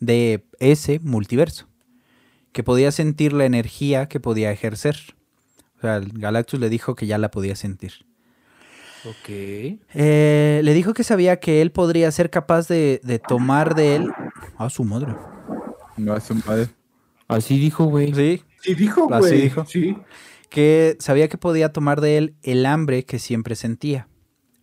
[0.00, 1.68] de ese multiverso,
[2.52, 4.96] que podía sentir la energía que podía ejercer.
[5.78, 7.92] O sea, el Galactus le dijo que ya la podía sentir.
[9.06, 9.28] Ok.
[9.28, 14.10] Eh, le dijo que sabía que él podría ser capaz de, de tomar de él
[14.58, 15.14] a su madre.
[15.96, 16.68] No, a su madre.
[17.28, 18.12] Así dijo, güey.
[18.12, 19.40] Sí, Sí dijo, Así güey.
[19.42, 19.64] dijo.
[19.64, 19.96] Sí.
[20.50, 24.06] que sabía que podía tomar de él el hambre que siempre sentía.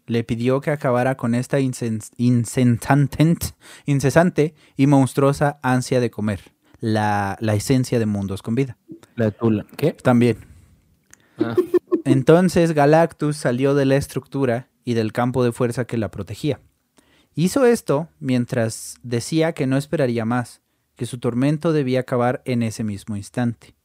[0.07, 3.53] Le pidió que acabara con esta incesante,
[3.85, 6.41] incesante y monstruosa ansia de comer,
[6.79, 8.77] la, la esencia de mundos con vida.
[9.15, 9.65] La tula.
[9.75, 9.91] ¿Qué?
[9.91, 10.37] También.
[11.37, 11.55] Ah.
[12.05, 16.61] Entonces Galactus salió de la estructura y del campo de fuerza que la protegía.
[17.35, 20.61] Hizo esto mientras decía que no esperaría más,
[20.95, 23.75] que su tormento debía acabar en ese mismo instante.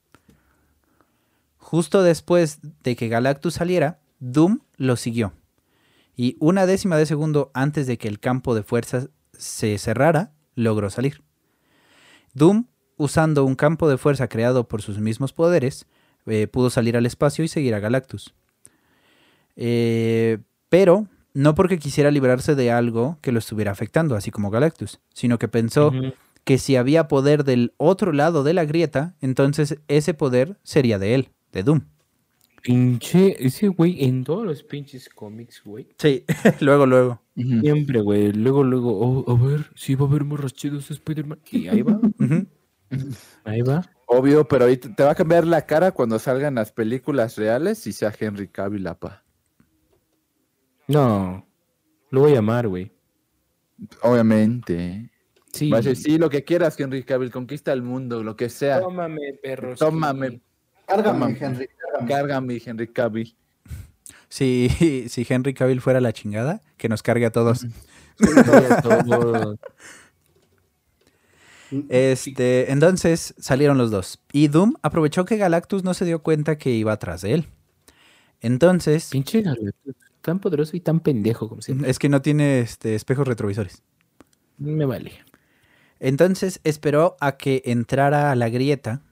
[1.59, 5.33] Justo después de que Galactus saliera, Doom lo siguió.
[6.17, 10.91] Y una décima de segundo antes de que el campo de fuerza se cerrara, logró
[10.91, 11.23] salir.
[12.35, 12.67] Doom,
[12.97, 15.87] usando un campo de fuerza creado por sus mismos poderes,
[16.27, 18.35] eh, pudo salir al espacio y seguir a Galactus.
[19.57, 25.01] Eh, pero no porque quisiera librarse de algo que lo estuviera afectando, así como Galactus,
[25.15, 25.93] sino que pensó
[26.45, 31.15] que si había poder del otro lado de la grieta, entonces ese poder sería de
[31.15, 31.83] él, de Doom.
[32.63, 35.89] Pinche, ese güey en todos los pinches cómics, güey.
[35.99, 36.25] Sí,
[36.61, 37.21] luego, luego.
[37.35, 38.33] Siempre, güey.
[38.33, 41.41] Luego, luego, oh, a ver, si va a haber morras chidos Spider-Man.
[41.51, 42.01] Y ahí va,
[43.45, 43.91] ahí va.
[44.07, 47.93] Obvio, pero ahorita te va a cambiar la cara cuando salgan las películas reales y
[47.93, 49.25] sea Henry Cavill, apa.
[50.87, 51.45] No,
[52.11, 52.93] lo voy a llamar, güey.
[54.03, 55.11] Obviamente.
[55.53, 55.69] Sí.
[55.69, 58.81] Va a decir, sí, lo que quieras, Henry Cavill, conquista el mundo, lo que sea.
[58.81, 59.75] Tómame, perro.
[59.75, 60.41] Tómame,
[60.97, 61.37] Cárgame.
[61.41, 61.69] Henry.
[61.69, 62.09] Cárgame.
[62.09, 63.35] cárgame, Henry Cavill.
[64.29, 64.69] Si,
[65.09, 67.67] si Henry Cavill fuera la chingada, que nos cargue a todos.
[71.89, 74.21] Este, entonces salieron los dos.
[74.33, 77.47] Y Doom aprovechó que Galactus no se dio cuenta que iba atrás de él.
[78.41, 81.91] Entonces, Pinche Galactus, tan poderoso y tan pendejo como siempre.
[81.91, 83.83] es que no tiene este, espejos retrovisores.
[84.59, 85.13] Me vale.
[86.01, 89.03] Entonces esperó a que entrara a la grieta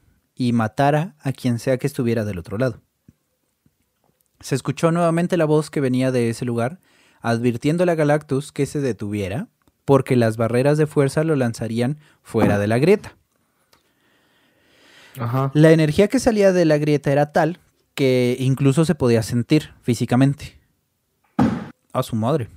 [0.40, 2.80] y matara a quien sea que estuviera del otro lado.
[4.40, 6.80] Se escuchó nuevamente la voz que venía de ese lugar,
[7.20, 9.48] advirtiéndole a Galactus que se detuviera,
[9.84, 13.18] porque las barreras de fuerza lo lanzarían fuera de la grieta.
[15.18, 15.50] Ajá.
[15.52, 17.60] La energía que salía de la grieta era tal
[17.94, 20.58] que incluso se podía sentir físicamente.
[21.92, 22.48] A su madre.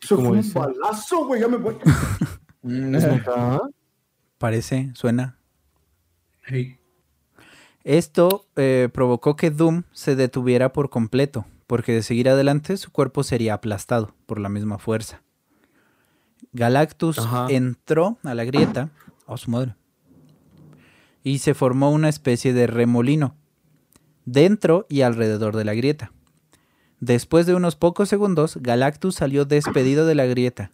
[0.00, 1.40] Eso ¿Cómo fue un balazo, güey.
[1.40, 1.78] Ya me voy.
[4.38, 5.36] Parece, suena.
[6.44, 6.78] Hey.
[7.84, 13.24] Esto eh, provocó que Doom se detuviera por completo, porque de seguir adelante su cuerpo
[13.24, 15.22] sería aplastado por la misma fuerza.
[16.52, 17.46] Galactus Ajá.
[17.48, 18.90] entró a la grieta,
[19.26, 19.74] a su madre,
[21.24, 23.36] y se formó una especie de remolino
[24.24, 26.12] dentro y alrededor de la grieta.
[27.00, 30.70] Después de unos pocos segundos, Galactus salió despedido de la grieta.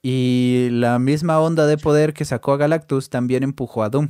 [0.00, 4.08] Y la misma onda de poder que sacó a Galactus también empujó a Doom.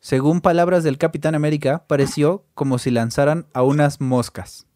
[0.00, 4.66] Según palabras del Capitán América, pareció como si lanzaran a unas moscas.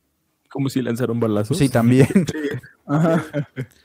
[0.50, 1.58] Como si lanzaron balazos.
[1.58, 2.08] Sí, también.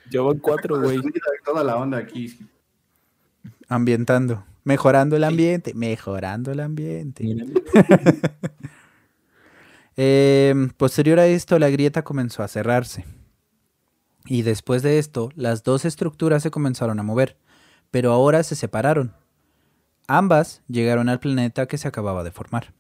[0.09, 0.99] Ya van cuatro, güey.
[1.45, 2.39] Toda la onda aquí.
[3.69, 4.43] Ambientando.
[4.63, 5.73] Mejorando el ambiente.
[5.75, 7.23] Mejorando el ambiente.
[9.99, 13.03] Eh, posterior a esto, la grieta comenzó a cerrarse.
[14.27, 17.35] Y después de esto, las dos estructuras se comenzaron a mover,
[17.89, 19.15] pero ahora se separaron.
[20.07, 22.73] Ambas llegaron al planeta que se acababa de formar.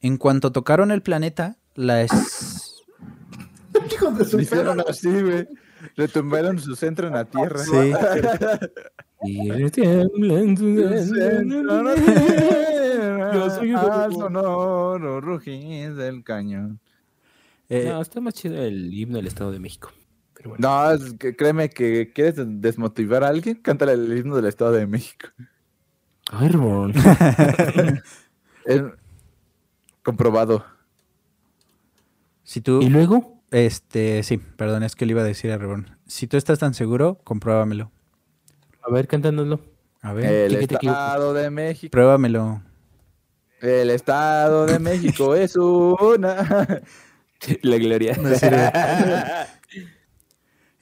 [0.00, 2.10] En cuanto tocaron el planeta, las...
[3.92, 4.90] Hijos de su Lo hicieron perra.
[4.90, 5.46] así, güey.
[5.96, 7.58] Retumbaron su centro en la tierra.
[7.58, 7.92] Sí.
[9.24, 10.76] Y tiemblan tus
[13.32, 14.20] Yo soy un Al lobo.
[14.22, 16.80] sonoro rugir del cañón.
[17.68, 19.90] eh, No, está más chido el himno del Estado de México.
[20.34, 20.68] Pero bueno.
[20.68, 24.88] No, es que créeme que quieres desmotivar a alguien, cántale el himno del Estado de
[24.88, 25.28] México.
[28.64, 28.80] Es
[30.02, 30.64] comprobado.
[32.44, 32.80] si tú...
[32.80, 33.40] ¿Y luego?
[33.50, 35.98] Este, sí, perdón, es que le iba a decir a Rebón.
[36.06, 37.90] Si tú estás tan seguro, compruébamelo.
[38.82, 39.60] A ver, cántanoslo.
[40.00, 41.90] A ver, El ¿qué- qué te Estado de México.
[41.92, 42.62] pruébamelo.
[43.60, 46.82] El Estado de México es una.
[47.62, 48.14] La gloria.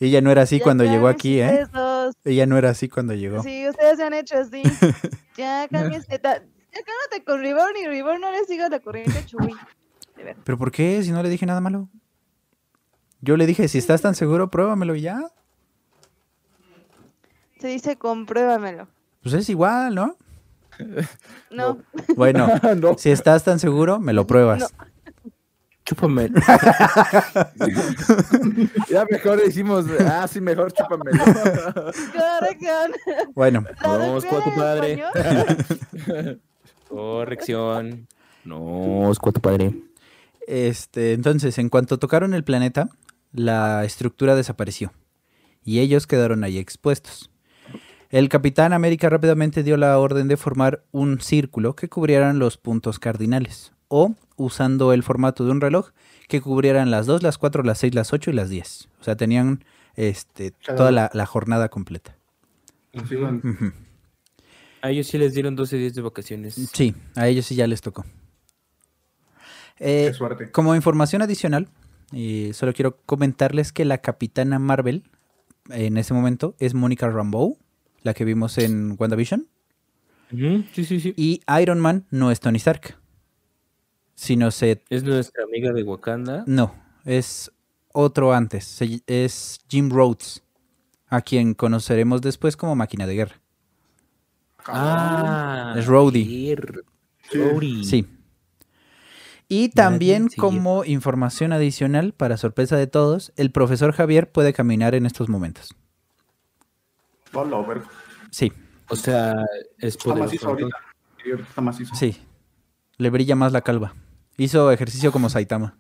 [0.01, 1.67] Ella no era así Ya cuando llegó aquí, ¿eh?
[1.71, 2.17] besos.
[2.25, 3.43] Ella no era así cuando llegó.
[3.43, 4.63] Sí, ustedes se han hecho así.
[5.37, 6.19] Ya cámbiense.
[6.19, 9.55] ta- Ya cálmate con Reborn y Reborn no le siga la corriente a Chuy.
[10.45, 11.03] ¿Pero por qué?
[11.03, 11.89] Si no le dije nada malo.
[13.23, 15.23] Yo le dije, si estás tan seguro, pruébamelo y ya.
[17.61, 18.89] Se dice compruébamelo.
[19.23, 20.17] Pues es igual, ¿no?
[21.51, 21.79] No,
[22.17, 22.49] Bueno,
[22.81, 22.97] no.
[22.97, 24.75] si estás tan seguro, me lo pruebas.
[25.91, 26.31] Chúpame.
[28.89, 29.87] Ya mejor hicimos.
[30.07, 31.19] Ah, sí, mejor corrección.
[33.35, 35.03] Bueno, Vamos, cuatro en padre.
[36.89, 38.07] Corrección.
[38.45, 39.75] No, es cuatro padre.
[40.47, 42.89] este, entonces, en cuanto tocaron el planeta,
[43.33, 44.93] la estructura desapareció.
[45.65, 47.33] Y ellos quedaron ahí expuestos.
[48.11, 53.01] El Capitán América rápidamente dio la orden de formar un círculo que cubrieran los puntos
[53.01, 53.73] cardinales.
[53.93, 55.91] O, usando el formato de un reloj,
[56.29, 58.89] que cubrieran las 2, las 4, las 6, las 8 y las 10.
[59.01, 59.65] O sea, tenían
[59.97, 62.17] este, Cada toda la, la jornada completa.
[64.83, 66.55] A ellos sí les dieron 12 días de vacaciones.
[66.73, 68.05] Sí, a ellos sí ya les tocó.
[69.79, 70.51] Eh, Qué suerte.
[70.53, 71.69] como información adicional,
[72.13, 75.05] y solo quiero comentarles que la capitana Marvel
[75.71, 77.59] en ese momento es Mónica Rambeau,
[78.03, 79.47] la que vimos en WandaVision,
[80.31, 81.13] Sí, sí, sí.
[81.17, 82.97] y Iron Man no es Tony Stark,
[84.21, 84.83] sino se...
[84.91, 86.45] Es nuestra amiga de Wakanda.
[86.47, 86.75] No,
[87.07, 87.51] es
[87.95, 90.43] otro antes, se- es Jim Rhodes,
[91.09, 93.41] a quien conoceremos después como máquina de guerra.
[94.67, 96.55] Ah, Es Rhodey.
[97.33, 97.85] Sí.
[97.85, 98.07] Sí.
[99.49, 105.07] Y también como información adicional, para sorpresa de todos, el profesor Javier puede caminar en
[105.07, 105.75] estos momentos.
[108.31, 108.53] Sí,
[108.89, 109.35] O sea,
[109.79, 110.75] es Está macizo poderoso.
[111.25, 111.43] ahorita.
[111.49, 111.95] Está macizo.
[111.95, 112.17] sí.
[112.99, 113.95] Le brilla más la calva.
[114.41, 115.77] Hizo ejercicio como Saitama.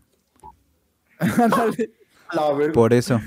[2.75, 3.19] Por eso.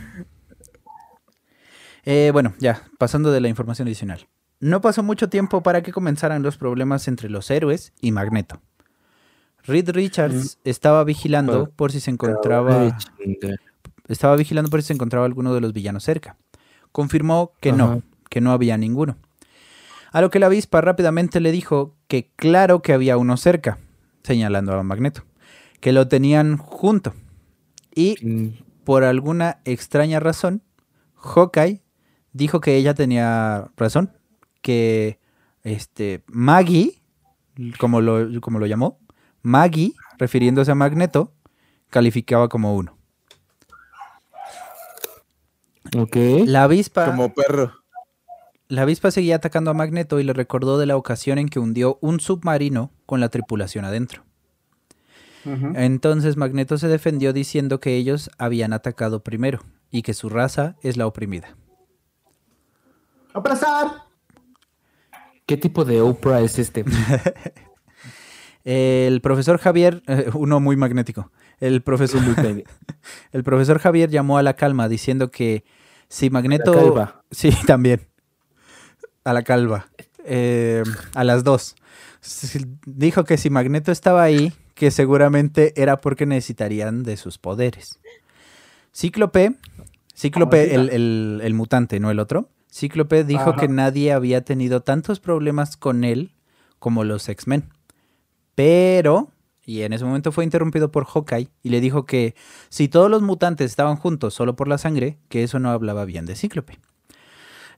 [2.05, 4.27] Eh, bueno, ya, pasando de la información adicional.
[4.59, 8.61] No pasó mucho tiempo para que comenzaran los problemas entre los héroes y Magneto.
[9.63, 12.95] Reed Richards estaba vigilando por si se encontraba
[14.07, 16.37] estaba vigilando por si se encontraba alguno de los villanos cerca.
[16.91, 17.77] Confirmó que Ajá.
[17.77, 19.17] no, que no había ninguno.
[20.11, 23.79] A lo que la avispa rápidamente le dijo que claro que había uno cerca,
[24.23, 25.23] señalando a Magneto,
[25.79, 27.13] que lo tenían junto.
[27.93, 28.47] Y Mm,
[28.83, 30.61] por alguna extraña razón,
[31.15, 31.81] Hawkeye
[32.33, 34.11] dijo que ella tenía razón,
[34.61, 35.19] que
[35.63, 37.01] este Maggie,
[37.79, 38.99] como lo, como lo llamó,
[39.41, 41.33] Maggie, refiriéndose a Magneto,
[41.89, 42.97] calificaba como uno.
[45.95, 46.15] Ok.
[46.45, 47.82] La avispa, Como perro.
[48.73, 51.99] La avispa seguía atacando a Magneto y le recordó de la ocasión en que hundió
[52.01, 54.23] un submarino con la tripulación adentro.
[55.75, 59.59] Entonces Magneto se defendió diciendo que ellos habían atacado primero
[59.91, 61.55] y que su raza es la oprimida.
[63.33, 64.05] ¡Abrazar!
[65.45, 66.83] ¿Qué tipo de Oprah es este?
[68.63, 72.21] El profesor Javier, eh, uno muy magnético, el profesor,
[73.33, 75.65] el profesor Javier llamó a la calma diciendo que
[76.07, 76.73] si Magneto...
[76.73, 77.23] calva.
[77.31, 78.12] Sí, también.
[79.23, 79.87] A la calva.
[80.25, 80.83] Eh,
[81.15, 81.75] a las dos.
[82.85, 87.99] Dijo que si Magneto estaba ahí, que seguramente era porque necesitarían de sus poderes.
[88.95, 89.55] Cíclope,
[90.15, 92.49] Cíclope, el, el- el mutante, no el otro.
[92.71, 93.55] Cíclope dijo Ajá.
[93.59, 96.31] que nadie había tenido tantos problemas con él
[96.79, 97.69] como los X-Men.
[98.55, 99.31] Pero,
[99.65, 102.35] y en ese momento fue interrumpido por Hawkeye y le dijo que
[102.69, 106.25] si todos los mutantes estaban juntos solo por la sangre, que eso no hablaba bien
[106.25, 106.79] de Cíclope.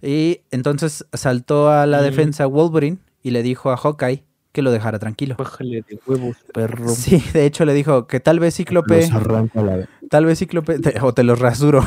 [0.08, 2.04] Y entonces saltó a la Mm.
[2.04, 5.36] defensa Wolverine y le dijo a Hawkeye que lo dejara tranquilo.
[5.38, 6.88] Bájale de huevos, perro.
[6.90, 10.80] Sí, de hecho le dijo que tal vez Cíclope, Los arranca la- tal vez Cíclope,
[10.80, 11.84] te- o te los rasuro.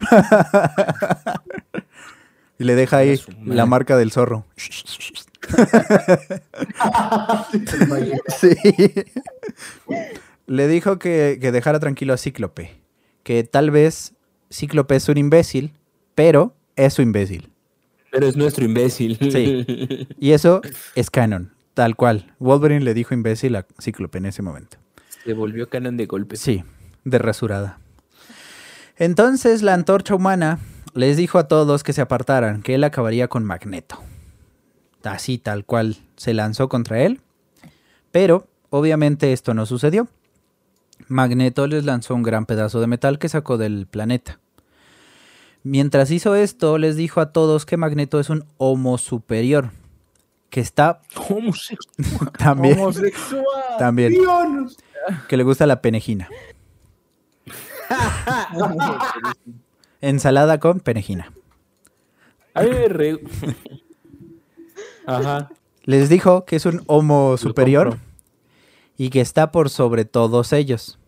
[2.58, 4.44] y le deja ahí la marca del zorro.
[8.40, 8.54] Sí.
[10.46, 12.70] Le dijo que, que dejara tranquilo a Cíclope.
[13.22, 14.14] Que tal vez
[14.50, 15.72] Cíclope es un imbécil,
[16.14, 17.50] pero es su imbécil.
[18.10, 19.18] Pero es nuestro imbécil.
[19.20, 20.08] Sí.
[20.18, 20.62] Y eso
[20.94, 22.34] es canon, tal cual.
[22.38, 24.78] Wolverine le dijo imbécil a Cíclope en ese momento.
[25.24, 26.36] Se volvió canon de golpe.
[26.36, 26.64] Sí,
[27.04, 27.78] de rasurada.
[28.96, 30.58] Entonces la antorcha humana
[30.94, 33.98] les dijo a todos que se apartaran, que él acabaría con Magneto.
[35.04, 37.20] Así tal cual se lanzó contra él.
[38.10, 40.08] Pero obviamente esto no sucedió.
[41.06, 44.40] Magneto les lanzó un gran pedazo de metal que sacó del planeta.
[45.62, 49.70] Mientras hizo esto, les dijo a todos que Magneto es un homo superior.
[50.50, 52.32] Que está Homosexual.
[52.38, 53.44] también, Homosexual.
[53.78, 54.78] también, Dios.
[55.28, 56.28] que le gusta la penejina.
[60.00, 61.32] Ensalada con penejina.
[62.54, 63.20] A ver,
[65.06, 65.50] Ajá.
[65.84, 67.98] Les dijo que es un homo superior
[68.96, 70.98] y que está por sobre todos ellos.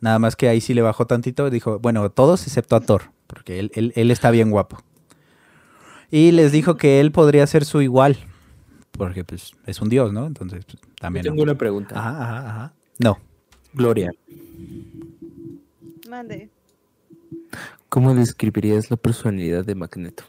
[0.00, 1.48] Nada más que ahí sí le bajó tantito.
[1.50, 4.82] Dijo, bueno, todos excepto a Thor, porque él, él- él está bien guapo.
[6.10, 8.16] Y les dijo que él podría ser su igual,
[8.92, 10.26] porque pues es un dios, ¿no?
[10.26, 11.22] Entonces pues, Yo también.
[11.22, 11.42] tengo no.
[11.44, 11.96] una pregunta.
[11.96, 12.74] Ajá, ajá, ajá.
[12.98, 13.18] No.
[13.74, 14.10] Gloria,
[16.08, 16.48] Mande.
[17.90, 20.24] ¿cómo describirías la personalidad de Magneto?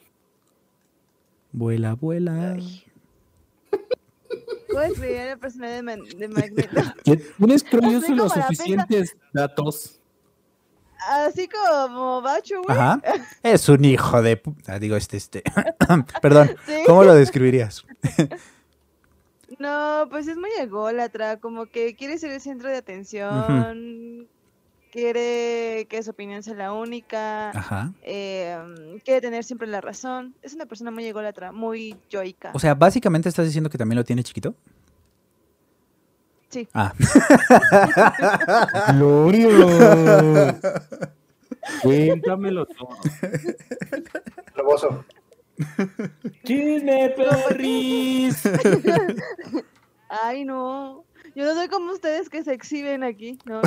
[1.51, 2.57] Vuela, vuela.
[4.69, 6.81] ¿Cómo escribir la personalidad de, Man- de Magneto?
[7.03, 9.98] Tienes creo yo los suficientes datos.
[11.07, 12.77] Así como Bacho, güey.
[12.77, 13.01] Ajá.
[13.43, 14.41] Es un hijo de...
[14.67, 15.43] ah, digo, este, este.
[16.21, 16.55] Perdón.
[16.65, 16.84] Sí.
[16.85, 17.85] ¿Cómo lo describirías?
[19.57, 24.27] No, pues es muy ególatra, como que quiere ser el centro de atención.
[24.91, 27.91] quiere que su opinión sea la única, Ajá.
[28.03, 28.57] eh,
[29.03, 30.34] quiere tener siempre la razón.
[30.43, 32.51] Es una persona muy ególatra, muy yoica.
[32.53, 34.55] O sea, básicamente estás diciendo que también lo tiene chiquito.
[36.49, 36.67] Sí.
[36.73, 36.93] Ah,
[38.93, 40.59] Gloria.
[41.84, 42.89] Cuéntamelo todo.
[44.55, 45.05] Roboso.
[46.43, 48.43] Chisme, perris.
[50.09, 51.05] Ay, no.
[51.35, 53.61] Yo no soy como ustedes que se exhiben aquí, ¿no?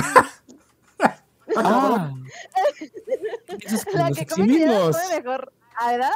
[1.55, 2.11] Ah.
[3.93, 4.95] La nos que come miedo exhibimos.
[4.97, 5.53] come mejor.
[5.77, 6.11] ¿Ah, ¿Verdad?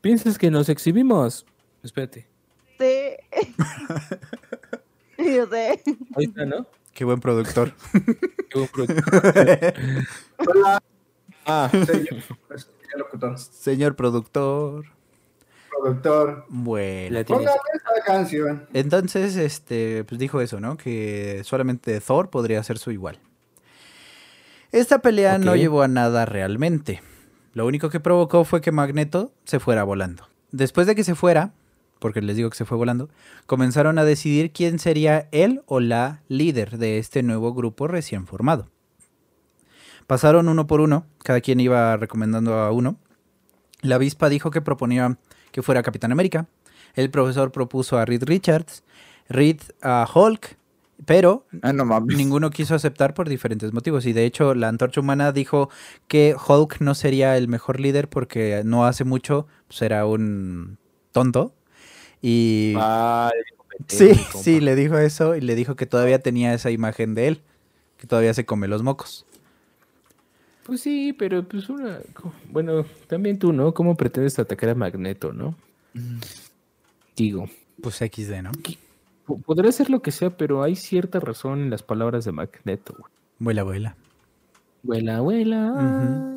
[0.00, 1.44] Piensas que nos exhibimos.
[1.82, 2.28] Espérate.
[2.78, 3.16] Sí.
[5.18, 5.82] Yo sé.
[6.16, 6.66] Ahí está, ¿no?
[6.92, 7.72] qué buen productor.
[8.50, 9.02] Qué buen producto.
[10.38, 10.82] Hola,
[11.48, 12.16] Ah, yo,
[12.48, 14.84] pues, locutor, Señor productor.
[15.70, 16.44] productor.
[16.48, 17.14] Bueno.
[17.14, 17.46] la tienes.
[17.46, 18.66] Póngame esta canción.
[18.72, 20.76] Entonces, este, pues dijo eso, ¿no?
[20.76, 23.20] Que solamente Thor podría hacer su igual.
[24.72, 27.00] Esta pelea no llevó a nada realmente.
[27.52, 30.28] Lo único que provocó fue que Magneto se fuera volando.
[30.50, 31.52] Después de que se fuera,
[32.06, 33.08] porque les digo que se fue volando,
[33.46, 38.70] comenzaron a decidir quién sería él o la líder de este nuevo grupo recién formado.
[40.06, 42.96] Pasaron uno por uno, cada quien iba recomendando a uno.
[43.82, 45.18] La avispa dijo que proponía
[45.50, 46.46] que fuera Capitán América.
[46.94, 48.84] El profesor propuso a Reed Richards,
[49.28, 50.58] Reed a Hulk,
[51.06, 52.16] pero Ah, no mames.
[52.16, 54.06] ninguno quiso aceptar por diferentes motivos.
[54.06, 55.70] Y de hecho, la antorcha humana dijo
[56.06, 60.78] que Hulk no sería el mejor líder porque no hace mucho pues, era un
[61.10, 61.55] tonto.
[62.28, 63.30] Y Ah,
[63.86, 64.38] sí, compa.
[64.42, 67.40] sí, le dijo eso y le dijo que todavía tenía esa imagen de él,
[67.98, 69.24] que todavía se come los mocos.
[70.64, 72.00] Pues sí, pero pues una.
[72.50, 73.72] Bueno, también tú, ¿no?
[73.74, 75.54] ¿Cómo pretendes atacar a Magneto, no?
[77.14, 77.48] Digo,
[77.80, 78.50] Pues XD, ¿no?
[79.24, 82.94] po- podrá ser lo que sea, pero hay cierta razón en las palabras de Magneto.
[82.98, 83.12] güey.
[83.38, 83.96] Vuela, vuela.
[84.82, 86.32] Vuela, vuela.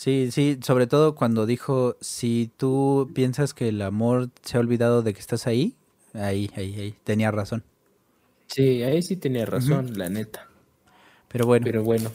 [0.00, 5.02] Sí, sí, sobre todo cuando dijo, si tú piensas que el amor se ha olvidado
[5.02, 5.76] de que estás ahí,
[6.14, 7.64] ahí, ahí, ahí, tenía razón.
[8.46, 10.48] Sí, ahí sí tenía razón, la neta.
[11.28, 12.10] Pero bueno, Pero bueno.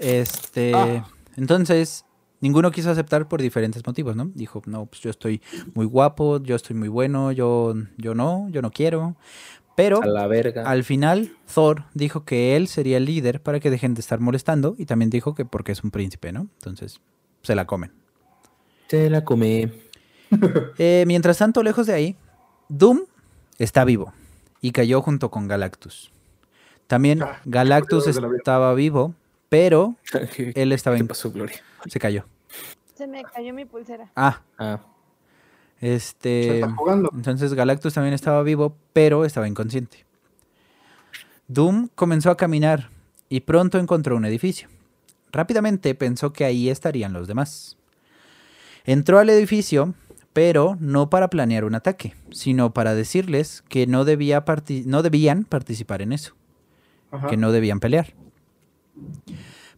[0.00, 1.04] este,
[1.36, 2.04] entonces,
[2.40, 4.32] ninguno quiso aceptar por diferentes motivos, ¿no?
[4.34, 5.40] Dijo, no, pues yo estoy
[5.74, 9.14] muy guapo, yo estoy muy bueno, yo, yo no, yo no quiero.
[9.76, 10.68] Pero A la verga.
[10.68, 14.74] al final, Thor dijo que él sería el líder para que dejen de estar molestando
[14.76, 16.48] y también dijo que porque es un príncipe, ¿no?
[16.58, 17.00] Entonces,
[17.42, 17.92] se la comen.
[18.88, 19.72] Se la come.
[20.78, 22.16] Eh, mientras tanto, lejos de ahí,
[22.68, 23.00] Doom
[23.58, 24.12] está vivo
[24.60, 26.12] y cayó junto con Galactus.
[26.86, 29.14] También Ah, Galactus estaba vivo,
[29.48, 29.96] pero
[30.36, 31.08] ¿Qué él estaba qué en...
[31.08, 31.56] pasó, Gloria?
[31.88, 32.26] Se cayó.
[32.94, 34.08] Se me cayó mi pulsera.
[34.14, 34.78] Ah, Ah,
[35.80, 36.54] Se este...
[36.60, 37.10] está jugando.
[37.12, 40.06] Entonces Galactus también estaba vivo, pero estaba inconsciente.
[41.48, 42.90] Doom comenzó a caminar
[43.28, 44.68] y pronto encontró un edificio.
[45.32, 47.76] Rápidamente pensó que ahí estarían los demás.
[48.84, 49.94] Entró al edificio,
[50.32, 55.44] pero no para planear un ataque, sino para decirles que no, debía parti- no debían
[55.44, 56.34] participar en eso,
[57.10, 57.28] Ajá.
[57.28, 58.14] que no debían pelear.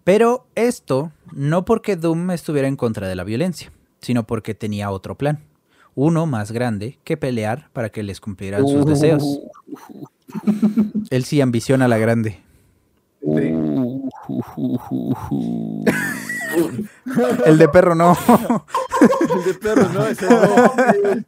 [0.04, 3.70] Pero esto no porque Doom estuviera en contra de la violencia,
[4.00, 5.40] sino porque tenía otro plan.
[5.94, 9.40] Uno más grande que pelear para que les cumplieran sus deseos.
[11.10, 12.38] Él sí ambiciona la grande.
[17.46, 18.16] El de perro no.
[19.34, 21.24] El de perro, no, ese no.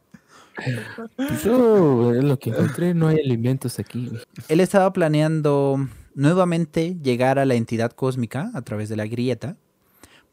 [1.43, 4.11] Yo, es lo que encontré, no hay alimentos aquí.
[4.47, 9.57] Él estaba planeando nuevamente llegar a la entidad cósmica a través de la grieta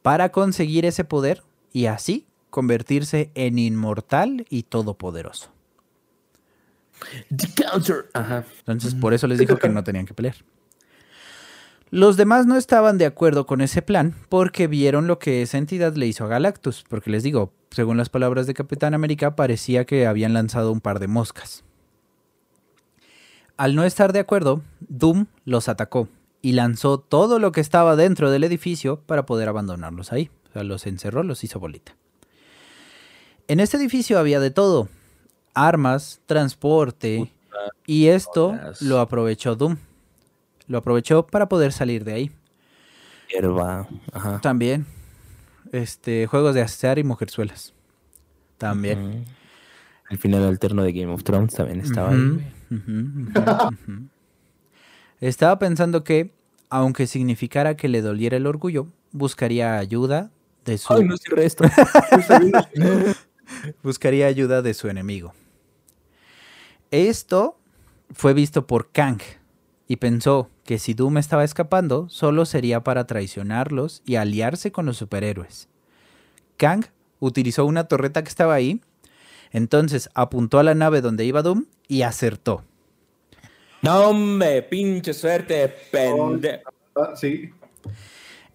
[0.03, 1.43] para conseguir ese poder
[1.73, 5.51] y así convertirse en inmortal y todopoderoso.
[7.35, 8.11] The counter.
[8.13, 8.45] Ajá.
[8.59, 10.37] Entonces por eso les dijo que no tenían que pelear.
[11.93, 15.95] Los demás no estaban de acuerdo con ese plan porque vieron lo que esa entidad
[15.95, 16.87] le hizo a Galactus.
[16.89, 21.01] Porque les digo, según las palabras de Capitán América, parecía que habían lanzado un par
[21.01, 21.65] de moscas.
[23.59, 26.09] Al no estar de acuerdo, Doom los atacó
[26.41, 30.31] y lanzó todo lo que estaba dentro del edificio para poder abandonarlos ahí.
[30.49, 31.95] O sea, los encerró, los hizo bolita.
[33.49, 34.89] En este edificio había de todo.
[35.53, 37.31] Armas, transporte,
[37.85, 38.81] y esto Horas.
[38.81, 39.77] lo aprovechó Doom.
[40.69, 42.31] Lo aprovechó para poder salir de ahí.
[43.29, 43.89] Hierba.
[44.13, 44.41] Ajá.
[44.41, 44.87] También.
[45.73, 47.75] Este, juegos de asear y mujerzuelas.
[48.59, 49.25] También.
[50.11, 52.47] El final alterno de Game of Thrones también estaba ahí.
[55.21, 56.33] Estaba pensando que,
[56.69, 60.31] aunque significara que le doliera el orgullo, buscaría ayuda
[60.65, 61.65] de su Ay, no cierre esto.
[63.83, 65.33] buscaría ayuda de su enemigo.
[66.91, 67.59] Esto
[68.13, 69.21] fue visto por Kang
[69.93, 74.97] y pensó que si Doom estaba escapando, solo sería para traicionarlos y aliarse con los
[74.97, 75.69] superhéroes.
[76.57, 76.87] Kang
[77.21, 78.81] utilizó una torreta que estaba ahí,
[79.51, 82.65] entonces apuntó a la nave donde iba Doom y acertó.
[83.83, 86.73] No, hombre, pinche suerte, pendejo.
[86.97, 87.51] Ah, sí.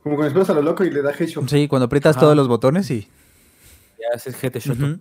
[0.02, 1.48] Como cuando esperas a lo loco y le da headshot.
[1.48, 2.22] Sí, cuando aprietas Ajá.
[2.22, 3.08] todos los botones y...
[4.00, 4.80] Ya haces GT shot.
[4.80, 5.00] Ujú.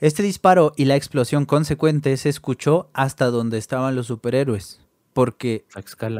[0.00, 4.80] Este disparo y la explosión consecuente se escuchó hasta donde estaban los superhéroes,
[5.14, 5.64] porque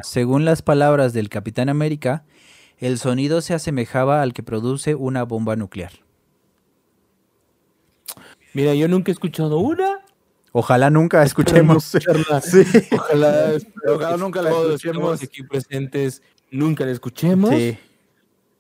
[0.05, 2.25] según las palabras del Capitán América,
[2.79, 5.93] el sonido se asemejaba al que produce una bomba nuclear.
[8.55, 10.01] Mira, yo nunca he escuchado una.
[10.53, 11.85] Ojalá nunca escuchemos.
[11.85, 11.99] Sí.
[12.93, 13.53] Ojalá,
[13.89, 15.23] Ojalá nunca la escuchemos.
[15.23, 16.23] aquí presentes
[16.53, 17.51] nunca la escuchemos.
[17.51, 17.77] Sí.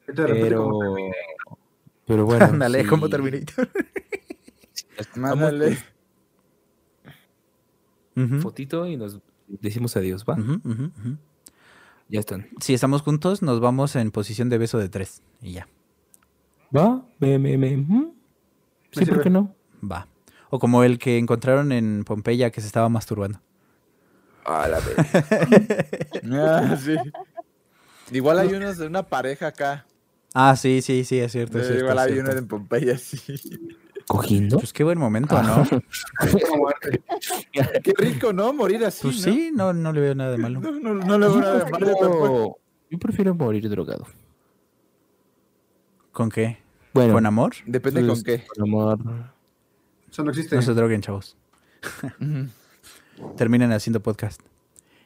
[0.07, 0.97] Pero,
[2.07, 2.45] pero bueno.
[2.51, 2.89] Ándale, sí.
[2.89, 3.69] como Terminator.
[5.15, 5.79] Mándale.
[8.15, 10.37] pues, Fotito y nos decimos adiós, ¿va?
[12.09, 12.49] Ya están.
[12.61, 15.23] Si estamos juntos, nos vamos en posición de beso de tres.
[15.41, 15.69] Y ya.
[16.77, 17.05] ¿Va?
[17.19, 17.77] Me, me, me.
[17.77, 18.13] ¿mm?
[18.93, 19.55] Sí, Me ¿por qué no?
[19.83, 20.07] Va.
[20.51, 23.41] O como el que encontraron en Pompeya que se estaba masturbando.
[24.45, 24.79] Ah, la.
[26.33, 26.95] Ah, sí.
[28.13, 29.87] Igual hay unos de una pareja acá.
[30.35, 31.59] Ah, sí, sí, sí, es cierto.
[31.59, 32.31] es cierto, Igual es hay cierto.
[32.31, 33.19] uno en Pompeya, sí.
[34.07, 34.59] ¿Cogiendo?
[34.59, 35.65] Pues qué buen momento, ¿no?
[36.57, 37.03] muerte.
[37.83, 38.53] Qué rico, ¿no?
[38.53, 39.03] Morir así.
[39.03, 39.33] Pues ¿no?
[39.33, 40.61] sí, no, no le veo nada de malo.
[40.61, 42.29] No, no, no le veo nada de malo tampoco.
[42.29, 42.57] Yo,
[42.91, 44.07] yo prefiero morir drogado.
[46.13, 46.59] ¿Con qué?
[46.93, 47.55] Bueno, ¿Con amor?
[47.67, 48.47] Depende pues, con qué.
[48.47, 48.99] con amor.
[50.11, 50.55] Eso no existe.
[50.55, 51.37] No se droguen, chavos.
[53.37, 54.41] Terminan haciendo podcast.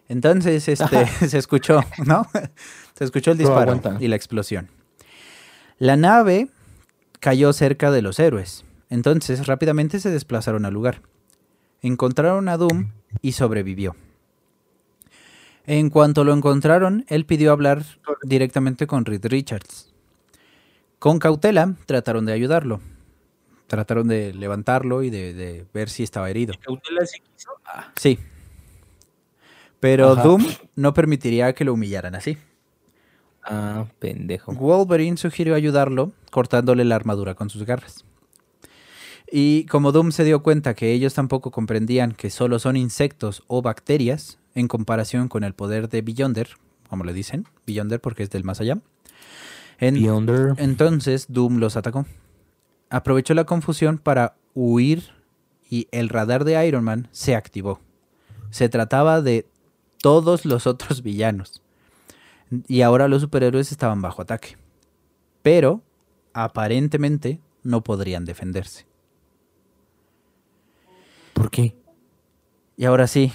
[0.08, 2.26] Entonces, este, se escuchó, ¿no?
[2.94, 4.68] Se escuchó el disparo y la explosión.
[5.78, 6.48] La nave
[7.20, 8.64] cayó cerca de los héroes.
[8.90, 11.02] Entonces, rápidamente se desplazaron al lugar.
[11.82, 12.90] Encontraron a Doom
[13.22, 13.94] y sobrevivió.
[15.66, 17.84] En cuanto lo encontraron, él pidió hablar
[18.22, 19.92] directamente con Reed Richards.
[20.98, 22.80] Con cautela, trataron de ayudarlo.
[23.66, 26.54] Trataron de levantarlo y de, de ver si estaba herido.
[26.64, 27.50] ¿Cautela sí quiso?
[27.66, 28.18] Ah, Sí.
[29.80, 30.22] Pero Ajá.
[30.22, 30.44] Doom
[30.74, 32.36] no permitiría que lo humillaran así.
[33.44, 34.52] ah, pendejo.
[34.54, 38.04] Wolverine sugirió ayudarlo cortándole la armadura con sus garras.
[39.30, 43.60] Y como Doom se dio cuenta que ellos tampoco comprendían que solo son insectos o
[43.62, 46.48] bacterias en comparación con el poder de Beyonder,
[46.88, 48.78] como le dicen, Beyonder porque es del más allá,
[49.78, 50.54] en- Beyonder.
[50.56, 52.06] entonces Doom los atacó.
[52.90, 55.10] Aprovechó la confusión para huir
[55.68, 57.80] y el radar de Iron Man se activó.
[58.50, 59.44] Se trataba de
[60.00, 61.60] todos los otros villanos.
[62.66, 64.56] Y ahora los superhéroes estaban bajo ataque.
[65.42, 65.82] Pero
[66.32, 68.86] aparentemente no podrían defenderse.
[71.38, 71.76] ¿Por qué?
[72.76, 73.32] Y ahora sí,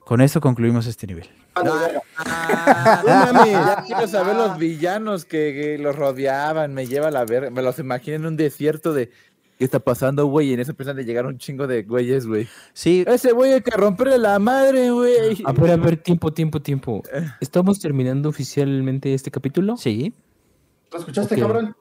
[0.00, 1.28] con esto concluimos este nivel.
[1.54, 6.74] Ah, no mames, ya quiero saber los villanos que, que los rodeaban.
[6.74, 7.50] Me lleva a la verga.
[7.50, 9.10] Me los imagino en un desierto de.
[9.58, 10.50] ¿Qué está pasando, güey?
[10.50, 12.46] Y en eso empiezan a llegar un chingo de güeyes, güey.
[12.74, 15.42] Sí, Ese güey hay que romperle la madre, güey.
[15.44, 17.02] A ver, a ver, tiempo, tiempo, tiempo.
[17.40, 19.76] ¿Estamos terminando oficialmente este capítulo?
[19.76, 20.12] sí.
[20.92, 21.40] ¿Lo escuchaste, Ok.
[21.40, 21.76] cabrón?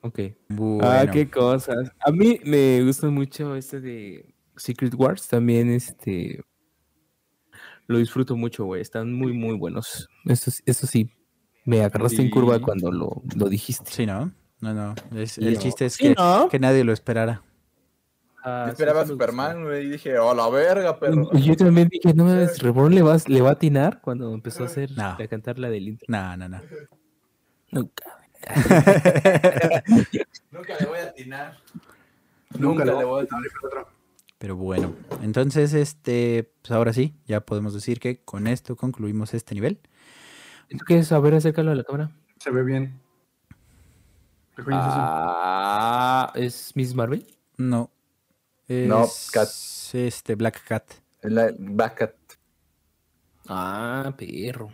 [0.00, 0.18] Ok.
[0.48, 0.88] Bueno.
[0.90, 1.92] Ah, qué cosas.
[2.00, 4.29] A mí me gusta mucho este de
[4.60, 5.26] Secret Wars.
[5.28, 6.42] También este
[7.86, 8.80] lo disfruto mucho, güey.
[8.82, 10.08] Están muy, muy buenos.
[10.26, 11.10] Eso, sí- eso sí,
[11.64, 13.90] me agarraste en curva cuando lo, lo dijiste.
[13.90, 14.32] Sí, ¿no?
[14.60, 14.94] No, no.
[15.16, 15.60] es- el ¿no?
[15.60, 16.48] chiste es Sí, que, ¿no?
[16.48, 17.42] que nadie lo esperara.
[18.44, 19.06] Ah, Yo sí, esperaba a.
[19.06, 19.86] Superman, güey.
[19.86, 21.28] Y dije, oh, la verga, perro.
[21.32, 24.62] Y Yo también dije, no mames, Reborn le, vas, le va a atinar cuando empezó
[24.62, 25.04] a hacer, No.
[25.18, 26.06] a cantar la del intro.
[26.08, 26.60] No, no, no.
[27.72, 28.04] Nunca.
[30.50, 31.58] Nunca le voy a atinar.
[32.58, 33.36] Nunca le lo voy a
[34.40, 39.54] Pero bueno, entonces, este, pues ahora sí, ya podemos decir que con esto concluimos este
[39.54, 39.78] nivel.
[40.70, 42.10] ¿Tú quieres saber acércalo a la cámara?
[42.38, 42.98] Se ve bien.
[44.66, 47.26] Ah, ¿es Miss Marvel?
[47.56, 47.90] No.
[48.66, 49.48] Es No, Cat.
[49.92, 50.84] este Black Cat.
[51.22, 52.14] La Backat.
[53.48, 54.72] Ah, perro.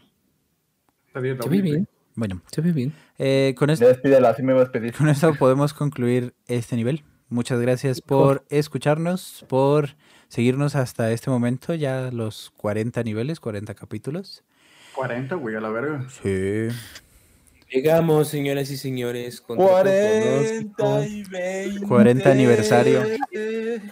[1.09, 2.95] Está bien, Se ve bien, Bueno, se ve bien.
[3.19, 4.95] eh, con, esto, Ya despídela, así me voy a despedir.
[4.95, 7.03] con esto podemos concluir este nivel.
[7.29, 9.97] Muchas gracias por escucharnos, por
[10.29, 14.45] seguirnos hasta este momento, ya los 40 niveles, 40 capítulos.
[14.95, 16.07] 40, güey, a la verga.
[16.23, 16.69] Sí.
[17.69, 21.87] Llegamos, señoras y señores, con 40 y 20.
[21.87, 23.03] 40 aniversario.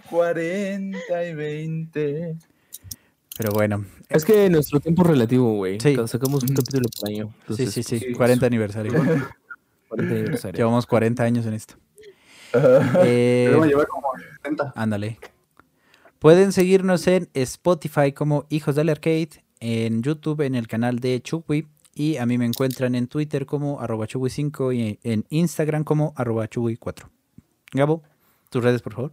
[0.09, 2.37] 40 y 20.
[3.37, 5.81] Pero bueno, Es que nuestro tiempo es relativo, güey.
[5.81, 5.97] Sí.
[6.07, 7.27] Sacamos un capítulo por año.
[7.27, 8.93] sí, Entonces, sí, sí, pues, 40 aniversario.
[9.89, 10.57] 40 aniversario.
[10.57, 11.75] Llevamos 40 años en esto.
[13.05, 14.09] Eh, lleva como
[14.43, 14.73] 70.
[14.77, 15.19] Ándale.
[16.19, 21.69] Pueden seguirnos en Spotify como Hijos del Arcade, en YouTube en el canal de Chugui.
[21.95, 26.49] Y a mí me encuentran en Twitter como arroba Chugui5 y en Instagram como arroba
[26.49, 27.09] Chugui4.
[27.73, 28.03] Gabo,
[28.51, 29.13] tus redes, por favor.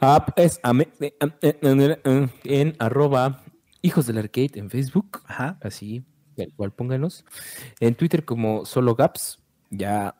[0.00, 0.60] Ah, es
[1.00, 3.42] eh, eh, eh, en arroba
[3.82, 5.22] hijos del arcade en Facebook.
[5.26, 5.58] Ajá.
[5.62, 6.04] Así,
[6.56, 7.24] cual pónganos.
[7.80, 9.40] En Twitter como solo Gaps.
[9.70, 10.14] Ya,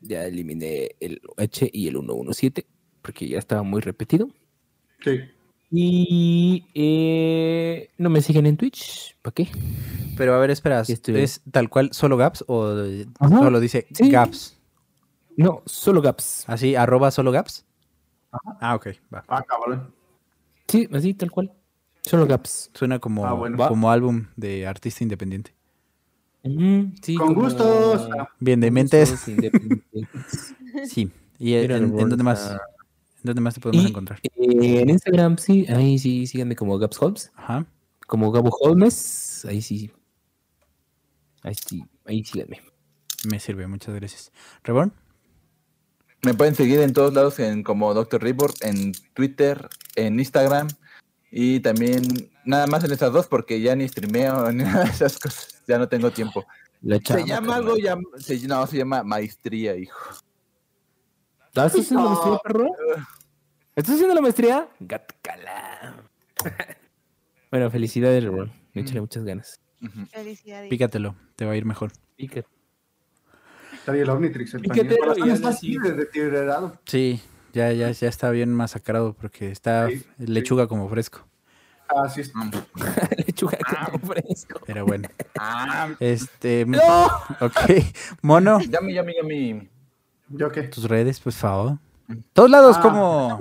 [0.00, 2.66] ya eliminé el H y el 117
[3.02, 4.28] porque ya estaba muy repetido.
[5.02, 5.20] Sí.
[5.72, 9.16] Y eh, no me siguen en Twitch.
[9.22, 9.48] ¿Para qué?
[10.16, 10.82] Pero a ver, espera.
[10.82, 12.74] ¿es tal cual solo Gaps o
[13.20, 13.38] Ajá.
[13.38, 14.10] solo dice Sí.
[14.10, 14.58] Gaps?
[15.36, 16.44] No, solo Gaps.
[16.48, 17.64] Así, arroba solo Gaps.
[18.60, 19.24] Ah, ok, va.
[19.28, 19.44] Ah.
[20.68, 21.52] Sí, así, tal cual.
[22.02, 22.70] Solo Gaps.
[22.74, 23.56] Suena como, Ah, bueno.
[23.68, 25.54] como álbum de artista independiente.
[26.42, 28.08] Mm, sí, Con gustos.
[28.38, 29.14] Bien de mentes.
[30.86, 31.10] Sí.
[31.38, 32.50] ¿Y en, en- en Reborn dónde más?
[32.50, 32.58] ¿En
[33.24, 34.20] dónde más te podemos Y- encontrar?
[34.22, 37.66] Eh, en Instagram, sí, ahí sí, síganme como Gaps Holmes, Ajá.
[38.06, 39.90] como Gabo Holmes, ahí sí.
[41.42, 42.60] Ahí sí, ahí síganme.
[43.28, 44.32] Me sirve, muchas gracias.
[44.62, 44.92] ¿Reborn?
[46.22, 48.22] Me pueden seguir en todos lados en como Dr.
[48.22, 50.68] Report, en Twitter, en Instagram
[51.30, 52.02] y también
[52.50, 55.62] nada más en esas dos porque ya ni streameo ni nada de esas cosas.
[55.66, 56.44] Ya no tengo tiempo.
[57.04, 60.14] Se llama algo, llam- se, no, se llama maestría, hijo.
[61.48, 62.14] ¿Estás haciendo la No.
[62.14, 62.68] maestría, perro?
[63.76, 64.68] ¿Estás haciendo la maestría?
[64.80, 66.02] Gatcala.
[67.50, 68.52] bueno, felicidades, Rebron.
[68.72, 69.60] Me echaré muchas ganas.
[70.10, 70.68] Felicidades.
[70.70, 71.90] Pícatelo, te va a ir mejor.
[72.18, 74.54] Está bien el Omnitrix.
[74.54, 75.12] El Pícatelo pañuelo.
[75.16, 76.78] y Corazón está así deteriorado.
[76.84, 77.20] Sí,
[77.52, 81.26] ya, ya, ya está bien masacrado porque está Sí, lechuga como fresco.
[81.96, 82.32] Así es.
[83.26, 83.58] Lechuga
[83.90, 84.60] como fresco.
[84.66, 85.08] Pero bueno.
[85.38, 86.66] Ah, Este.
[87.40, 87.56] Ok.
[88.22, 89.68] Mono, yummy, yummy, yummy.
[90.28, 90.62] ¿Yo qué?
[90.64, 91.78] tus redes, por favor.
[92.32, 92.82] Todos lados, Ah.
[92.82, 93.40] como.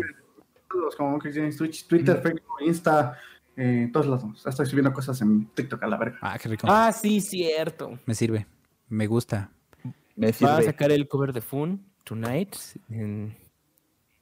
[0.72, 3.18] Todos como Monkey James, Twitch, Twitter, Facebook, Insta,
[3.56, 4.46] eh, todos lados.
[4.46, 6.18] Estoy subiendo cosas en TikTok a la verga.
[6.22, 6.68] Ah, qué rico.
[6.70, 8.00] Ah, sí, cierto.
[8.06, 8.46] Me sirve.
[8.88, 9.50] Me gusta.
[10.16, 10.64] Me Va a sirve.
[10.64, 12.56] sacar el cover de Fun Tonight
[12.90, 13.36] en,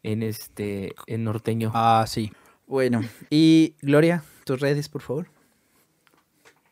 [0.03, 1.71] en este en norteño.
[1.73, 2.31] Ah, sí.
[2.67, 3.01] Bueno.
[3.29, 5.27] Y Gloria, tus redes, por favor.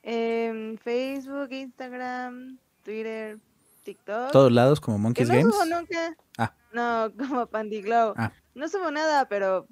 [0.04, 3.40] En Facebook, Instagram, Twitter,
[3.84, 4.32] TikTok.
[4.32, 5.56] Todos lados, como Que Monkeys no Games.
[5.56, 6.16] subo nunca.
[6.38, 6.54] Ah.
[6.74, 8.14] No, como Pandiglow.
[8.18, 8.32] Ah.
[8.54, 9.68] No subo nada, pero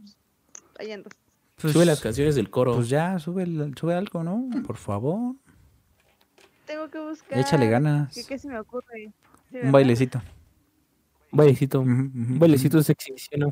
[0.80, 1.10] ahí ando.
[1.62, 2.76] Pues, Sube las canciones del coro.
[2.76, 3.46] pues ya, sube,
[3.80, 4.50] sube algo, ¿no?
[4.66, 5.36] Por favor.
[6.66, 7.38] Tengo que buscar.
[7.38, 8.14] Échale ganas.
[8.14, 9.12] ¿Qué, qué se me ocurre?
[9.52, 10.22] Sí, Un bailecito.
[11.32, 11.82] Un bailecito.
[11.82, 12.10] Ujú,
[12.40, 13.48] bailecito sexy, ¿sí o no?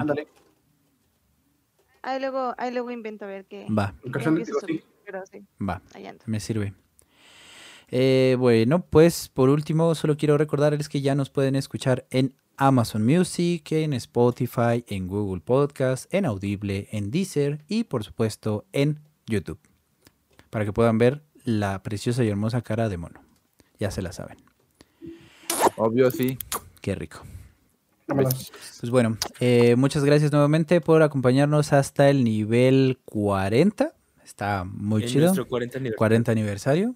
[0.00, 0.28] Ándale.
[2.04, 3.66] Ahí luego, ahí luego invento a ver qué.
[3.66, 5.80] Va, qué subir, Pero sí, va.
[6.26, 6.74] Me sirve.
[7.88, 13.06] Eh, bueno, pues por último, solo quiero recordarles que ya nos pueden escuchar en Amazon
[13.06, 19.58] Music, en Spotify, en Google Podcast, en Audible, en Deezer y por supuesto en YouTube.
[20.50, 23.22] Para que puedan ver la preciosa y hermosa cara de mono.
[23.78, 24.36] Ya se la saben.
[25.76, 26.36] Obvio, sí.
[26.82, 27.22] Qué rico.
[28.06, 28.52] Vámonos.
[28.80, 33.92] Pues bueno, eh, muchas gracias nuevamente por acompañarnos hasta el nivel 40.
[34.24, 35.24] Está muy En chido.
[35.26, 35.98] nuestro 40 aniversario.
[35.98, 36.94] 40 aniversario.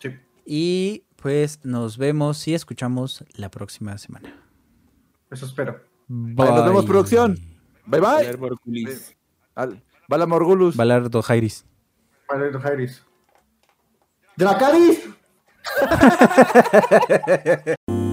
[0.00, 0.10] Sí.
[0.44, 4.34] Y pues nos vemos y escuchamos la próxima semana.
[5.30, 5.80] Eso espero.
[6.06, 7.34] Bye, nos vemos, producción.
[7.86, 8.08] Bye, bye.
[8.10, 9.16] Valer Morgulis.
[9.54, 10.76] Al- Bala Morgulus.
[10.76, 11.64] Valardo Jairis.
[12.28, 13.02] Valerio Jairis.
[14.36, 15.00] ¡De la Caris!